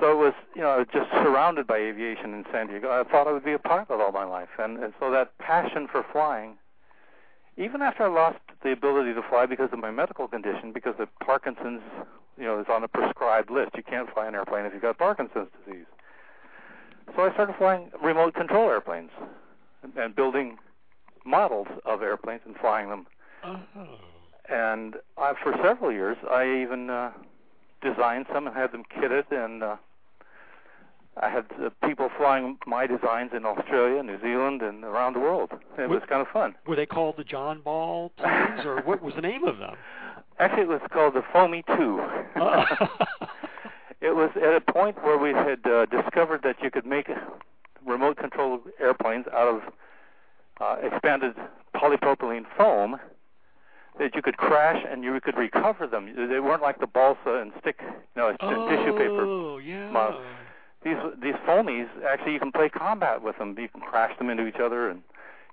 So 0.00 0.10
it 0.10 0.16
was, 0.16 0.34
you 0.56 0.62
know, 0.62 0.84
just 0.92 1.08
surrounded 1.12 1.68
by 1.68 1.76
aviation 1.76 2.34
in 2.34 2.44
San 2.50 2.66
Diego. 2.66 2.90
I 2.90 3.08
thought 3.08 3.28
I 3.28 3.32
would 3.32 3.44
be 3.44 3.52
a 3.52 3.58
pilot 3.58 3.86
all 3.90 4.10
my 4.10 4.24
life, 4.24 4.48
and, 4.58 4.82
and 4.82 4.92
so 4.98 5.12
that 5.12 5.38
passion 5.38 5.86
for 5.90 6.04
flying, 6.12 6.56
even 7.56 7.82
after 7.82 8.02
I 8.02 8.08
lost 8.08 8.40
the 8.64 8.72
ability 8.72 9.14
to 9.14 9.22
fly 9.30 9.46
because 9.46 9.68
of 9.72 9.78
my 9.78 9.92
medical 9.92 10.26
condition, 10.26 10.72
because 10.72 10.96
of 10.98 11.08
Parkinson's, 11.20 11.82
you 12.36 12.44
know, 12.44 12.58
is 12.58 12.66
on 12.68 12.82
a 12.82 12.88
prescribed 12.88 13.48
list. 13.48 13.76
You 13.76 13.84
can't 13.84 14.12
fly 14.12 14.26
an 14.26 14.34
airplane 14.34 14.66
if 14.66 14.72
you've 14.72 14.82
got 14.82 14.98
Parkinson's 14.98 15.48
disease. 15.64 15.86
So 17.14 17.22
I 17.22 17.32
started 17.34 17.54
flying 17.56 17.90
remote 18.02 18.34
control 18.34 18.68
airplanes 18.68 19.10
and, 19.96 20.14
building 20.14 20.58
models 21.24 21.68
of 21.84 22.02
airplanes 22.02 22.42
and 22.44 22.56
flying 22.56 22.88
them. 22.88 23.06
Oh. 23.44 23.58
And 24.48 24.96
I, 25.18 25.34
for 25.42 25.54
several 25.62 25.92
years, 25.92 26.16
I 26.30 26.62
even 26.62 26.88
uh, 26.88 27.10
designed 27.82 28.26
some 28.32 28.46
and 28.46 28.56
had 28.56 28.72
them 28.72 28.84
kitted, 28.84 29.24
and 29.30 29.62
uh, 29.62 29.76
I 31.20 31.30
had 31.30 31.46
uh, 31.62 31.70
people 31.86 32.10
flying 32.16 32.58
my 32.66 32.86
designs 32.86 33.32
in 33.34 33.44
Australia, 33.44 34.02
New 34.02 34.20
Zealand, 34.20 34.62
and 34.62 34.84
around 34.84 35.14
the 35.14 35.20
world. 35.20 35.50
It 35.78 35.88
was 35.88 36.02
kind 36.08 36.20
of 36.20 36.28
fun. 36.28 36.54
Were 36.66 36.76
they 36.76 36.86
called 36.86 37.16
the 37.16 37.24
John 37.24 37.60
Ball 37.60 38.10
planes, 38.16 38.64
or 38.64 38.82
what 38.82 39.02
was 39.02 39.14
the 39.14 39.22
name 39.22 39.44
of 39.44 39.58
them? 39.58 39.74
Actually, 40.38 40.62
it 40.62 40.68
was 40.68 40.80
called 40.92 41.14
the 41.14 41.24
Foamy 41.32 41.64
Two. 41.76 42.00
Uh. 42.36 42.64
it 44.00 44.14
was 44.14 44.30
at 44.36 44.54
a 44.54 44.60
point 44.60 45.02
where 45.02 45.18
we 45.18 45.30
had 45.30 45.66
uh, 45.66 45.86
discovered 45.86 46.42
that 46.42 46.56
you 46.62 46.70
could 46.70 46.86
make 46.86 47.08
remote 47.86 48.16
control 48.18 48.60
airplanes 48.80 49.26
out 49.32 49.48
of 49.48 49.62
uh, 50.60 50.76
expanded 50.86 51.34
polypropylene 51.74 52.44
foam 52.56 52.96
that 53.98 54.14
you 54.14 54.22
could 54.22 54.36
crash 54.36 54.84
and 54.90 55.02
you 55.04 55.18
could 55.22 55.36
recover 55.36 55.86
them. 55.86 56.06
They 56.14 56.40
weren't 56.40 56.62
like 56.62 56.80
the 56.80 56.86
balsa 56.86 57.40
and 57.40 57.52
stick, 57.60 57.76
you 57.82 57.92
know, 58.16 58.36
oh, 58.40 58.68
tissue 58.68 58.92
paper. 58.92 59.24
Oh, 59.24 59.58
yeah. 59.58 59.90
model. 59.90 60.20
These 60.84 60.96
these 61.22 61.34
foamies 61.48 61.88
actually 62.06 62.34
you 62.34 62.38
can 62.38 62.52
play 62.52 62.68
combat 62.68 63.22
with 63.22 63.38
them. 63.38 63.56
You 63.58 63.68
can 63.68 63.80
crash 63.80 64.16
them 64.18 64.30
into 64.30 64.46
each 64.46 64.60
other 64.62 64.88
and 64.90 65.02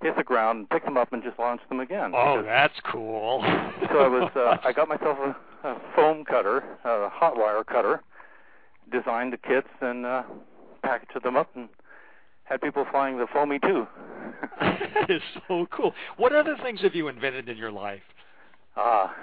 hit 0.02 0.16
the 0.18 0.24
ground 0.24 0.60
and 0.60 0.70
pick 0.70 0.84
them 0.84 0.98
up 0.98 1.14
and 1.14 1.24
just 1.24 1.40
launch 1.40 1.62
them 1.70 1.80
again. 1.80 2.12
Oh, 2.14 2.38
Because- 2.38 2.46
that's 2.46 2.80
cool. 2.92 3.42
so 3.90 4.00
I 4.00 4.08
was 4.08 4.30
uh, 4.36 4.58
I 4.68 4.74
got 4.74 4.90
myself 4.90 5.18
a, 5.20 5.68
a 5.68 5.82
foam 5.96 6.26
cutter, 6.26 6.64
a 6.84 7.10
hot 7.10 7.38
wire 7.38 7.64
cutter, 7.64 8.02
designed 8.92 9.34
the 9.34 9.38
kits 9.38 9.70
and 9.82 10.06
uh, 10.06 10.24
packaged 10.84 11.24
them 11.24 11.38
up 11.38 11.50
and 11.56 11.70
had 12.46 12.62
people 12.62 12.86
flying 12.92 13.18
the 13.18 13.28
foamy 13.32 13.60
too. 13.60 13.88
that 14.60 15.10
is 15.10 15.22
so 15.48 15.68
cool. 15.72 15.94
What 16.18 16.34
other 16.34 16.58
things 16.62 16.82
have 16.82 16.96
you 16.96 17.08
invented 17.08 17.50
in 17.50 17.58
your 17.58 17.72
life? 17.72 18.02
Ah, 18.76 19.14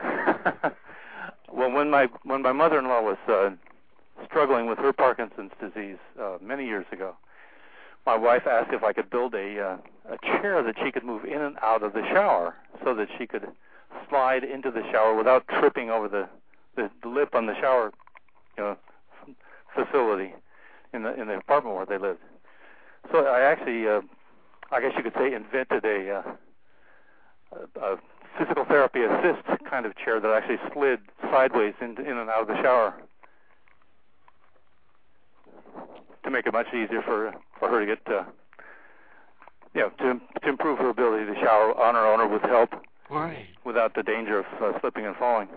well, 1.52 1.70
when 1.70 1.90
my 1.90 2.08
when 2.22 2.42
my 2.42 2.52
mother-in-law 2.52 3.02
was 3.02 3.18
uh, 3.28 3.50
struggling 4.26 4.66
with 4.66 4.78
her 4.78 4.92
Parkinson's 4.92 5.52
disease 5.60 5.98
uh, 6.20 6.38
many 6.40 6.66
years 6.66 6.86
ago, 6.92 7.16
my 8.06 8.16
wife 8.16 8.46
asked 8.46 8.72
if 8.72 8.82
I 8.82 8.92
could 8.92 9.10
build 9.10 9.34
a 9.34 9.60
uh, 9.60 9.76
a 10.14 10.18
chair 10.18 10.62
that 10.62 10.76
she 10.82 10.92
could 10.92 11.04
move 11.04 11.24
in 11.24 11.40
and 11.40 11.56
out 11.62 11.82
of 11.82 11.92
the 11.92 12.02
shower, 12.12 12.54
so 12.84 12.94
that 12.94 13.08
she 13.18 13.26
could 13.26 13.48
slide 14.08 14.44
into 14.44 14.70
the 14.70 14.82
shower 14.92 15.14
without 15.16 15.46
tripping 15.48 15.90
over 15.90 16.08
the 16.08 16.28
the, 16.76 16.90
the 17.02 17.08
lip 17.08 17.34
on 17.34 17.46
the 17.46 17.54
shower, 17.60 17.92
you 18.56 18.62
know, 18.62 18.76
facility 19.74 20.32
in 20.94 21.02
the 21.02 21.20
in 21.20 21.26
the 21.26 21.34
apartment 21.34 21.76
where 21.76 21.86
they 21.86 21.98
lived. 21.98 22.20
So 23.10 23.26
I 23.26 23.40
actually, 23.40 23.86
uh, 23.88 24.00
I 24.70 24.80
guess 24.80 24.92
you 24.96 25.02
could 25.02 25.14
say, 25.14 25.34
invented 25.34 25.84
a, 25.84 26.22
uh, 27.52 27.82
a, 27.82 27.96
physical 28.38 28.64
therapy 28.64 29.00
assist 29.02 29.42
kind 29.68 29.84
of 29.84 29.96
chair 29.96 30.20
that 30.20 30.32
actually 30.32 30.58
slid 30.72 31.00
sideways 31.30 31.74
in, 31.80 31.96
in 31.98 32.16
and 32.16 32.30
out 32.30 32.42
of 32.42 32.46
the 32.46 32.56
shower 32.62 32.94
to 36.24 36.30
make 36.30 36.46
it 36.46 36.52
much 36.52 36.68
easier 36.68 37.02
for 37.04 37.32
for 37.58 37.68
her 37.68 37.84
to 37.84 37.86
get, 37.86 38.14
uh, 38.14 38.22
you 39.74 39.80
know, 39.80 39.90
to 39.98 40.20
to 40.42 40.48
improve 40.48 40.78
her 40.78 40.90
ability 40.90 41.26
to 41.26 41.34
shower 41.40 41.76
on 41.78 41.94
her 41.94 42.06
own 42.06 42.20
or 42.20 42.28
with 42.28 42.42
help. 42.42 42.70
Right. 43.10 43.46
Without 43.64 43.96
the 43.96 44.04
danger 44.04 44.38
of 44.38 44.46
uh, 44.62 44.78
slipping 44.80 45.04
and 45.04 45.16
falling. 45.16 45.48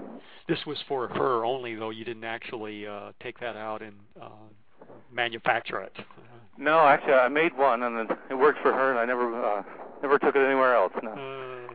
This 0.47 0.65
was 0.65 0.79
for 0.87 1.07
her 1.07 1.45
only, 1.45 1.75
though. 1.75 1.91
You 1.91 2.03
didn't 2.03 2.23
actually 2.23 2.87
uh, 2.87 3.11
take 3.21 3.39
that 3.41 3.55
out 3.55 3.83
and 3.83 3.93
uh, 4.19 4.29
manufacture 5.11 5.81
it. 5.81 5.95
No, 6.57 6.79
actually, 6.85 7.13
I 7.13 7.29
made 7.29 7.57
one, 7.57 7.83
and 7.83 8.09
it 8.29 8.35
worked 8.35 8.59
for 8.61 8.71
her, 8.71 8.91
and 8.91 8.99
I 8.99 9.05
never 9.05 9.43
uh, 9.43 9.63
never 10.01 10.19
took 10.19 10.35
it 10.35 10.45
anywhere 10.45 10.75
else. 10.75 10.93
No. 11.01 11.11
Uh, 11.11 11.73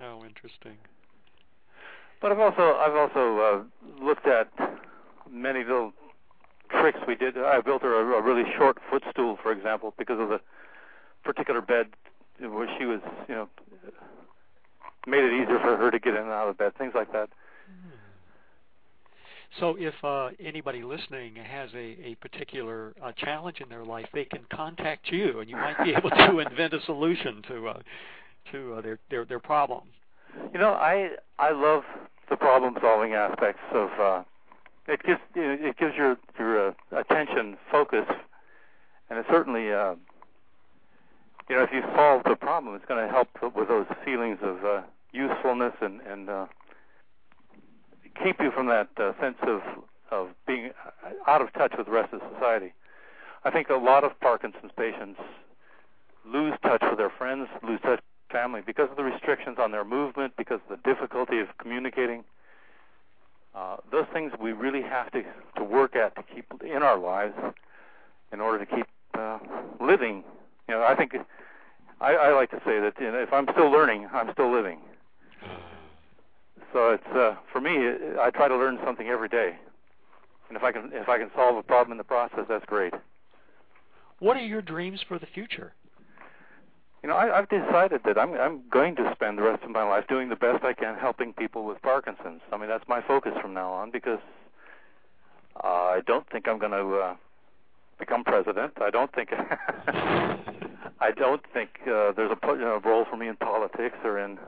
how 0.00 0.24
interesting. 0.24 0.76
But 2.20 2.32
I've 2.32 2.40
also 2.40 2.76
I've 2.78 2.96
also 2.96 3.38
uh, 3.38 4.04
looked 4.04 4.26
at 4.26 4.48
many 5.30 5.60
little 5.60 5.92
tricks 6.70 6.98
we 7.06 7.14
did. 7.14 7.38
I 7.38 7.60
built 7.60 7.82
her 7.82 7.94
a, 7.94 8.18
a 8.18 8.22
really 8.22 8.44
short 8.56 8.78
footstool, 8.90 9.38
for 9.42 9.52
example, 9.52 9.94
because 9.98 10.18
of 10.18 10.28
the 10.28 10.40
particular 11.22 11.60
bed 11.60 11.86
where 12.40 12.68
she 12.78 12.84
was, 12.84 13.00
you 13.28 13.34
know, 13.34 13.48
made 15.06 15.22
it 15.22 15.32
easier 15.32 15.58
for 15.60 15.76
her 15.76 15.90
to 15.90 15.98
get 15.98 16.14
in 16.14 16.22
and 16.22 16.30
out 16.30 16.48
of 16.48 16.58
bed, 16.58 16.72
things 16.76 16.92
like 16.94 17.12
that. 17.12 17.28
So, 19.60 19.76
if 19.78 19.94
uh, 20.02 20.30
anybody 20.40 20.82
listening 20.82 21.36
has 21.36 21.68
a, 21.74 21.96
a 22.02 22.16
particular 22.20 22.94
uh, 23.02 23.12
challenge 23.12 23.60
in 23.60 23.68
their 23.68 23.84
life, 23.84 24.06
they 24.14 24.24
can 24.24 24.40
contact 24.50 25.10
you, 25.10 25.40
and 25.40 25.50
you 25.50 25.56
might 25.56 25.82
be 25.84 25.94
able 25.94 26.08
to 26.10 26.38
invent 26.50 26.72
a 26.72 26.80
solution 26.86 27.42
to 27.48 27.68
uh, 27.68 27.78
to 28.52 28.74
uh, 28.74 28.80
their, 28.80 28.98
their 29.10 29.24
their 29.26 29.38
problem. 29.38 29.82
You 30.54 30.58
know, 30.58 30.70
I 30.70 31.10
I 31.38 31.52
love 31.52 31.82
the 32.30 32.36
problem-solving 32.36 33.12
aspects 33.12 33.62
of. 33.72 33.90
Uh, 34.00 34.22
it 34.88 35.02
gives 35.04 35.20
you 35.34 35.42
it 35.42 35.76
gives 35.76 35.94
your 35.96 36.16
your 36.38 36.68
uh, 36.68 36.72
attention 36.92 37.56
focus, 37.70 38.06
and 39.10 39.18
it 39.18 39.26
certainly. 39.30 39.72
Uh, 39.72 39.94
you 41.50 41.56
know, 41.56 41.64
if 41.64 41.70
you 41.72 41.82
solve 41.94 42.22
the 42.24 42.36
problem, 42.36 42.74
it's 42.74 42.84
going 42.86 43.04
to 43.04 43.12
help 43.12 43.28
with 43.54 43.68
those 43.68 43.86
feelings 44.04 44.38
of 44.42 44.64
uh, 44.64 44.82
usefulness 45.12 45.74
and 45.82 46.00
and 46.00 46.30
uh, 46.30 46.46
keep 48.22 48.40
you 48.40 48.50
from 48.50 48.66
that 48.66 48.88
uh, 48.96 49.12
sense 49.20 49.36
of 49.42 49.60
of 50.10 50.28
being 50.46 50.70
out 51.26 51.40
of 51.40 51.52
touch 51.54 51.72
with 51.76 51.86
the 51.86 51.92
rest 51.92 52.12
of 52.12 52.20
society. 52.34 52.74
I 53.44 53.50
think 53.50 53.70
a 53.70 53.76
lot 53.76 54.04
of 54.04 54.18
Parkinson's 54.20 54.72
patients 54.76 55.18
lose 56.26 56.52
touch 56.62 56.82
with 56.82 56.98
their 56.98 57.10
friends, 57.10 57.48
lose 57.62 57.80
touch 57.80 57.98
with 57.98 58.30
family 58.30 58.60
because 58.64 58.90
of 58.90 58.96
the 58.96 59.04
restrictions 59.04 59.56
on 59.58 59.70
their 59.72 59.84
movement, 59.84 60.34
because 60.36 60.60
of 60.68 60.78
the 60.78 60.88
difficulty 60.94 61.38
of 61.40 61.48
communicating. 61.58 62.24
Uh, 63.54 63.76
those 63.90 64.06
things 64.12 64.32
we 64.40 64.52
really 64.52 64.82
have 64.82 65.10
to 65.12 65.22
to 65.56 65.64
work 65.64 65.94
at 65.94 66.14
to 66.16 66.22
keep 66.34 66.46
in 66.62 66.82
our 66.82 66.98
lives 66.98 67.34
in 68.32 68.40
order 68.40 68.64
to 68.64 68.76
keep 68.76 68.86
uh, 69.14 69.38
living. 69.80 70.24
You 70.68 70.74
know, 70.74 70.84
I 70.84 70.94
think 70.94 71.14
I, 72.00 72.14
I 72.14 72.32
like 72.34 72.50
to 72.50 72.60
say 72.64 72.80
that 72.80 72.94
you 72.98 73.12
know, 73.12 73.18
if 73.18 73.32
I'm 73.32 73.46
still 73.52 73.70
learning, 73.70 74.08
I'm 74.12 74.32
still 74.32 74.50
living. 74.50 74.78
So 76.72 76.90
it's 76.90 77.16
uh, 77.16 77.36
for 77.52 77.60
me. 77.60 77.70
I 78.20 78.30
try 78.30 78.48
to 78.48 78.56
learn 78.56 78.78
something 78.84 79.08
every 79.08 79.28
day, 79.28 79.56
and 80.48 80.56
if 80.56 80.62
I 80.62 80.72
can 80.72 80.90
if 80.92 81.08
I 81.08 81.18
can 81.18 81.30
solve 81.34 81.56
a 81.56 81.62
problem 81.62 81.92
in 81.92 81.98
the 81.98 82.04
process, 82.04 82.44
that's 82.48 82.64
great. 82.66 82.94
What 84.20 84.36
are 84.36 84.44
your 84.44 84.62
dreams 84.62 85.00
for 85.06 85.18
the 85.18 85.26
future? 85.26 85.74
You 87.02 87.08
know, 87.08 87.16
I, 87.16 87.38
I've 87.38 87.48
decided 87.48 88.02
that 88.04 88.16
I'm 88.16 88.34
I'm 88.34 88.62
going 88.70 88.96
to 88.96 89.12
spend 89.14 89.36
the 89.36 89.42
rest 89.42 89.64
of 89.64 89.70
my 89.70 89.82
life 89.82 90.04
doing 90.08 90.28
the 90.28 90.36
best 90.36 90.64
I 90.64 90.72
can 90.72 90.96
helping 90.96 91.32
people 91.32 91.64
with 91.64 91.82
Parkinson's. 91.82 92.40
I 92.52 92.56
mean, 92.56 92.68
that's 92.68 92.86
my 92.88 93.02
focus 93.02 93.32
from 93.42 93.52
now 93.52 93.72
on 93.72 93.90
because 93.90 94.20
uh, 95.62 95.66
I 95.66 96.00
don't 96.06 96.28
think 96.30 96.48
I'm 96.48 96.58
going 96.58 96.72
to 96.72 96.96
uh, 96.96 97.16
become 97.98 98.24
president. 98.24 98.72
I 98.80 98.90
don't 98.90 99.12
think 99.14 99.30
I 101.00 101.10
don't 101.16 101.42
think 101.52 101.70
uh, 101.86 102.12
there's 102.12 102.30
a 102.30 102.46
you 102.46 102.58
know, 102.58 102.80
role 102.84 103.04
for 103.10 103.16
me 103.16 103.28
in 103.28 103.36
politics 103.36 103.96
or 104.04 104.18
in. 104.18 104.38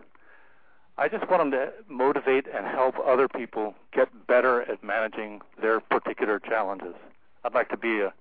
I 0.97 1.09
just 1.09 1.29
want 1.29 1.43
them 1.43 1.51
to 1.51 1.73
motivate 1.89 2.47
and 2.47 2.67
help 2.67 2.95
other 3.05 3.29
people 3.29 3.75
get 3.93 4.09
better 4.27 4.63
at 4.63 4.83
managing 4.85 5.41
their 5.61 5.81
particular 5.81 6.39
challenges. 6.39 6.95
I'd 7.45 7.55
like 7.55 7.69
to 7.71 7.77
be 7.77 8.01
a. 8.01 8.13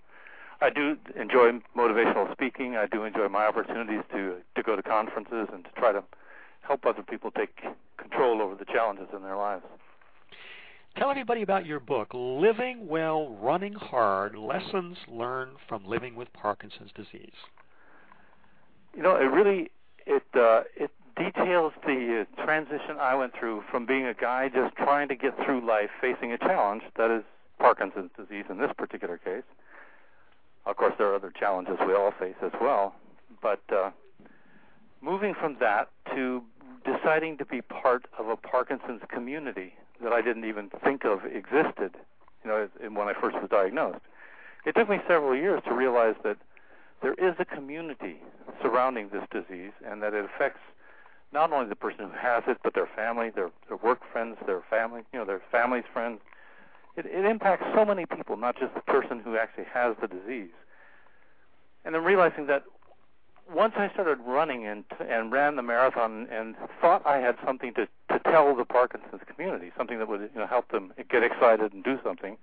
I 0.61 0.69
do 0.69 0.97
enjoy 1.19 1.59
motivational 1.75 2.31
speaking. 2.31 2.75
I 2.75 2.87
do 2.87 3.03
enjoy 3.03 3.27
my 3.27 3.45
opportunities 3.45 4.01
to 4.11 4.37
to 4.55 4.63
go 4.63 4.75
to 4.75 4.81
conferences 4.81 5.49
and 5.53 5.63
to 5.65 5.69
try 5.77 5.91
to 5.91 6.03
help 6.61 6.85
other 6.85 7.03
people 7.03 7.31
take 7.31 7.61
control 7.97 8.41
over 8.41 8.55
the 8.55 8.65
challenges 8.65 9.07
in 9.15 9.21
their 9.21 9.35
lives. 9.35 9.63
Tell 10.97 11.09
everybody 11.09 11.41
about 11.41 11.65
your 11.65 11.79
book, 11.79 12.09
Living 12.13 12.87
Well, 12.87 13.29
Running 13.41 13.73
Hard 13.73 14.35
Lessons 14.35 14.97
Learned 15.07 15.57
from 15.67 15.85
Living 15.85 16.15
with 16.15 16.31
Parkinson's 16.33 16.91
Disease. 16.95 17.33
You 18.95 19.01
know, 19.01 19.15
it 19.15 19.25
really 19.25 19.71
it 20.05 20.23
uh, 20.35 20.61
it 20.75 20.91
details 21.15 21.73
the 21.85 22.25
uh, 22.25 22.43
transition 22.43 22.97
I 22.99 23.15
went 23.15 23.33
through 23.37 23.63
from 23.69 23.85
being 23.85 24.05
a 24.05 24.13
guy 24.13 24.49
just 24.49 24.75
trying 24.75 25.07
to 25.09 25.15
get 25.15 25.35
through 25.43 25.65
life 25.65 25.89
facing 26.01 26.31
a 26.31 26.37
challenge 26.37 26.83
that 26.97 27.11
is 27.11 27.23
Parkinson's 27.59 28.11
disease 28.17 28.45
in 28.49 28.57
this 28.57 28.71
particular 28.77 29.17
case. 29.17 29.43
Of 30.65 30.77
course, 30.77 30.93
there 30.97 31.07
are 31.07 31.15
other 31.15 31.31
challenges 31.31 31.77
we 31.85 31.93
all 31.93 32.11
face 32.11 32.35
as 32.41 32.51
well, 32.61 32.95
but 33.41 33.61
uh, 33.71 33.91
moving 35.01 35.33
from 35.33 35.57
that 35.59 35.89
to 36.15 36.41
deciding 36.85 37.37
to 37.37 37.45
be 37.45 37.61
part 37.61 38.05
of 38.17 38.27
a 38.27 38.35
Parkinson's 38.35 39.01
community 39.09 39.73
that 40.01 40.13
I 40.13 40.21
didn't 40.21 40.45
even 40.45 40.69
think 40.83 41.05
of 41.05 41.25
existed, 41.25 41.95
you 42.43 42.49
know, 42.49 42.67
when 42.81 43.07
I 43.07 43.13
first 43.13 43.35
was 43.35 43.49
diagnosed. 43.49 43.99
It 44.65 44.75
took 44.75 44.89
me 44.89 44.99
several 45.07 45.35
years 45.35 45.61
to 45.65 45.73
realize 45.73 46.15
that 46.23 46.37
there 47.01 47.13
is 47.13 47.35
a 47.39 47.45
community 47.45 48.21
surrounding 48.61 49.09
this 49.09 49.23
disease 49.31 49.73
and 49.85 50.01
that 50.01 50.13
it 50.13 50.25
affects 50.25 50.61
not 51.33 51.51
only 51.51 51.67
the 51.67 51.75
person 51.75 52.05
who 52.05 52.17
has 52.17 52.43
it, 52.47 52.57
but 52.63 52.73
their 52.75 52.89
family, 52.95 53.29
their, 53.29 53.49
their 53.67 53.77
work 53.77 54.01
friends, 54.11 54.37
their 54.45 54.61
family, 54.69 55.01
you 55.11 55.19
know, 55.19 55.25
their 55.25 55.41
family's 55.51 55.83
friends. 55.91 56.19
It, 56.95 57.07
it 57.07 57.25
impacts 57.25 57.65
so 57.73 57.83
many 57.83 58.05
people, 58.05 58.37
not 58.37 58.57
just 58.57 58.73
the 58.75 58.81
person 58.81 59.19
who 59.19 59.35
actually 59.35 59.65
has 59.73 59.95
the 59.99 60.07
disease. 60.07 60.53
And 61.83 61.95
then 61.95 62.03
realizing 62.03 62.45
that 62.47 62.63
once 63.53 63.73
I 63.75 63.89
started 63.89 64.19
running 64.25 64.65
and 64.65 64.85
and 65.01 65.31
ran 65.31 65.57
the 65.57 65.61
marathon 65.61 66.27
and 66.31 66.55
thought 66.79 67.05
I 67.05 67.17
had 67.17 67.35
something 67.45 67.73
to 67.73 67.87
to 68.09 68.19
tell 68.19 68.55
the 68.55 68.63
Parkinson's 68.63 69.21
community, 69.27 69.71
something 69.75 69.99
that 69.99 70.07
would 70.07 70.21
you 70.21 70.39
know 70.39 70.47
help 70.47 70.69
them 70.71 70.93
get 71.09 71.23
excited 71.23 71.73
and 71.73 71.83
do 71.83 71.99
something. 72.03 72.37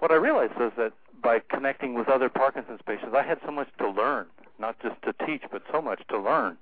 What 0.00 0.10
I 0.10 0.16
realized 0.16 0.54
was 0.58 0.72
that 0.76 0.92
by 1.22 1.40
connecting 1.48 1.94
with 1.94 2.08
other 2.08 2.28
Parkinson's 2.28 2.80
patients, 2.84 3.14
I 3.14 3.22
had 3.22 3.38
so 3.44 3.52
much 3.52 3.68
to 3.78 3.88
learn, 3.88 4.26
not 4.58 4.76
just 4.82 5.00
to 5.02 5.14
teach, 5.24 5.42
but 5.52 5.62
so 5.70 5.80
much 5.80 6.02
to 6.08 6.18
learn. 6.18 6.56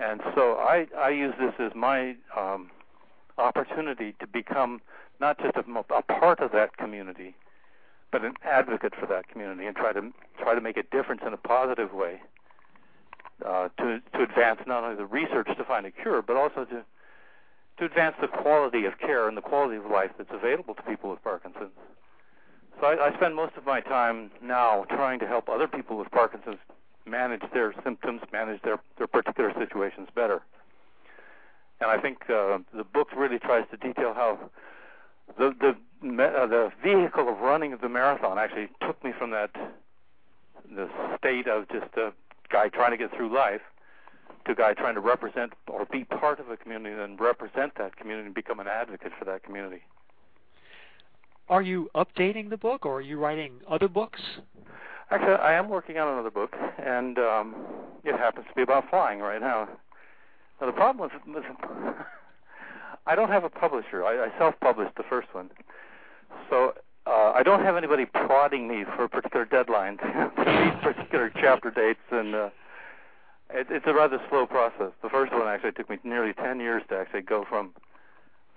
And 0.00 0.20
so 0.34 0.54
I 0.54 0.86
I 0.98 1.10
use 1.10 1.34
this 1.38 1.52
as 1.58 1.74
my 1.74 2.16
um, 2.36 2.70
opportunity 3.36 4.14
to 4.20 4.26
become 4.26 4.80
not 5.20 5.38
just 5.38 5.56
a, 5.56 5.94
a 5.94 6.02
part 6.02 6.40
of 6.40 6.52
that 6.52 6.76
community, 6.78 7.34
but 8.10 8.24
an 8.24 8.34
advocate 8.42 8.94
for 8.98 9.06
that 9.06 9.28
community 9.28 9.66
and 9.66 9.76
try 9.76 9.92
to 9.92 10.10
try 10.38 10.54
to 10.54 10.60
make 10.60 10.78
a 10.78 10.82
difference 10.84 11.20
in 11.26 11.34
a 11.34 11.36
positive 11.36 11.92
way 11.92 12.20
uh, 13.44 13.68
to 13.76 14.00
to 14.14 14.22
advance 14.22 14.60
not 14.66 14.84
only 14.84 14.96
the 14.96 15.04
research 15.04 15.48
to 15.56 15.64
find 15.64 15.84
a 15.84 15.90
cure, 15.90 16.22
but 16.22 16.36
also 16.36 16.64
to 16.64 16.82
to 17.78 17.84
advance 17.84 18.16
the 18.22 18.28
quality 18.28 18.86
of 18.86 18.98
care 18.98 19.28
and 19.28 19.36
the 19.36 19.42
quality 19.42 19.76
of 19.76 19.84
life 19.86 20.10
that's 20.16 20.32
available 20.32 20.74
to 20.74 20.82
people 20.82 21.10
with 21.10 21.22
Parkinson's. 21.22 21.70
So 22.80 22.86
I, 22.86 23.08
I 23.08 23.14
spend 23.16 23.34
most 23.34 23.56
of 23.56 23.66
my 23.66 23.80
time 23.82 24.30
now 24.42 24.84
trying 24.88 25.18
to 25.20 25.26
help 25.26 25.50
other 25.50 25.68
people 25.68 25.98
with 25.98 26.10
Parkinson's 26.10 26.58
manage 27.10 27.42
their 27.52 27.74
symptoms, 27.84 28.20
manage 28.32 28.62
their 28.62 28.80
their 28.98 29.06
particular 29.06 29.52
situations 29.58 30.08
better. 30.14 30.42
And 31.80 31.90
I 31.90 31.98
think 31.98 32.18
uh, 32.28 32.58
the 32.76 32.84
book 32.84 33.08
really 33.16 33.38
tries 33.38 33.64
to 33.70 33.76
detail 33.76 34.12
how 34.14 34.38
the 35.38 35.54
the 35.60 35.68
uh, 35.68 36.46
the 36.46 36.70
vehicle 36.82 37.28
of 37.28 37.38
running 37.38 37.76
the 37.80 37.88
marathon 37.88 38.38
actually 38.38 38.68
took 38.86 39.02
me 39.04 39.12
from 39.18 39.30
that 39.30 39.50
the 40.74 40.88
state 41.18 41.48
of 41.48 41.68
just 41.68 41.94
a 41.96 42.12
guy 42.50 42.68
trying 42.68 42.92
to 42.92 42.96
get 42.96 43.14
through 43.16 43.34
life 43.34 43.62
to 44.46 44.52
a 44.52 44.54
guy 44.54 44.72
trying 44.72 44.94
to 44.94 45.00
represent 45.00 45.52
or 45.68 45.84
be 45.86 46.04
part 46.04 46.40
of 46.40 46.48
a 46.50 46.56
community 46.56 46.94
and 47.00 47.20
represent 47.20 47.72
that 47.76 47.96
community 47.96 48.26
and 48.26 48.34
become 48.34 48.60
an 48.60 48.68
advocate 48.68 49.12
for 49.18 49.24
that 49.24 49.42
community. 49.42 49.82
Are 51.48 51.62
you 51.62 51.90
updating 51.96 52.48
the 52.48 52.56
book, 52.56 52.86
or 52.86 52.98
are 52.98 53.00
you 53.00 53.18
writing 53.18 53.54
other 53.68 53.88
books? 53.88 54.20
Actually, 55.10 55.34
I 55.34 55.54
am 55.54 55.68
working 55.68 55.98
on 55.98 56.12
another 56.12 56.30
book, 56.30 56.54
and 56.78 57.18
um, 57.18 57.54
it 58.04 58.16
happens 58.16 58.46
to 58.48 58.54
be 58.54 58.62
about 58.62 58.88
flying 58.90 59.18
right 59.18 59.40
now. 59.40 59.68
Now 60.60 60.66
the 60.68 60.72
problem 60.72 61.10
is, 61.10 61.20
with 61.26 61.44
I 63.06 63.14
don't 63.16 63.30
have 63.30 63.42
a 63.42 63.48
publisher. 63.48 64.04
I, 64.04 64.26
I 64.26 64.38
self-published 64.38 64.94
the 64.96 65.02
first 65.02 65.28
one, 65.32 65.50
so 66.48 66.74
uh, 67.06 67.32
I 67.34 67.42
don't 67.42 67.62
have 67.62 67.76
anybody 67.76 68.04
prodding 68.04 68.68
me 68.68 68.84
for 68.96 69.08
particular 69.08 69.46
deadlines 69.46 69.98
meet 70.38 70.80
particular 70.82 71.32
chapter 71.34 71.72
dates, 71.72 72.00
and 72.12 72.34
uh, 72.34 72.50
it, 73.52 73.66
it's 73.68 73.86
a 73.88 73.94
rather 73.94 74.20
slow 74.28 74.46
process. 74.46 74.92
The 75.02 75.08
first 75.08 75.32
one 75.32 75.48
actually 75.48 75.72
took 75.72 75.90
me 75.90 75.98
nearly 76.04 76.34
10 76.34 76.60
years 76.60 76.82
to 76.88 76.96
actually 76.96 77.22
go 77.22 77.44
from 77.48 77.72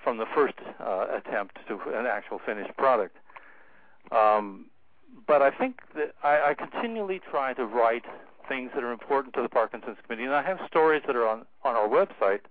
from 0.04 0.18
the 0.18 0.26
first 0.36 0.56
uh, 0.82 1.06
attempt 1.16 1.58
to 1.66 1.80
an 1.97 2.06
actual 2.06 2.38
finished 2.45 2.76
product. 2.76 3.16
Um, 4.12 4.66
but 5.28 5.41
I 5.41 5.51
think 5.51 5.82
that 5.95 6.14
I, 6.24 6.49
I 6.49 6.53
continually 6.53 7.20
try 7.30 7.53
to 7.53 7.66
write 7.66 8.05
things 8.47 8.72
that 8.76 8.84
are 8.84 8.91
important 8.91 9.34
to 9.36 9.41
the 9.41 9.49
Parkinson's 9.49 9.97
community, 10.05 10.26
and 10.26 10.36
I 10.36 10.43
have 10.43 10.59
stories 10.68 11.03
that 11.07 11.16
are 11.16 11.28
on 11.28 11.45
on 11.64 11.76
our 11.76 11.88
website. 11.88 12.41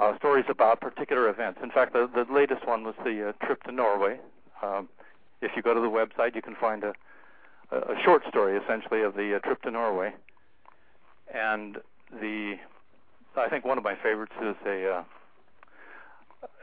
Uh, 0.00 0.16
stories 0.18 0.44
about 0.48 0.80
particular 0.80 1.28
events. 1.28 1.60
In 1.62 1.70
fact, 1.70 1.92
the, 1.92 2.10
the 2.12 2.26
latest 2.32 2.66
one 2.66 2.82
was 2.82 2.96
the 3.04 3.28
uh, 3.28 3.46
trip 3.46 3.62
to 3.62 3.70
Norway. 3.70 4.18
Um, 4.60 4.88
if 5.40 5.52
you 5.54 5.62
go 5.62 5.72
to 5.72 5.80
the 5.80 5.86
website, 5.86 6.34
you 6.34 6.42
can 6.42 6.56
find 6.56 6.82
a, 6.82 6.94
a 7.70 7.94
short 8.04 8.22
story, 8.28 8.56
essentially, 8.56 9.02
of 9.02 9.14
the 9.14 9.36
uh, 9.36 9.38
trip 9.38 9.62
to 9.62 9.70
Norway. 9.70 10.12
And 11.32 11.78
the, 12.20 12.56
I 13.36 13.48
think 13.48 13.64
one 13.64 13.78
of 13.78 13.84
my 13.84 13.94
favorites 13.94 14.32
is 14.42 14.56
a 14.66 14.90
uh, 14.90 15.04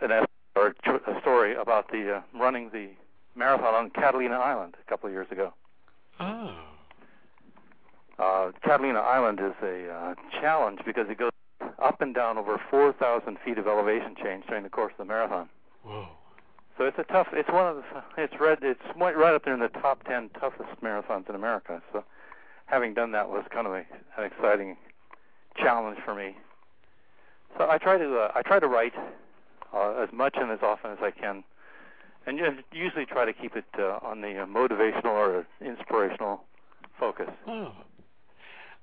an 0.01 0.25
or 0.55 0.75
a 0.83 1.21
story 1.21 1.55
about 1.55 1.89
the 1.89 2.17
uh, 2.17 2.21
running 2.37 2.69
the 2.71 2.89
marathon 3.35 3.73
on 3.73 3.89
Catalina 3.91 4.35
Island 4.35 4.75
a 4.79 4.89
couple 4.89 5.07
of 5.07 5.13
years 5.13 5.27
ago. 5.31 5.53
Oh. 6.19 6.55
Uh, 8.19 8.51
Catalina 8.63 8.99
Island 8.99 9.39
is 9.39 9.53
a 9.63 9.89
uh, 9.89 10.15
challenge 10.39 10.79
because 10.85 11.09
it 11.09 11.17
goes 11.17 11.31
up 11.81 12.01
and 12.01 12.13
down 12.13 12.37
over 12.37 12.61
4,000 12.69 13.37
feet 13.43 13.57
of 13.57 13.67
elevation 13.67 14.15
change 14.21 14.45
during 14.47 14.63
the 14.63 14.69
course 14.69 14.93
of 14.93 15.07
the 15.07 15.11
marathon. 15.11 15.49
Whoa. 15.83 16.07
So 16.77 16.85
it's 16.85 16.97
a 16.97 17.03
tough. 17.03 17.27
It's 17.33 17.49
one 17.49 17.67
of 17.67 17.75
the. 17.77 17.83
It's 18.17 18.33
red. 18.39 18.59
It's 18.61 18.81
right 18.95 19.33
up 19.35 19.43
there 19.43 19.53
in 19.53 19.59
the 19.59 19.67
top 19.67 20.03
10 20.05 20.29
toughest 20.39 20.69
marathons 20.81 21.29
in 21.29 21.35
America. 21.35 21.81
So 21.91 22.03
having 22.65 22.93
done 22.93 23.11
that 23.11 23.29
was 23.29 23.43
kind 23.51 23.67
of 23.67 23.73
a, 23.73 23.83
an 24.17 24.23
exciting 24.23 24.77
challenge 25.57 25.99
for 26.03 26.15
me. 26.15 26.35
So 27.57 27.69
I 27.69 27.77
try 27.77 27.97
to 27.97 28.17
uh, 28.17 28.31
I 28.33 28.41
try 28.41 28.59
to 28.59 28.67
write 28.67 28.93
uh, 29.73 29.91
as 30.01 30.09
much 30.13 30.35
and 30.37 30.51
as 30.51 30.59
often 30.63 30.91
as 30.91 30.97
I 31.01 31.11
can, 31.11 31.43
and 32.25 32.37
you 32.37 32.45
usually 32.71 33.05
try 33.05 33.25
to 33.25 33.33
keep 33.33 33.55
it 33.55 33.65
uh, 33.77 33.99
on 34.01 34.21
the 34.21 34.43
uh, 34.43 34.45
motivational 34.45 35.05
or 35.05 35.45
inspirational 35.65 36.43
focus. 36.99 37.29
Oh. 37.47 37.71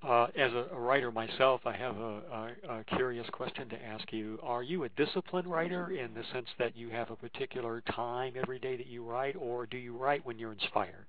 Uh, 0.01 0.29
as 0.37 0.53
a, 0.53 0.67
a, 0.73 0.79
writer 0.79 1.11
myself, 1.11 1.63
I 1.67 1.77
have 1.77 1.97
a, 1.97 2.21
a, 2.33 2.51
a, 2.71 2.85
curious 2.85 3.29
question 3.31 3.69
to 3.71 3.85
ask 3.85 4.13
you. 4.13 4.39
Are 4.45 4.63
you 4.63 4.85
a 4.85 4.89
disciplined 4.91 5.49
writer 5.49 5.91
in 5.91 6.15
the 6.15 6.23
sense 6.33 6.47
that 6.61 6.77
you 6.77 6.89
have 6.91 7.11
a 7.11 7.17
particular 7.17 7.83
time 7.91 8.35
every 8.41 8.61
day 8.61 8.77
that 8.77 8.87
you 8.87 9.03
write, 9.03 9.35
or 9.35 9.67
do 9.67 9.77
you 9.77 9.97
write 9.97 10.25
when 10.25 10.39
you're 10.39 10.53
inspired? 10.53 11.07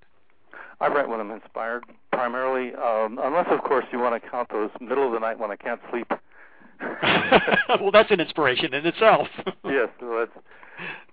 I 0.81 0.87
write 0.87 1.07
when 1.07 1.19
I'm 1.19 1.29
inspired, 1.29 1.83
primarily, 2.11 2.73
um, 2.75 3.19
unless, 3.21 3.45
of 3.51 3.61
course, 3.61 3.85
you 3.91 3.99
want 3.99 4.21
to 4.21 4.29
count 4.29 4.49
those 4.49 4.71
middle 4.81 5.05
of 5.05 5.13
the 5.13 5.19
night 5.19 5.37
when 5.37 5.51
I 5.51 5.55
can't 5.55 5.81
sleep. 5.91 6.11
well, 7.81 7.91
that's 7.91 8.09
an 8.09 8.19
inspiration 8.19 8.73
in 8.73 8.85
itself. 8.87 9.27
yes, 9.65 9.89
well, 10.01 10.25
that's 10.25 10.45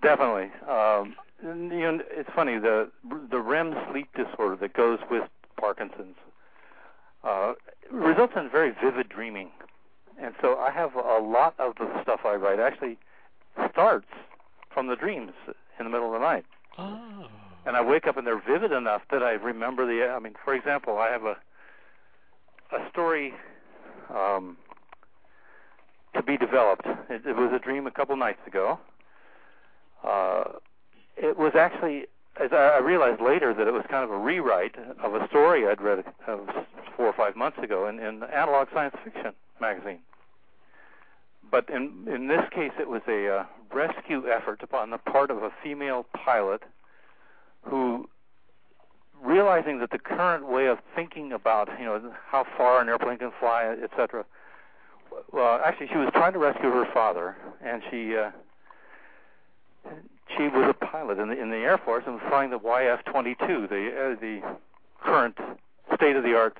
definitely. 0.01 0.51
Um, 0.69 1.15
and, 1.43 1.71
you 1.71 1.79
know, 1.79 1.99
it's 2.11 2.29
funny 2.35 2.57
the 2.57 2.89
the 3.29 3.39
REM 3.39 3.75
sleep 3.91 4.07
disorder 4.15 4.55
that 4.55 4.73
goes 4.73 4.99
with 5.09 5.23
Parkinson's 5.59 6.15
uh, 7.23 7.53
results 7.91 8.33
in 8.35 8.49
very 8.49 8.73
vivid 8.83 9.09
dreaming. 9.09 9.49
And 10.19 10.33
so 10.41 10.57
I 10.57 10.71
have 10.71 10.95
a 10.95 11.19
lot 11.21 11.53
of 11.59 11.75
the 11.75 12.01
stuff 12.01 12.21
I 12.25 12.35
write 12.35 12.59
actually 12.59 12.97
starts 13.71 14.07
from 14.73 14.87
the 14.87 14.95
dreams 14.95 15.31
in 15.79 15.85
the 15.85 15.89
middle 15.89 16.07
of 16.07 16.19
the 16.19 16.25
night. 16.25 16.45
Oh. 16.77 17.27
And 17.65 17.75
I 17.75 17.81
wake 17.81 18.07
up 18.07 18.17
and 18.17 18.25
they're 18.25 18.41
vivid 18.41 18.71
enough 18.71 19.01
that 19.11 19.21
I 19.21 19.33
remember 19.33 19.85
the. 19.85 20.07
I 20.07 20.19
mean, 20.19 20.33
for 20.43 20.55
example, 20.55 20.97
I 20.97 21.09
have 21.09 21.23
a 21.23 21.35
a 22.71 22.89
story 22.89 23.33
um, 24.09 24.57
to 26.15 26.23
be 26.23 26.37
developed. 26.37 26.85
It, 27.09 27.25
it 27.25 27.35
was 27.35 27.51
a 27.53 27.59
dream 27.59 27.87
a 27.87 27.91
couple 27.91 28.15
nights 28.15 28.45
ago. 28.45 28.79
Uh, 30.03 30.43
it 31.17 31.37
was 31.37 31.53
actually 31.55 32.05
as 32.39 32.51
I 32.51 32.79
realized 32.79 33.21
later 33.21 33.53
that 33.53 33.67
it 33.67 33.71
was 33.71 33.83
kind 33.89 34.03
of 34.03 34.11
a 34.11 34.17
rewrite 34.17 34.75
of 35.03 35.15
a 35.15 35.27
story 35.27 35.67
I'd 35.67 35.81
read 35.81 36.03
uh, 36.27 36.37
four 36.95 37.07
or 37.07 37.13
five 37.13 37.35
months 37.35 37.57
ago 37.61 37.87
in, 37.87 37.99
in 37.99 38.23
Analog 38.23 38.67
Science 38.73 38.95
Fiction 39.03 39.33
magazine. 39.59 39.99
But 41.49 41.69
in 41.69 42.07
in 42.13 42.27
this 42.27 42.43
case, 42.51 42.71
it 42.79 42.89
was 42.89 43.01
a 43.07 43.27
uh, 43.27 43.45
rescue 43.73 44.27
effort 44.29 44.61
upon 44.61 44.89
the 44.89 44.97
part 44.97 45.31
of 45.31 45.43
a 45.43 45.51
female 45.63 46.05
pilot 46.13 46.61
who, 47.61 48.09
realizing 49.23 49.79
that 49.79 49.91
the 49.91 49.99
current 49.99 50.47
way 50.47 50.67
of 50.67 50.79
thinking 50.95 51.31
about 51.31 51.69
you 51.79 51.85
know 51.85 52.11
how 52.25 52.45
far 52.57 52.81
an 52.81 52.89
airplane 52.89 53.17
can 53.17 53.31
fly, 53.39 53.75
etc. 53.81 54.25
Well, 55.31 55.61
actually, 55.63 55.87
she 55.87 55.97
was 55.97 56.09
trying 56.11 56.33
to 56.33 56.39
rescue 56.39 56.69
her 56.69 56.87
father, 56.93 57.35
and 57.63 57.81
she. 57.89 58.15
Uh, 58.15 58.31
she 60.35 60.43
was 60.43 60.69
a 60.69 60.85
pilot 60.85 61.19
in 61.19 61.29
the 61.29 61.41
in 61.41 61.49
the 61.49 61.57
Air 61.57 61.77
Force 61.77 62.03
and 62.05 62.15
was 62.15 62.23
flying 62.27 62.49
the 62.49 62.59
YF-22, 62.59 63.69
the 63.69 64.15
uh, 64.15 64.19
the 64.19 64.41
current 65.01 65.37
state-of-the-art 65.95 66.57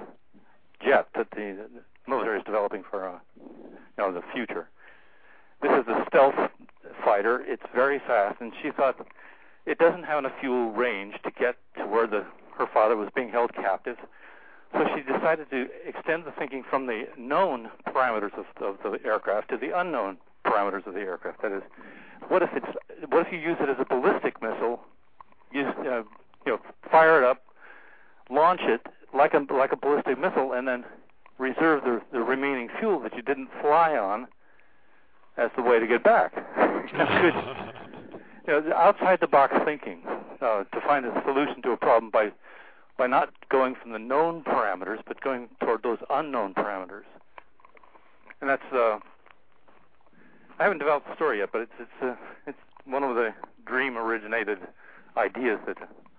jet 0.84 1.08
that 1.16 1.30
the, 1.32 1.68
the 1.74 1.82
military 2.08 2.40
is 2.40 2.46
developing 2.46 2.84
for 2.90 3.08
uh, 3.08 3.20
you 3.36 3.80
know 3.98 4.12
the 4.12 4.24
future. 4.34 4.68
This 5.62 5.72
is 5.72 5.88
a 5.88 6.06
stealth 6.08 6.36
fighter. 7.04 7.44
It's 7.46 7.64
very 7.74 8.00
fast, 8.00 8.40
and 8.42 8.54
she 8.62 8.72
thought 8.72 8.96
it 9.66 9.78
doesn't 9.80 10.04
have 10.04 10.20
enough 10.20 10.34
fuel 10.40 10.72
range 10.72 11.16
to 11.24 11.32
get 11.32 11.56
to 11.78 11.86
where 11.86 12.08
the 12.08 12.26
her 12.58 12.68
father 12.74 12.96
was 12.96 13.10
being 13.16 13.30
held 13.30 13.54
captive. 13.54 13.98
So 14.74 14.86
she 14.96 15.02
decided 15.02 15.50
to 15.52 15.68
extend 15.86 16.26
the 16.26 16.32
thinking 16.32 16.64
from 16.70 16.88
the 16.88 17.08
known 17.18 17.70
parameters 17.88 18.34
of, 18.38 18.46
of 18.62 18.78
the 18.84 19.00
aircraft 19.06 19.50
to 19.50 19.58
the 19.58 19.78
unknown 19.78 20.18
parameters 20.48 20.86
of 20.88 20.94
the 20.94 21.02
aircraft. 21.02 21.42
That 21.42 21.52
is, 21.52 21.64
what 22.30 22.42
if 22.42 22.50
it's 22.54 22.68
what 23.10 23.26
if 23.26 23.34
you 23.34 23.40
use 23.40 23.58
it 23.60 23.70
as 23.70 23.78
a 23.80 23.86
ballistic 23.86 24.42
missile? 24.42 24.82
Use 25.52 25.68
uh, 25.80 26.04
you 26.46 26.54
know 26.54 26.60
fire 26.90 27.22
it 27.22 27.26
up, 27.26 27.44
launch 28.30 28.62
it 28.64 28.82
like 29.14 29.34
a 29.34 29.46
like 29.54 29.72
a 29.72 29.78
ballistic 29.78 30.20
missile, 30.20 30.54
and 30.54 30.68
then 30.68 30.86
reserve 31.38 31.84
the 31.84 32.02
the 32.12 32.20
remaining 32.20 32.70
fuel 32.80 33.00
that 33.02 33.16
you 33.16 33.22
didn't 33.22 33.50
fly 33.62 33.98
on 33.98 34.28
as 35.38 35.52
the 35.56 35.62
way 35.62 35.80
to 35.80 35.88
get 35.88 36.04
back. 36.04 36.34
Good, 36.92 37.34
you 38.48 38.70
know, 38.70 38.74
outside 38.76 39.20
the 39.20 39.28
box 39.28 39.54
thinking 39.66 40.02
uh, 40.42 40.64
to 40.64 40.82
find 40.86 41.06
a 41.06 41.22
solution 41.26 41.62
to 41.64 41.72
a 41.72 41.78
problem 41.78 42.10
by 42.12 42.32
by 42.98 43.08
not 43.08 43.30
going 43.50 43.76
from 43.76 43.92
the 43.92 44.00
known 44.00 44.44
parameters, 44.44 45.00
but 45.08 45.22
going 45.22 45.50
toward 45.62 45.84
those 45.84 46.00
unknown 46.10 46.54
parameters. 46.54 47.04
And 48.42 48.50
that's 48.50 48.74
uh, 48.74 49.00
I 50.60 50.64
haven't 50.64 50.80
developed 50.80 51.08
the 51.08 51.16
story 51.16 51.40
yet, 51.40 51.50
but 51.52 51.62
it's 51.62 51.72
it's 51.80 51.90
uh, 52.02 52.16
it's 52.48 52.58
one 52.86 53.04
of 53.04 53.16
the 53.16 53.34
dream 53.66 53.98
originated 53.98 54.60
ideas 55.16 55.60
that 55.68 55.78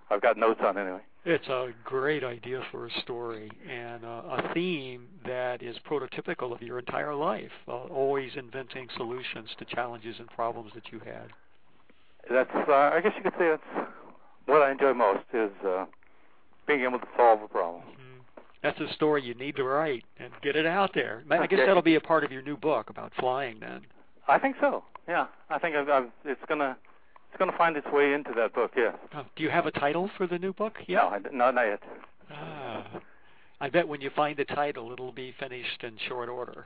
I've 0.09 0.21
got 0.21 0.37
notes 0.37 0.61
on 0.63 0.77
anyway. 0.77 1.01
It's 1.25 1.47
a 1.47 1.71
great 1.83 2.23
idea 2.23 2.61
for 2.71 2.87
a 2.87 2.91
story 3.01 3.51
and 3.69 4.05
uh, 4.05 4.07
a 4.07 4.53
theme 4.53 5.07
that 5.25 5.61
is 5.61 5.75
prototypical 5.89 6.53
of 6.53 6.61
your 6.61 6.79
entire 6.79 7.13
life, 7.13 7.51
uh, 7.67 7.73
always 7.73 8.31
inventing 8.37 8.87
solutions 8.95 9.49
to 9.59 9.65
challenges 9.65 10.15
and 10.17 10.29
problems 10.29 10.71
that 10.75 10.91
you 10.91 10.99
had. 10.99 11.27
That's, 12.31 12.49
uh, 12.69 12.73
I 12.73 13.01
guess 13.03 13.11
you 13.17 13.23
could 13.23 13.33
say 13.37 13.49
that's 13.49 13.89
what 14.45 14.61
I 14.61 14.71
enjoy 14.71 14.93
most 14.93 15.25
is 15.33 15.51
uh, 15.65 15.85
being 16.65 16.81
able 16.81 16.99
to 16.99 17.07
solve 17.17 17.41
a 17.41 17.47
problem. 17.47 17.81
Mm-hmm. 17.81 18.41
That's 18.63 18.79
a 18.79 18.93
story 18.93 19.21
you 19.23 19.33
need 19.33 19.57
to 19.57 19.63
write 19.63 20.05
and 20.19 20.31
get 20.41 20.55
it 20.55 20.65
out 20.65 20.91
there. 20.93 21.23
I 21.29 21.35
okay. 21.39 21.47
guess 21.47 21.59
that'll 21.65 21.81
be 21.81 21.95
a 21.95 22.01
part 22.01 22.23
of 22.23 22.31
your 22.31 22.41
new 22.41 22.57
book 22.57 22.89
about 22.89 23.11
flying 23.19 23.59
then. 23.59 23.81
I 24.29 24.39
think 24.39 24.55
so. 24.59 24.83
Yeah, 25.07 25.27
I 25.49 25.57
think 25.59 25.75
I've, 25.75 25.89
I've, 25.89 26.09
it's 26.23 26.41
gonna 26.47 26.77
it's 27.31 27.39
gonna 27.39 27.57
find 27.57 27.75
its 27.75 27.87
way 27.91 28.13
into 28.13 28.31
that 28.35 28.53
book. 28.53 28.71
Yes. 28.77 28.95
Oh, 29.15 29.25
do 29.35 29.43
you 29.43 29.49
have 29.49 29.65
a 29.65 29.71
title 29.71 30.09
for 30.17 30.27
the 30.27 30.37
new 30.37 30.53
book? 30.53 30.73
Yeah. 30.87 30.99
No, 30.99 31.07
I, 31.07 31.19
not, 31.35 31.55
not 31.55 31.63
yet. 31.63 31.79
Ah, 32.31 33.01
I 33.59 33.69
bet 33.69 33.87
when 33.87 34.01
you 34.01 34.11
find 34.15 34.37
the 34.37 34.45
title, 34.45 34.91
it'll 34.91 35.11
be 35.11 35.33
finished 35.39 35.83
in 35.83 35.97
short 36.07 36.29
order. 36.29 36.65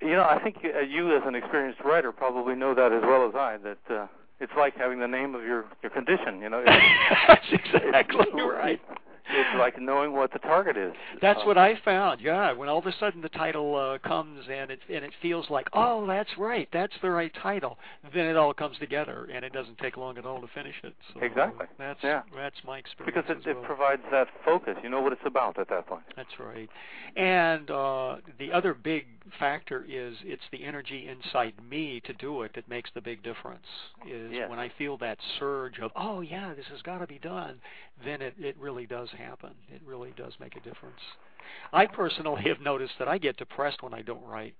You 0.00 0.12
know, 0.12 0.24
I 0.24 0.40
think 0.42 0.56
you, 0.62 0.72
uh, 0.76 0.80
you 0.80 1.16
as 1.16 1.22
an 1.26 1.34
experienced 1.34 1.80
writer 1.84 2.10
probably 2.10 2.54
know 2.54 2.74
that 2.74 2.92
as 2.92 3.02
well 3.02 3.28
as 3.28 3.34
I. 3.34 3.56
That 3.58 3.94
uh, 3.94 4.06
it's 4.40 4.52
like 4.56 4.76
having 4.76 5.00
the 5.00 5.08
name 5.08 5.34
of 5.34 5.42
your 5.42 5.64
your 5.82 5.90
condition. 5.90 6.40
You 6.40 6.50
know. 6.50 6.64
That's 7.28 7.46
exactly 7.52 8.42
right. 8.42 8.80
It's 9.30 9.58
like 9.58 9.80
knowing 9.80 10.12
what 10.12 10.32
the 10.32 10.38
target 10.38 10.76
is. 10.76 10.92
That's 11.20 11.40
Uh, 11.40 11.46
what 11.46 11.58
I 11.58 11.76
found. 11.84 12.20
Yeah, 12.20 12.52
when 12.52 12.68
all 12.68 12.78
of 12.78 12.86
a 12.86 12.92
sudden 12.92 13.20
the 13.20 13.28
title 13.28 13.76
uh, 13.76 13.98
comes 13.98 14.46
and 14.50 14.70
it 14.70 14.80
and 14.88 15.04
it 15.04 15.12
feels 15.20 15.50
like, 15.50 15.68
oh, 15.72 16.06
that's 16.06 16.36
right, 16.38 16.68
that's 16.72 16.94
the 17.02 17.10
right 17.10 17.32
title. 17.42 17.78
Then 18.14 18.26
it 18.26 18.36
all 18.36 18.54
comes 18.54 18.78
together, 18.78 19.28
and 19.32 19.44
it 19.44 19.52
doesn't 19.52 19.78
take 19.78 19.96
long 19.96 20.18
at 20.18 20.26
all 20.26 20.40
to 20.40 20.48
finish 20.48 20.76
it. 20.82 20.94
So 21.14 21.20
Exactly. 21.20 21.66
That's 21.78 22.02
Yeah. 22.02 22.22
that's 22.34 22.56
my 22.64 22.78
experience. 22.78 23.14
because 23.26 23.44
it, 23.46 23.48
it 23.50 23.62
provides 23.64 24.02
that 24.10 24.28
focus. 24.44 24.76
You 24.82 24.88
know 24.88 25.00
what 25.00 25.12
it's 25.12 25.26
about 25.26 25.58
at 25.58 25.68
that 25.68 25.86
point. 25.86 26.04
That's 26.16 26.38
right. 26.38 26.68
And 27.16 27.70
uh, 27.70 28.16
the 28.38 28.52
other 28.52 28.74
big 28.74 29.06
factor 29.38 29.84
is 29.88 30.14
it's 30.24 30.42
the 30.52 30.64
energy 30.64 31.08
inside 31.08 31.54
me 31.68 32.00
to 32.00 32.12
do 32.14 32.42
it 32.42 32.52
that 32.54 32.68
makes 32.68 32.90
the 32.94 33.00
big 33.00 33.22
difference. 33.22 33.66
Is 34.08 34.32
Yes. 34.32 34.48
when 34.50 34.58
I 34.58 34.68
feel 34.78 34.96
that 34.98 35.18
surge 35.38 35.78
of, 35.80 35.90
oh 35.96 36.20
yeah, 36.20 36.54
this 36.54 36.66
has 36.70 36.80
got 36.82 36.98
to 36.98 37.06
be 37.06 37.18
done, 37.18 37.60
then 38.04 38.22
it, 38.22 38.34
it 38.38 38.56
really 38.58 38.86
does 38.86 39.08
happen. 39.10 39.50
It 39.68 39.80
really 39.84 40.12
does 40.16 40.32
make 40.40 40.56
a 40.56 40.60
difference. 40.60 41.00
I 41.72 41.86
personally 41.86 42.42
have 42.46 42.60
noticed 42.60 42.94
that 42.98 43.08
I 43.08 43.18
get 43.18 43.36
depressed 43.36 43.82
when 43.82 43.94
I 43.94 44.02
don't 44.02 44.24
write. 44.24 44.54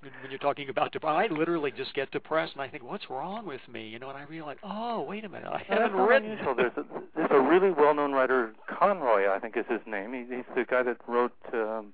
When 0.00 0.30
you're 0.30 0.40
talking 0.40 0.68
about 0.68 0.90
depression, 0.90 1.32
I 1.32 1.38
literally 1.38 1.70
just 1.70 1.94
get 1.94 2.10
depressed, 2.10 2.54
and 2.54 2.62
I 2.62 2.66
think, 2.66 2.82
"What's 2.82 3.08
wrong 3.08 3.46
with 3.46 3.60
me?" 3.72 3.86
You 3.86 4.00
know, 4.00 4.08
and 4.08 4.18
I 4.18 4.24
realize, 4.24 4.56
"Oh, 4.64 5.02
wait 5.02 5.24
a 5.24 5.28
minute, 5.28 5.48
I 5.48 5.62
haven't 5.68 5.92
written." 5.92 6.32
unusual. 6.32 6.56
There's 6.56 6.72
a, 6.76 6.84
there's 7.14 7.30
a 7.30 7.40
really 7.40 7.70
well-known 7.70 8.10
writer, 8.10 8.52
Conroy, 8.66 9.30
I 9.30 9.38
think 9.38 9.56
is 9.56 9.64
his 9.70 9.80
name. 9.86 10.12
He, 10.12 10.34
he's 10.34 10.44
the 10.56 10.64
guy 10.64 10.82
that 10.82 10.96
wrote 11.06 11.36
um, 11.52 11.92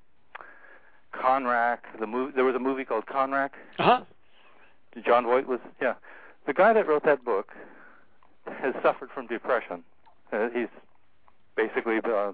Conrack. 1.14 1.80
The 2.00 2.06
movie. 2.06 2.32
There 2.34 2.44
was 2.44 2.54
a 2.54 2.58
movie 2.58 2.84
called 2.84 3.04
Conrack. 3.04 3.50
Uh-huh. 3.78 4.04
Jon 5.04 5.24
Voight 5.24 5.46
was 5.46 5.60
yeah. 5.80 5.94
The 6.46 6.54
guy 6.54 6.72
that 6.72 6.88
wrote 6.88 7.04
that 7.04 7.24
book 7.26 7.52
has 8.46 8.74
suffered 8.82 9.10
from 9.14 9.26
depression. 9.26 9.84
Uh, 10.32 10.48
he's 10.54 10.68
basically 11.58 11.98
uh, 12.04 12.32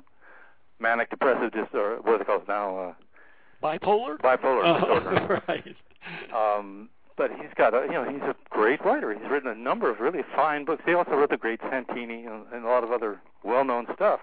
manic 0.79 1.11
depressive 1.11 1.51
disorder. 1.53 1.97
What 2.03 2.12
do 2.12 2.18
they 2.18 2.25
call 2.25 2.37
it 2.39 2.49
now? 2.49 2.79
Uh, 2.79 2.95
Bipolar. 3.62 4.18
bipolar 4.18 4.81
disorder. 4.81 5.43
Oh, 5.43 5.43
right. 5.49 5.77
Um, 6.35 6.91
but 7.16 7.31
he's 7.31 7.55
got 7.57 7.72
a, 7.75 7.87
you 7.87 7.93
know, 7.93 8.05
he's 8.05 8.22
a 8.22 8.35
great 8.51 8.85
writer. 8.85 9.12
He's 9.14 9.31
written 9.31 9.49
a 9.51 9.55
number 9.55 9.91
of 9.91 10.01
really 10.01 10.22
fine 10.35 10.64
books. 10.64 10.83
He 10.85 10.93
also 10.93 11.12
wrote 11.12 11.31
The 11.31 11.37
Great 11.37 11.61
Santini 11.70 12.27
and, 12.27 12.45
and 12.53 12.64
a 12.64 12.68
lot 12.68 12.85
of 12.85 12.93
other 12.93 13.20
well-known 13.43 13.87
stuff. 13.95 14.20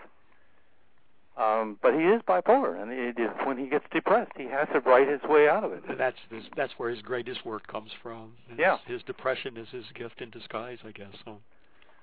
Um, 1.37 1.79
but 1.81 1.93
he 1.93 2.01
is 2.01 2.21
bipolar, 2.27 2.79
and 2.79 2.91
it 2.91 3.17
is, 3.17 3.29
when 3.45 3.57
he 3.57 3.67
gets 3.67 3.85
depressed, 3.91 4.33
he 4.35 4.43
has 4.43 4.67
to 4.73 4.81
write 4.81 5.07
his 5.07 5.21
way 5.23 5.47
out 5.47 5.63
of 5.63 5.71
it. 5.71 5.81
That's 5.97 6.17
his, 6.29 6.43
that's 6.57 6.73
where 6.77 6.89
his 6.89 7.01
greatest 7.01 7.45
work 7.45 7.65
comes 7.67 7.91
from. 8.03 8.33
His, 8.49 8.59
Yeah. 8.59 8.77
His 8.85 9.01
depression 9.03 9.55
is 9.57 9.69
his 9.69 9.85
gift 9.95 10.21
in 10.21 10.29
disguise, 10.29 10.79
I 10.85 10.91
guess. 10.91 11.13
So. 11.23 11.37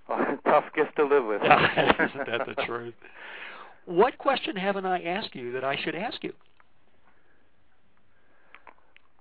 Tough 0.44 0.64
gift 0.74 0.96
to 0.96 1.04
live 1.04 1.24
with. 1.24 1.42
Isn't 1.42 2.26
that 2.26 2.46
the 2.46 2.54
truth? 2.66 2.94
What 3.84 4.18
question 4.18 4.56
haven't 4.56 4.86
I 4.86 5.02
asked 5.02 5.34
you 5.34 5.52
that 5.52 5.64
I 5.64 5.76
should 5.82 5.94
ask 5.94 6.22
you? 6.22 6.32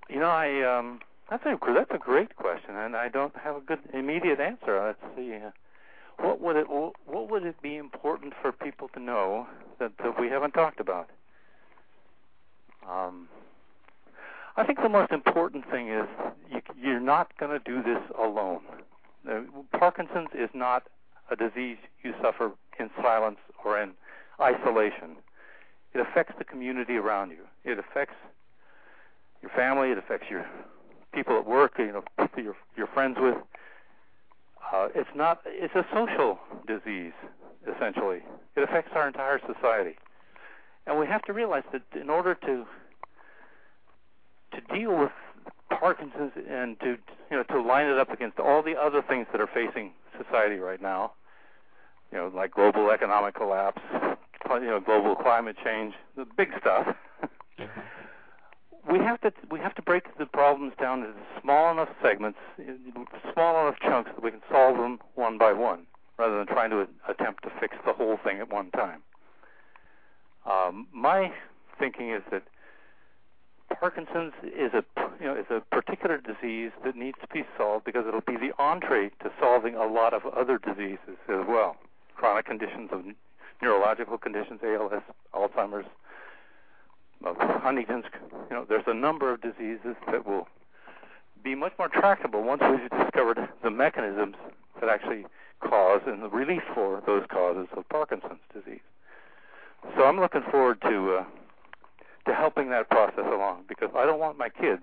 You 0.08 0.20
know, 0.20 0.26
I 0.26 0.78
um, 0.78 1.00
that's 1.30 1.44
a 1.44 1.58
that's 1.74 1.90
a 1.90 1.98
great 1.98 2.36
question, 2.36 2.76
and 2.76 2.96
I 2.96 3.08
don't 3.08 3.34
have 3.36 3.56
a 3.56 3.60
good 3.60 3.80
immediate 3.92 4.40
answer. 4.40 4.82
Let's 4.84 5.16
see. 5.16 5.36
What 6.18 6.40
would 6.40 6.56
it 6.56 6.66
what 6.68 7.30
would 7.30 7.44
it 7.44 7.60
be 7.62 7.76
important 7.76 8.32
for 8.40 8.52
people 8.52 8.88
to 8.94 9.00
know 9.00 9.46
that, 9.78 9.92
that 10.02 10.18
we 10.18 10.28
haven't 10.28 10.52
talked 10.52 10.80
about? 10.80 11.10
Um, 12.88 13.28
I 14.56 14.64
think 14.64 14.80
the 14.82 14.88
most 14.88 15.12
important 15.12 15.70
thing 15.70 15.88
is 15.88 16.06
you, 16.50 16.60
you're 16.76 17.00
not 17.00 17.36
going 17.38 17.52
to 17.52 17.58
do 17.58 17.82
this 17.82 18.02
alone. 18.18 18.60
Uh, 19.28 19.40
Parkinson's 19.78 20.28
is 20.34 20.50
not 20.54 20.84
a 21.30 21.36
disease 21.36 21.78
you 22.02 22.14
suffer 22.22 22.52
in 22.78 22.90
silence 23.02 23.38
or 23.64 23.80
in 23.80 23.92
isolation. 24.40 25.16
It 25.94 26.00
affects 26.00 26.34
the 26.38 26.44
community 26.44 26.96
around 26.96 27.30
you. 27.30 27.44
It 27.64 27.78
affects 27.78 28.14
your 29.42 29.50
family. 29.50 29.90
It 29.90 29.98
affects 29.98 30.26
your 30.30 30.46
people 31.12 31.36
at 31.38 31.46
work. 31.46 31.72
You 31.78 31.92
know, 31.92 32.04
people 32.20 32.42
you're 32.42 32.56
you're 32.76 32.86
friends 32.88 33.16
with. 33.20 33.36
Uh, 34.72 34.88
it's 34.94 35.10
not. 35.14 35.40
It's 35.46 35.74
a 35.74 35.86
social 35.92 36.38
disease, 36.66 37.12
essentially. 37.66 38.20
It 38.56 38.62
affects 38.62 38.92
our 38.94 39.06
entire 39.06 39.40
society, 39.40 39.96
and 40.86 40.98
we 40.98 41.06
have 41.06 41.22
to 41.22 41.32
realize 41.32 41.64
that 41.72 41.82
in 41.98 42.10
order 42.10 42.34
to 42.34 42.66
to 44.52 44.74
deal 44.74 44.96
with 44.96 45.12
Parkinson's 45.70 46.32
and 46.48 46.78
to 46.80 46.96
you 47.30 47.36
know 47.36 47.42
to 47.44 47.60
line 47.60 47.86
it 47.86 47.98
up 47.98 48.10
against 48.10 48.38
all 48.38 48.62
the 48.62 48.76
other 48.76 49.02
things 49.02 49.26
that 49.32 49.40
are 49.40 49.46
facing 49.46 49.92
society 50.16 50.56
right 50.56 50.80
now, 50.82 51.12
you 52.10 52.18
know, 52.18 52.32
like 52.34 52.52
global 52.52 52.90
economic 52.90 53.34
collapse, 53.34 53.82
you 53.92 54.60
know, 54.60 54.80
global 54.80 55.14
climate 55.14 55.56
change, 55.64 55.94
the 56.16 56.26
big 56.36 56.48
stuff. 56.60 56.94
we 58.90 58.98
have 58.98 59.20
to 59.20 59.32
we 59.50 59.60
have 59.60 59.74
to 59.74 59.82
break 59.82 60.16
the 60.18 60.26
problems 60.26 60.72
down 60.80 61.00
into 61.00 61.14
small 61.42 61.70
enough 61.70 61.88
segments, 62.02 62.38
small 63.32 63.66
enough 63.66 63.78
chunks 63.80 64.10
that 64.14 64.22
we 64.22 64.30
can 64.30 64.42
solve 64.50 64.76
them 64.76 64.98
one 65.14 65.38
by 65.38 65.52
one, 65.52 65.86
rather 66.18 66.38
than 66.38 66.46
trying 66.46 66.70
to 66.70 66.86
attempt 67.08 67.42
to 67.44 67.50
fix 67.60 67.76
the 67.86 67.92
whole 67.92 68.18
thing 68.24 68.38
at 68.38 68.50
one 68.52 68.70
time. 68.70 69.02
Um, 70.50 70.86
my 70.92 71.32
thinking 71.78 72.10
is 72.10 72.22
that 72.30 72.42
Parkinson's 73.80 74.32
is 74.42 74.72
a 74.74 74.82
you 75.20 75.26
know 75.26 75.36
is 75.36 75.46
a 75.50 75.60
particular 75.70 76.18
disease 76.18 76.72
that 76.84 76.96
needs 76.96 77.16
to 77.20 77.28
be 77.32 77.44
solved 77.56 77.84
because 77.84 78.06
it'll 78.06 78.20
be 78.20 78.36
the 78.36 78.52
entree 78.58 79.10
to 79.22 79.30
solving 79.40 79.74
a 79.74 79.86
lot 79.86 80.12
of 80.12 80.26
other 80.26 80.58
diseases 80.58 81.16
as 81.28 81.46
well, 81.46 81.76
chronic 82.16 82.46
conditions 82.46 82.90
of 82.92 83.04
neurological 83.62 84.18
conditions, 84.18 84.60
ALS, 84.64 85.02
Alzheimer's, 85.34 85.86
Huntington's. 87.24 88.04
You 88.50 88.56
know, 88.56 88.66
there's 88.68 88.84
a 88.86 88.94
number 88.94 89.32
of 89.32 89.40
diseases 89.40 89.96
that 90.10 90.26
will 90.26 90.48
be 91.42 91.54
much 91.54 91.72
more 91.78 91.88
tractable 91.88 92.42
once 92.42 92.62
we've 92.68 92.90
discovered 93.02 93.48
the 93.62 93.70
mechanisms 93.70 94.34
that 94.80 94.88
actually 94.88 95.24
cause 95.60 96.00
and 96.06 96.22
the 96.22 96.28
relief 96.28 96.62
for 96.74 97.02
those 97.06 97.24
causes 97.28 97.68
of 97.76 97.88
Parkinson's 97.88 98.40
disease. 98.52 98.80
So 99.96 100.04
I'm 100.04 100.20
looking 100.20 100.42
forward 100.50 100.80
to 100.82 101.18
uh, 101.18 101.24
to 102.26 102.34
helping 102.34 102.70
that 102.70 102.90
process 102.90 103.24
along 103.26 103.64
because 103.68 103.90
I 103.96 104.06
don't 104.06 104.18
want 104.18 104.38
my 104.38 104.48
kids 104.48 104.82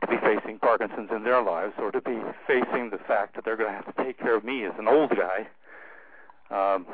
to 0.00 0.06
be 0.06 0.16
facing 0.18 0.58
Parkinson's 0.58 1.10
in 1.14 1.24
their 1.24 1.42
lives 1.42 1.74
or 1.78 1.90
to 1.90 2.00
be 2.00 2.18
facing 2.46 2.90
the 2.90 2.98
fact 3.06 3.34
that 3.34 3.44
they're 3.44 3.56
going 3.56 3.70
to 3.70 3.74
have 3.74 3.94
to 3.96 4.04
take 4.04 4.18
care 4.18 4.36
of 4.36 4.44
me 4.44 4.64
as 4.64 4.72
an 4.78 4.88
old 4.88 5.10
guy. 5.10 5.46
Um, 6.50 6.86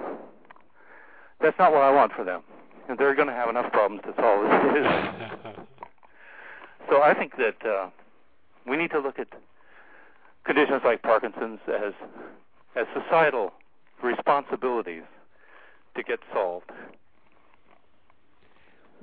that's 1.40 1.58
not 1.58 1.72
what 1.72 1.82
I 1.82 1.90
want 1.90 2.12
for 2.12 2.24
them. 2.24 2.42
And 2.88 2.98
they're 2.98 3.14
going 3.14 3.28
to 3.28 3.34
have 3.34 3.48
enough 3.48 3.72
problems 3.72 4.02
to 4.04 4.14
solve 4.20 4.46
as 4.46 4.64
it 4.64 5.56
is. 5.56 5.66
So 6.90 7.02
I 7.02 7.14
think 7.14 7.36
that 7.36 7.66
uh, 7.66 7.88
we 8.66 8.76
need 8.76 8.90
to 8.90 8.98
look 8.98 9.18
at 9.18 9.28
conditions 10.44 10.82
like 10.84 11.02
Parkinson's 11.02 11.60
as 11.68 11.92
as 12.76 12.86
societal 12.92 13.52
responsibilities 14.02 15.04
to 15.96 16.02
get 16.02 16.18
solved. 16.32 16.70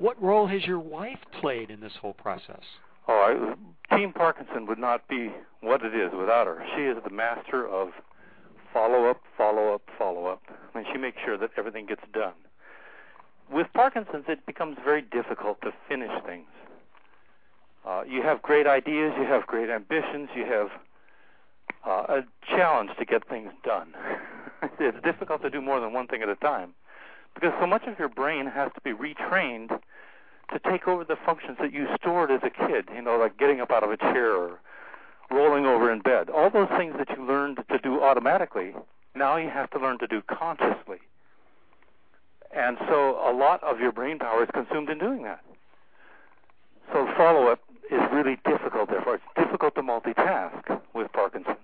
What 0.02 0.22
role 0.22 0.48
has 0.48 0.66
your 0.66 0.80
wife 0.80 1.20
played 1.40 1.70
in 1.70 1.80
this 1.80 1.94
whole 2.02 2.14
process? 2.14 2.64
Oh, 3.08 3.54
I, 3.92 3.96
Team 3.96 4.14
Parkinson 4.14 4.66
would 4.66 4.80
not 4.80 5.08
be 5.08 5.32
what 5.62 5.84
it 5.86 5.94
is 5.94 6.12
without 6.18 6.48
her. 6.48 6.64
She 6.76 6.84
is 6.84 6.98
the 7.04 7.12
master 7.12 7.68
of 7.68 7.90
follow 8.74 9.10
up, 9.10 9.22
follow 9.38 9.76
up, 9.76 9.84
follow 10.00 10.26
up. 10.26 10.42
Mean, 10.74 10.86
she 10.92 10.98
makes 10.98 11.18
sure 11.24 11.38
that 11.38 11.52
everything 11.56 11.86
gets 11.86 12.02
done. 12.14 12.34
With 13.52 13.68
Parkinson's, 13.74 14.26
it 14.28 14.44
becomes 14.46 14.78
very 14.84 15.04
difficult 15.04 15.62
to 15.62 15.72
finish 15.88 16.12
things. 16.26 16.48
Uh, 17.86 18.04
you 18.08 18.24
have 18.24 18.42
great 18.42 18.66
ideas, 18.66 19.14
you 19.18 19.26
have 19.26 19.46
great 19.46 19.70
ambitions, 19.70 20.30
you 20.36 20.46
have 20.46 20.70
uh, 21.86 22.22
a 22.22 22.22
challenge 22.48 22.92
to 22.98 23.06
get 23.06 23.28
things 23.28 23.52
done. 23.64 23.94
it's 24.80 24.98
difficult 25.04 25.42
to 25.44 25.50
do 25.50 25.62
more 25.62 25.80
than 25.80 25.94
one 25.94 26.08
thing 26.08 26.24
at 26.24 26.30
a 26.30 26.36
time 26.36 26.74
because 27.34 27.54
so 27.60 27.68
much 27.68 27.84
of 27.88 27.98
your 27.98 28.10
brain 28.10 28.46
has 28.48 28.72
to 28.74 28.82
be 28.82 28.92
retrained 28.92 29.80
to 30.52 30.60
take 30.70 30.88
over 30.88 31.04
the 31.04 31.16
functions 31.26 31.58
that 31.60 31.74
you 31.74 31.88
stored 32.00 32.30
as 32.30 32.42
a 32.44 32.50
kid, 32.50 32.90
you 32.94 33.02
know, 33.02 33.18
like 33.18 33.38
getting 33.38 33.62
up 33.62 33.72
out 33.72 33.84
of 33.84 33.92
a 33.92 33.98
chair 33.98 34.34
or 34.36 34.60
rolling 35.30 35.66
over 35.66 35.92
in 35.92 36.00
bed. 36.02 36.30
All 36.30 36.50
those 36.50 36.68
things 36.78 36.94
that 36.98 37.10
you 37.16 37.26
learned 37.26 37.60
to 37.70 37.78
do 37.80 38.02
automatically, 38.04 38.74
now 39.16 39.38
you 39.38 39.50
have 39.50 39.70
to 39.72 39.80
learn 39.80 39.98
to 40.00 40.08
do 40.08 40.22
consciously. 40.24 41.00
And 42.56 42.78
so 42.88 43.18
a 43.26 43.32
lot 43.34 43.64
of 43.64 43.80
your 43.80 43.94
brain 43.94 44.20
power 44.20 44.44
is 44.44 44.50
consumed 44.54 44.90
in 44.90 45.00
doing 45.00 45.24
that. 45.24 45.42
So 46.92 47.08
follow 47.16 47.48
up 47.48 47.62
is 47.90 48.02
really 48.12 48.38
difficult, 48.46 48.90
therefore. 48.90 49.16
It's 49.16 49.24
difficult 49.38 49.76
to 49.76 49.82
multitask 49.82 50.82
with 50.94 51.12
Parkinson's. 51.14 51.58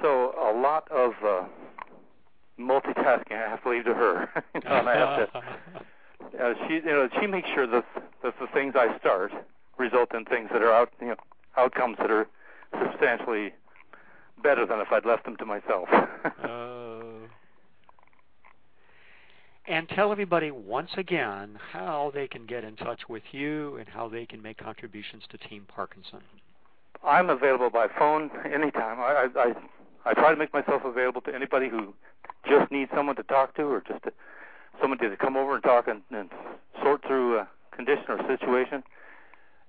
So 0.00 0.32
a 0.40 0.56
lot 0.58 0.90
of 0.90 1.12
uh, 1.24 1.44
multitasking 2.58 3.32
I 3.32 3.48
have 3.50 3.62
to 3.62 3.70
leave 3.70 3.84
to 3.84 3.94
her. 3.94 4.28
you 4.54 4.60
know, 4.60 4.76
and 4.76 4.88
I 4.88 4.96
have 4.96 5.32
to 5.32 5.38
uh, 6.42 6.54
she 6.66 6.74
you 6.74 6.82
know 6.82 7.08
she 7.20 7.26
makes 7.26 7.48
sure 7.54 7.66
that 7.66 7.84
that 8.22 8.34
the 8.40 8.46
things 8.52 8.74
I 8.76 8.98
start 8.98 9.32
result 9.78 10.14
in 10.14 10.24
things 10.24 10.48
that 10.52 10.62
are 10.62 10.72
out 10.72 10.90
you 11.00 11.08
know 11.08 11.16
outcomes 11.56 11.96
that 11.98 12.10
are 12.10 12.26
substantially 12.84 13.52
better 14.42 14.66
than 14.66 14.80
if 14.80 14.92
I'd 14.92 15.04
left 15.04 15.24
them 15.24 15.36
to 15.36 15.44
myself. 15.44 15.88
Oh. 16.44 17.28
and 19.66 19.88
tell 19.88 20.12
everybody 20.12 20.50
once 20.50 20.90
again 20.96 21.58
how 21.72 22.10
they 22.14 22.26
can 22.26 22.46
get 22.46 22.64
in 22.64 22.76
touch 22.76 23.08
with 23.08 23.22
you 23.32 23.76
and 23.76 23.88
how 23.88 24.08
they 24.08 24.26
can 24.26 24.40
make 24.42 24.58
contributions 24.58 25.24
to 25.30 25.38
Team 25.38 25.64
Parkinson. 25.68 26.20
I'm 27.04 27.30
available 27.30 27.70
by 27.70 27.86
phone 27.98 28.30
anytime. 28.44 28.98
I, 29.00 29.28
I, 29.34 29.40
I, 29.40 29.54
I 30.04 30.14
try 30.14 30.30
to 30.30 30.36
make 30.36 30.52
myself 30.52 30.82
available 30.84 31.20
to 31.22 31.34
anybody 31.34 31.68
who 31.68 31.94
just 32.48 32.70
needs 32.70 32.90
someone 32.94 33.16
to 33.16 33.24
talk 33.24 33.56
to 33.56 33.62
or 33.62 33.82
just 33.86 34.02
to, 34.04 34.12
somebody 34.80 35.08
to 35.08 35.16
come 35.16 35.36
over 35.36 35.54
and 35.54 35.62
talk 35.62 35.88
and, 35.88 36.02
and 36.10 36.30
sort 36.82 37.02
through 37.06 37.38
a 37.38 37.48
condition 37.72 38.04
or 38.08 38.18
situation. 38.26 38.82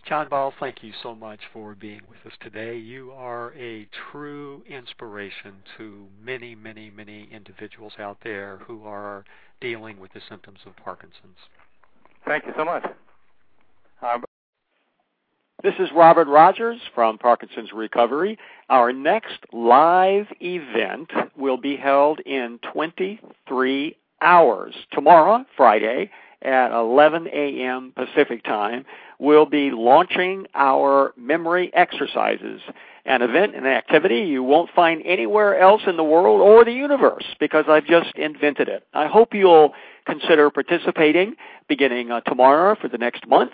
John 0.06 0.28
Ball, 0.28 0.52
thank 0.58 0.82
you 0.82 0.92
so 1.02 1.14
much 1.14 1.40
for 1.52 1.74
being 1.74 2.00
with 2.08 2.18
us 2.26 2.36
today. 2.40 2.76
You 2.76 3.12
are 3.12 3.52
a 3.54 3.88
true 4.10 4.62
inspiration 4.68 5.54
to 5.78 6.06
many, 6.22 6.54
many, 6.54 6.90
many 6.90 7.28
individuals 7.32 7.92
out 7.98 8.18
there 8.24 8.58
who 8.66 8.84
are 8.84 9.24
dealing 9.60 10.00
with 10.00 10.12
the 10.12 10.20
symptoms 10.28 10.58
of 10.66 10.76
Parkinson's. 10.76 11.36
Thank 12.26 12.46
you 12.46 12.52
so 12.56 12.64
much. 12.64 12.84
Um, 14.02 14.24
this 15.62 15.74
is 15.78 15.90
Robert 15.94 16.26
Rodgers 16.26 16.80
from 16.94 17.18
Parkinson's 17.18 17.72
Recovery. 17.72 18.38
Our 18.70 18.92
next 18.92 19.38
live 19.52 20.26
event 20.40 21.10
will 21.36 21.58
be 21.58 21.76
held 21.76 22.20
in 22.20 22.58
23 22.72 23.96
hours. 24.22 24.74
Tomorrow, 24.92 25.44
Friday, 25.56 26.10
at 26.42 26.72
11 26.72 27.28
a.m. 27.28 27.92
Pacific 27.94 28.42
Time, 28.44 28.84
we'll 29.20 29.46
be 29.46 29.70
launching 29.70 30.46
our 30.54 31.12
memory 31.16 31.70
exercises, 31.74 32.60
an 33.04 33.22
event 33.22 33.54
and 33.54 33.66
activity 33.66 34.20
you 34.20 34.42
won't 34.42 34.70
find 34.70 35.02
anywhere 35.04 35.58
else 35.58 35.82
in 35.86 35.96
the 35.96 36.04
world 36.04 36.40
or 36.40 36.64
the 36.64 36.72
universe 36.72 37.26
because 37.38 37.66
I've 37.68 37.86
just 37.86 38.16
invented 38.16 38.68
it. 38.68 38.84
I 38.92 39.06
hope 39.06 39.34
you'll 39.34 39.74
consider 40.06 40.50
participating 40.50 41.36
beginning 41.68 42.10
uh, 42.10 42.22
tomorrow 42.22 42.74
for 42.80 42.88
the 42.88 42.98
next 42.98 43.28
month. 43.28 43.52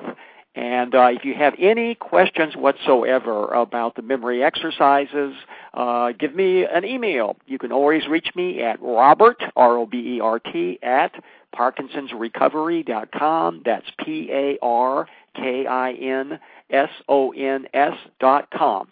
And 0.54 0.94
uh, 0.94 1.08
if 1.12 1.24
you 1.24 1.34
have 1.34 1.54
any 1.58 1.94
questions 1.94 2.56
whatsoever 2.56 3.48
about 3.48 3.94
the 3.94 4.00
memory 4.00 4.42
exercises, 4.42 5.34
uh, 5.74 6.12
give 6.18 6.34
me 6.34 6.64
an 6.64 6.86
email. 6.86 7.36
You 7.46 7.58
can 7.58 7.72
always 7.72 8.08
reach 8.08 8.30
me 8.34 8.62
at 8.62 8.80
Robert, 8.80 9.42
R-O-B-E-R-T, 9.54 10.78
at 10.82 11.12
parkinsonsrecovery.com. 11.54 13.62
That's 13.66 13.84
P-A-R-K-I-N-S-O-N-S 15.36 16.38
dot 18.18 18.50
com. 18.50 18.88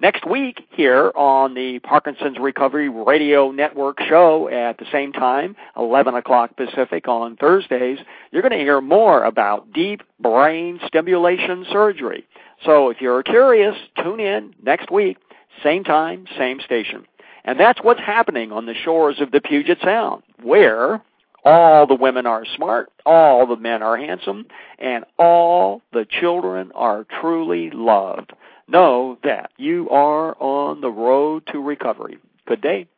Next 0.00 0.26
week, 0.28 0.66
here 0.70 1.12
on 1.14 1.54
the 1.54 1.78
Parkinson's 1.78 2.38
Recovery 2.38 2.88
Radio 2.88 3.52
Network 3.52 4.00
show 4.02 4.48
at 4.48 4.76
the 4.78 4.86
same 4.90 5.12
time, 5.12 5.54
11 5.76 6.14
o'clock 6.14 6.56
Pacific 6.56 7.06
on 7.06 7.36
Thursdays, 7.36 8.00
you're 8.30 8.42
going 8.42 8.52
to 8.52 8.58
hear 8.58 8.80
more 8.80 9.22
about 9.24 9.72
deep 9.72 10.02
brain 10.20 10.80
stimulation 10.86 11.64
surgery. 11.70 12.26
So 12.64 12.90
if 12.90 13.00
you're 13.00 13.22
curious, 13.22 13.76
tune 14.02 14.20
in 14.20 14.54
next 14.62 14.90
week, 14.90 15.16
same 15.62 15.84
time, 15.84 16.26
same 16.36 16.60
station. 16.60 17.06
And 17.44 17.60
that's 17.60 17.80
what's 17.82 18.00
happening 18.00 18.52
on 18.52 18.66
the 18.66 18.74
shores 18.74 19.20
of 19.20 19.30
the 19.30 19.40
Puget 19.40 19.78
Sound, 19.82 20.22
where 20.42 21.02
all 21.44 21.86
the 21.86 21.94
women 21.94 22.26
are 22.26 22.44
smart, 22.56 22.90
all 23.04 23.46
the 23.46 23.56
men 23.56 23.82
are 23.82 23.96
handsome, 23.96 24.46
and 24.78 25.04
all 25.18 25.82
the 25.92 26.06
children 26.20 26.72
are 26.74 27.06
truly 27.20 27.70
loved. 27.70 28.32
Know 28.66 29.18
that 29.24 29.50
you 29.58 29.90
are 29.90 30.34
on 30.40 30.80
the 30.80 30.90
road 30.90 31.46
to 31.52 31.58
recovery. 31.58 32.18
Good 32.46 32.62
day. 32.62 32.88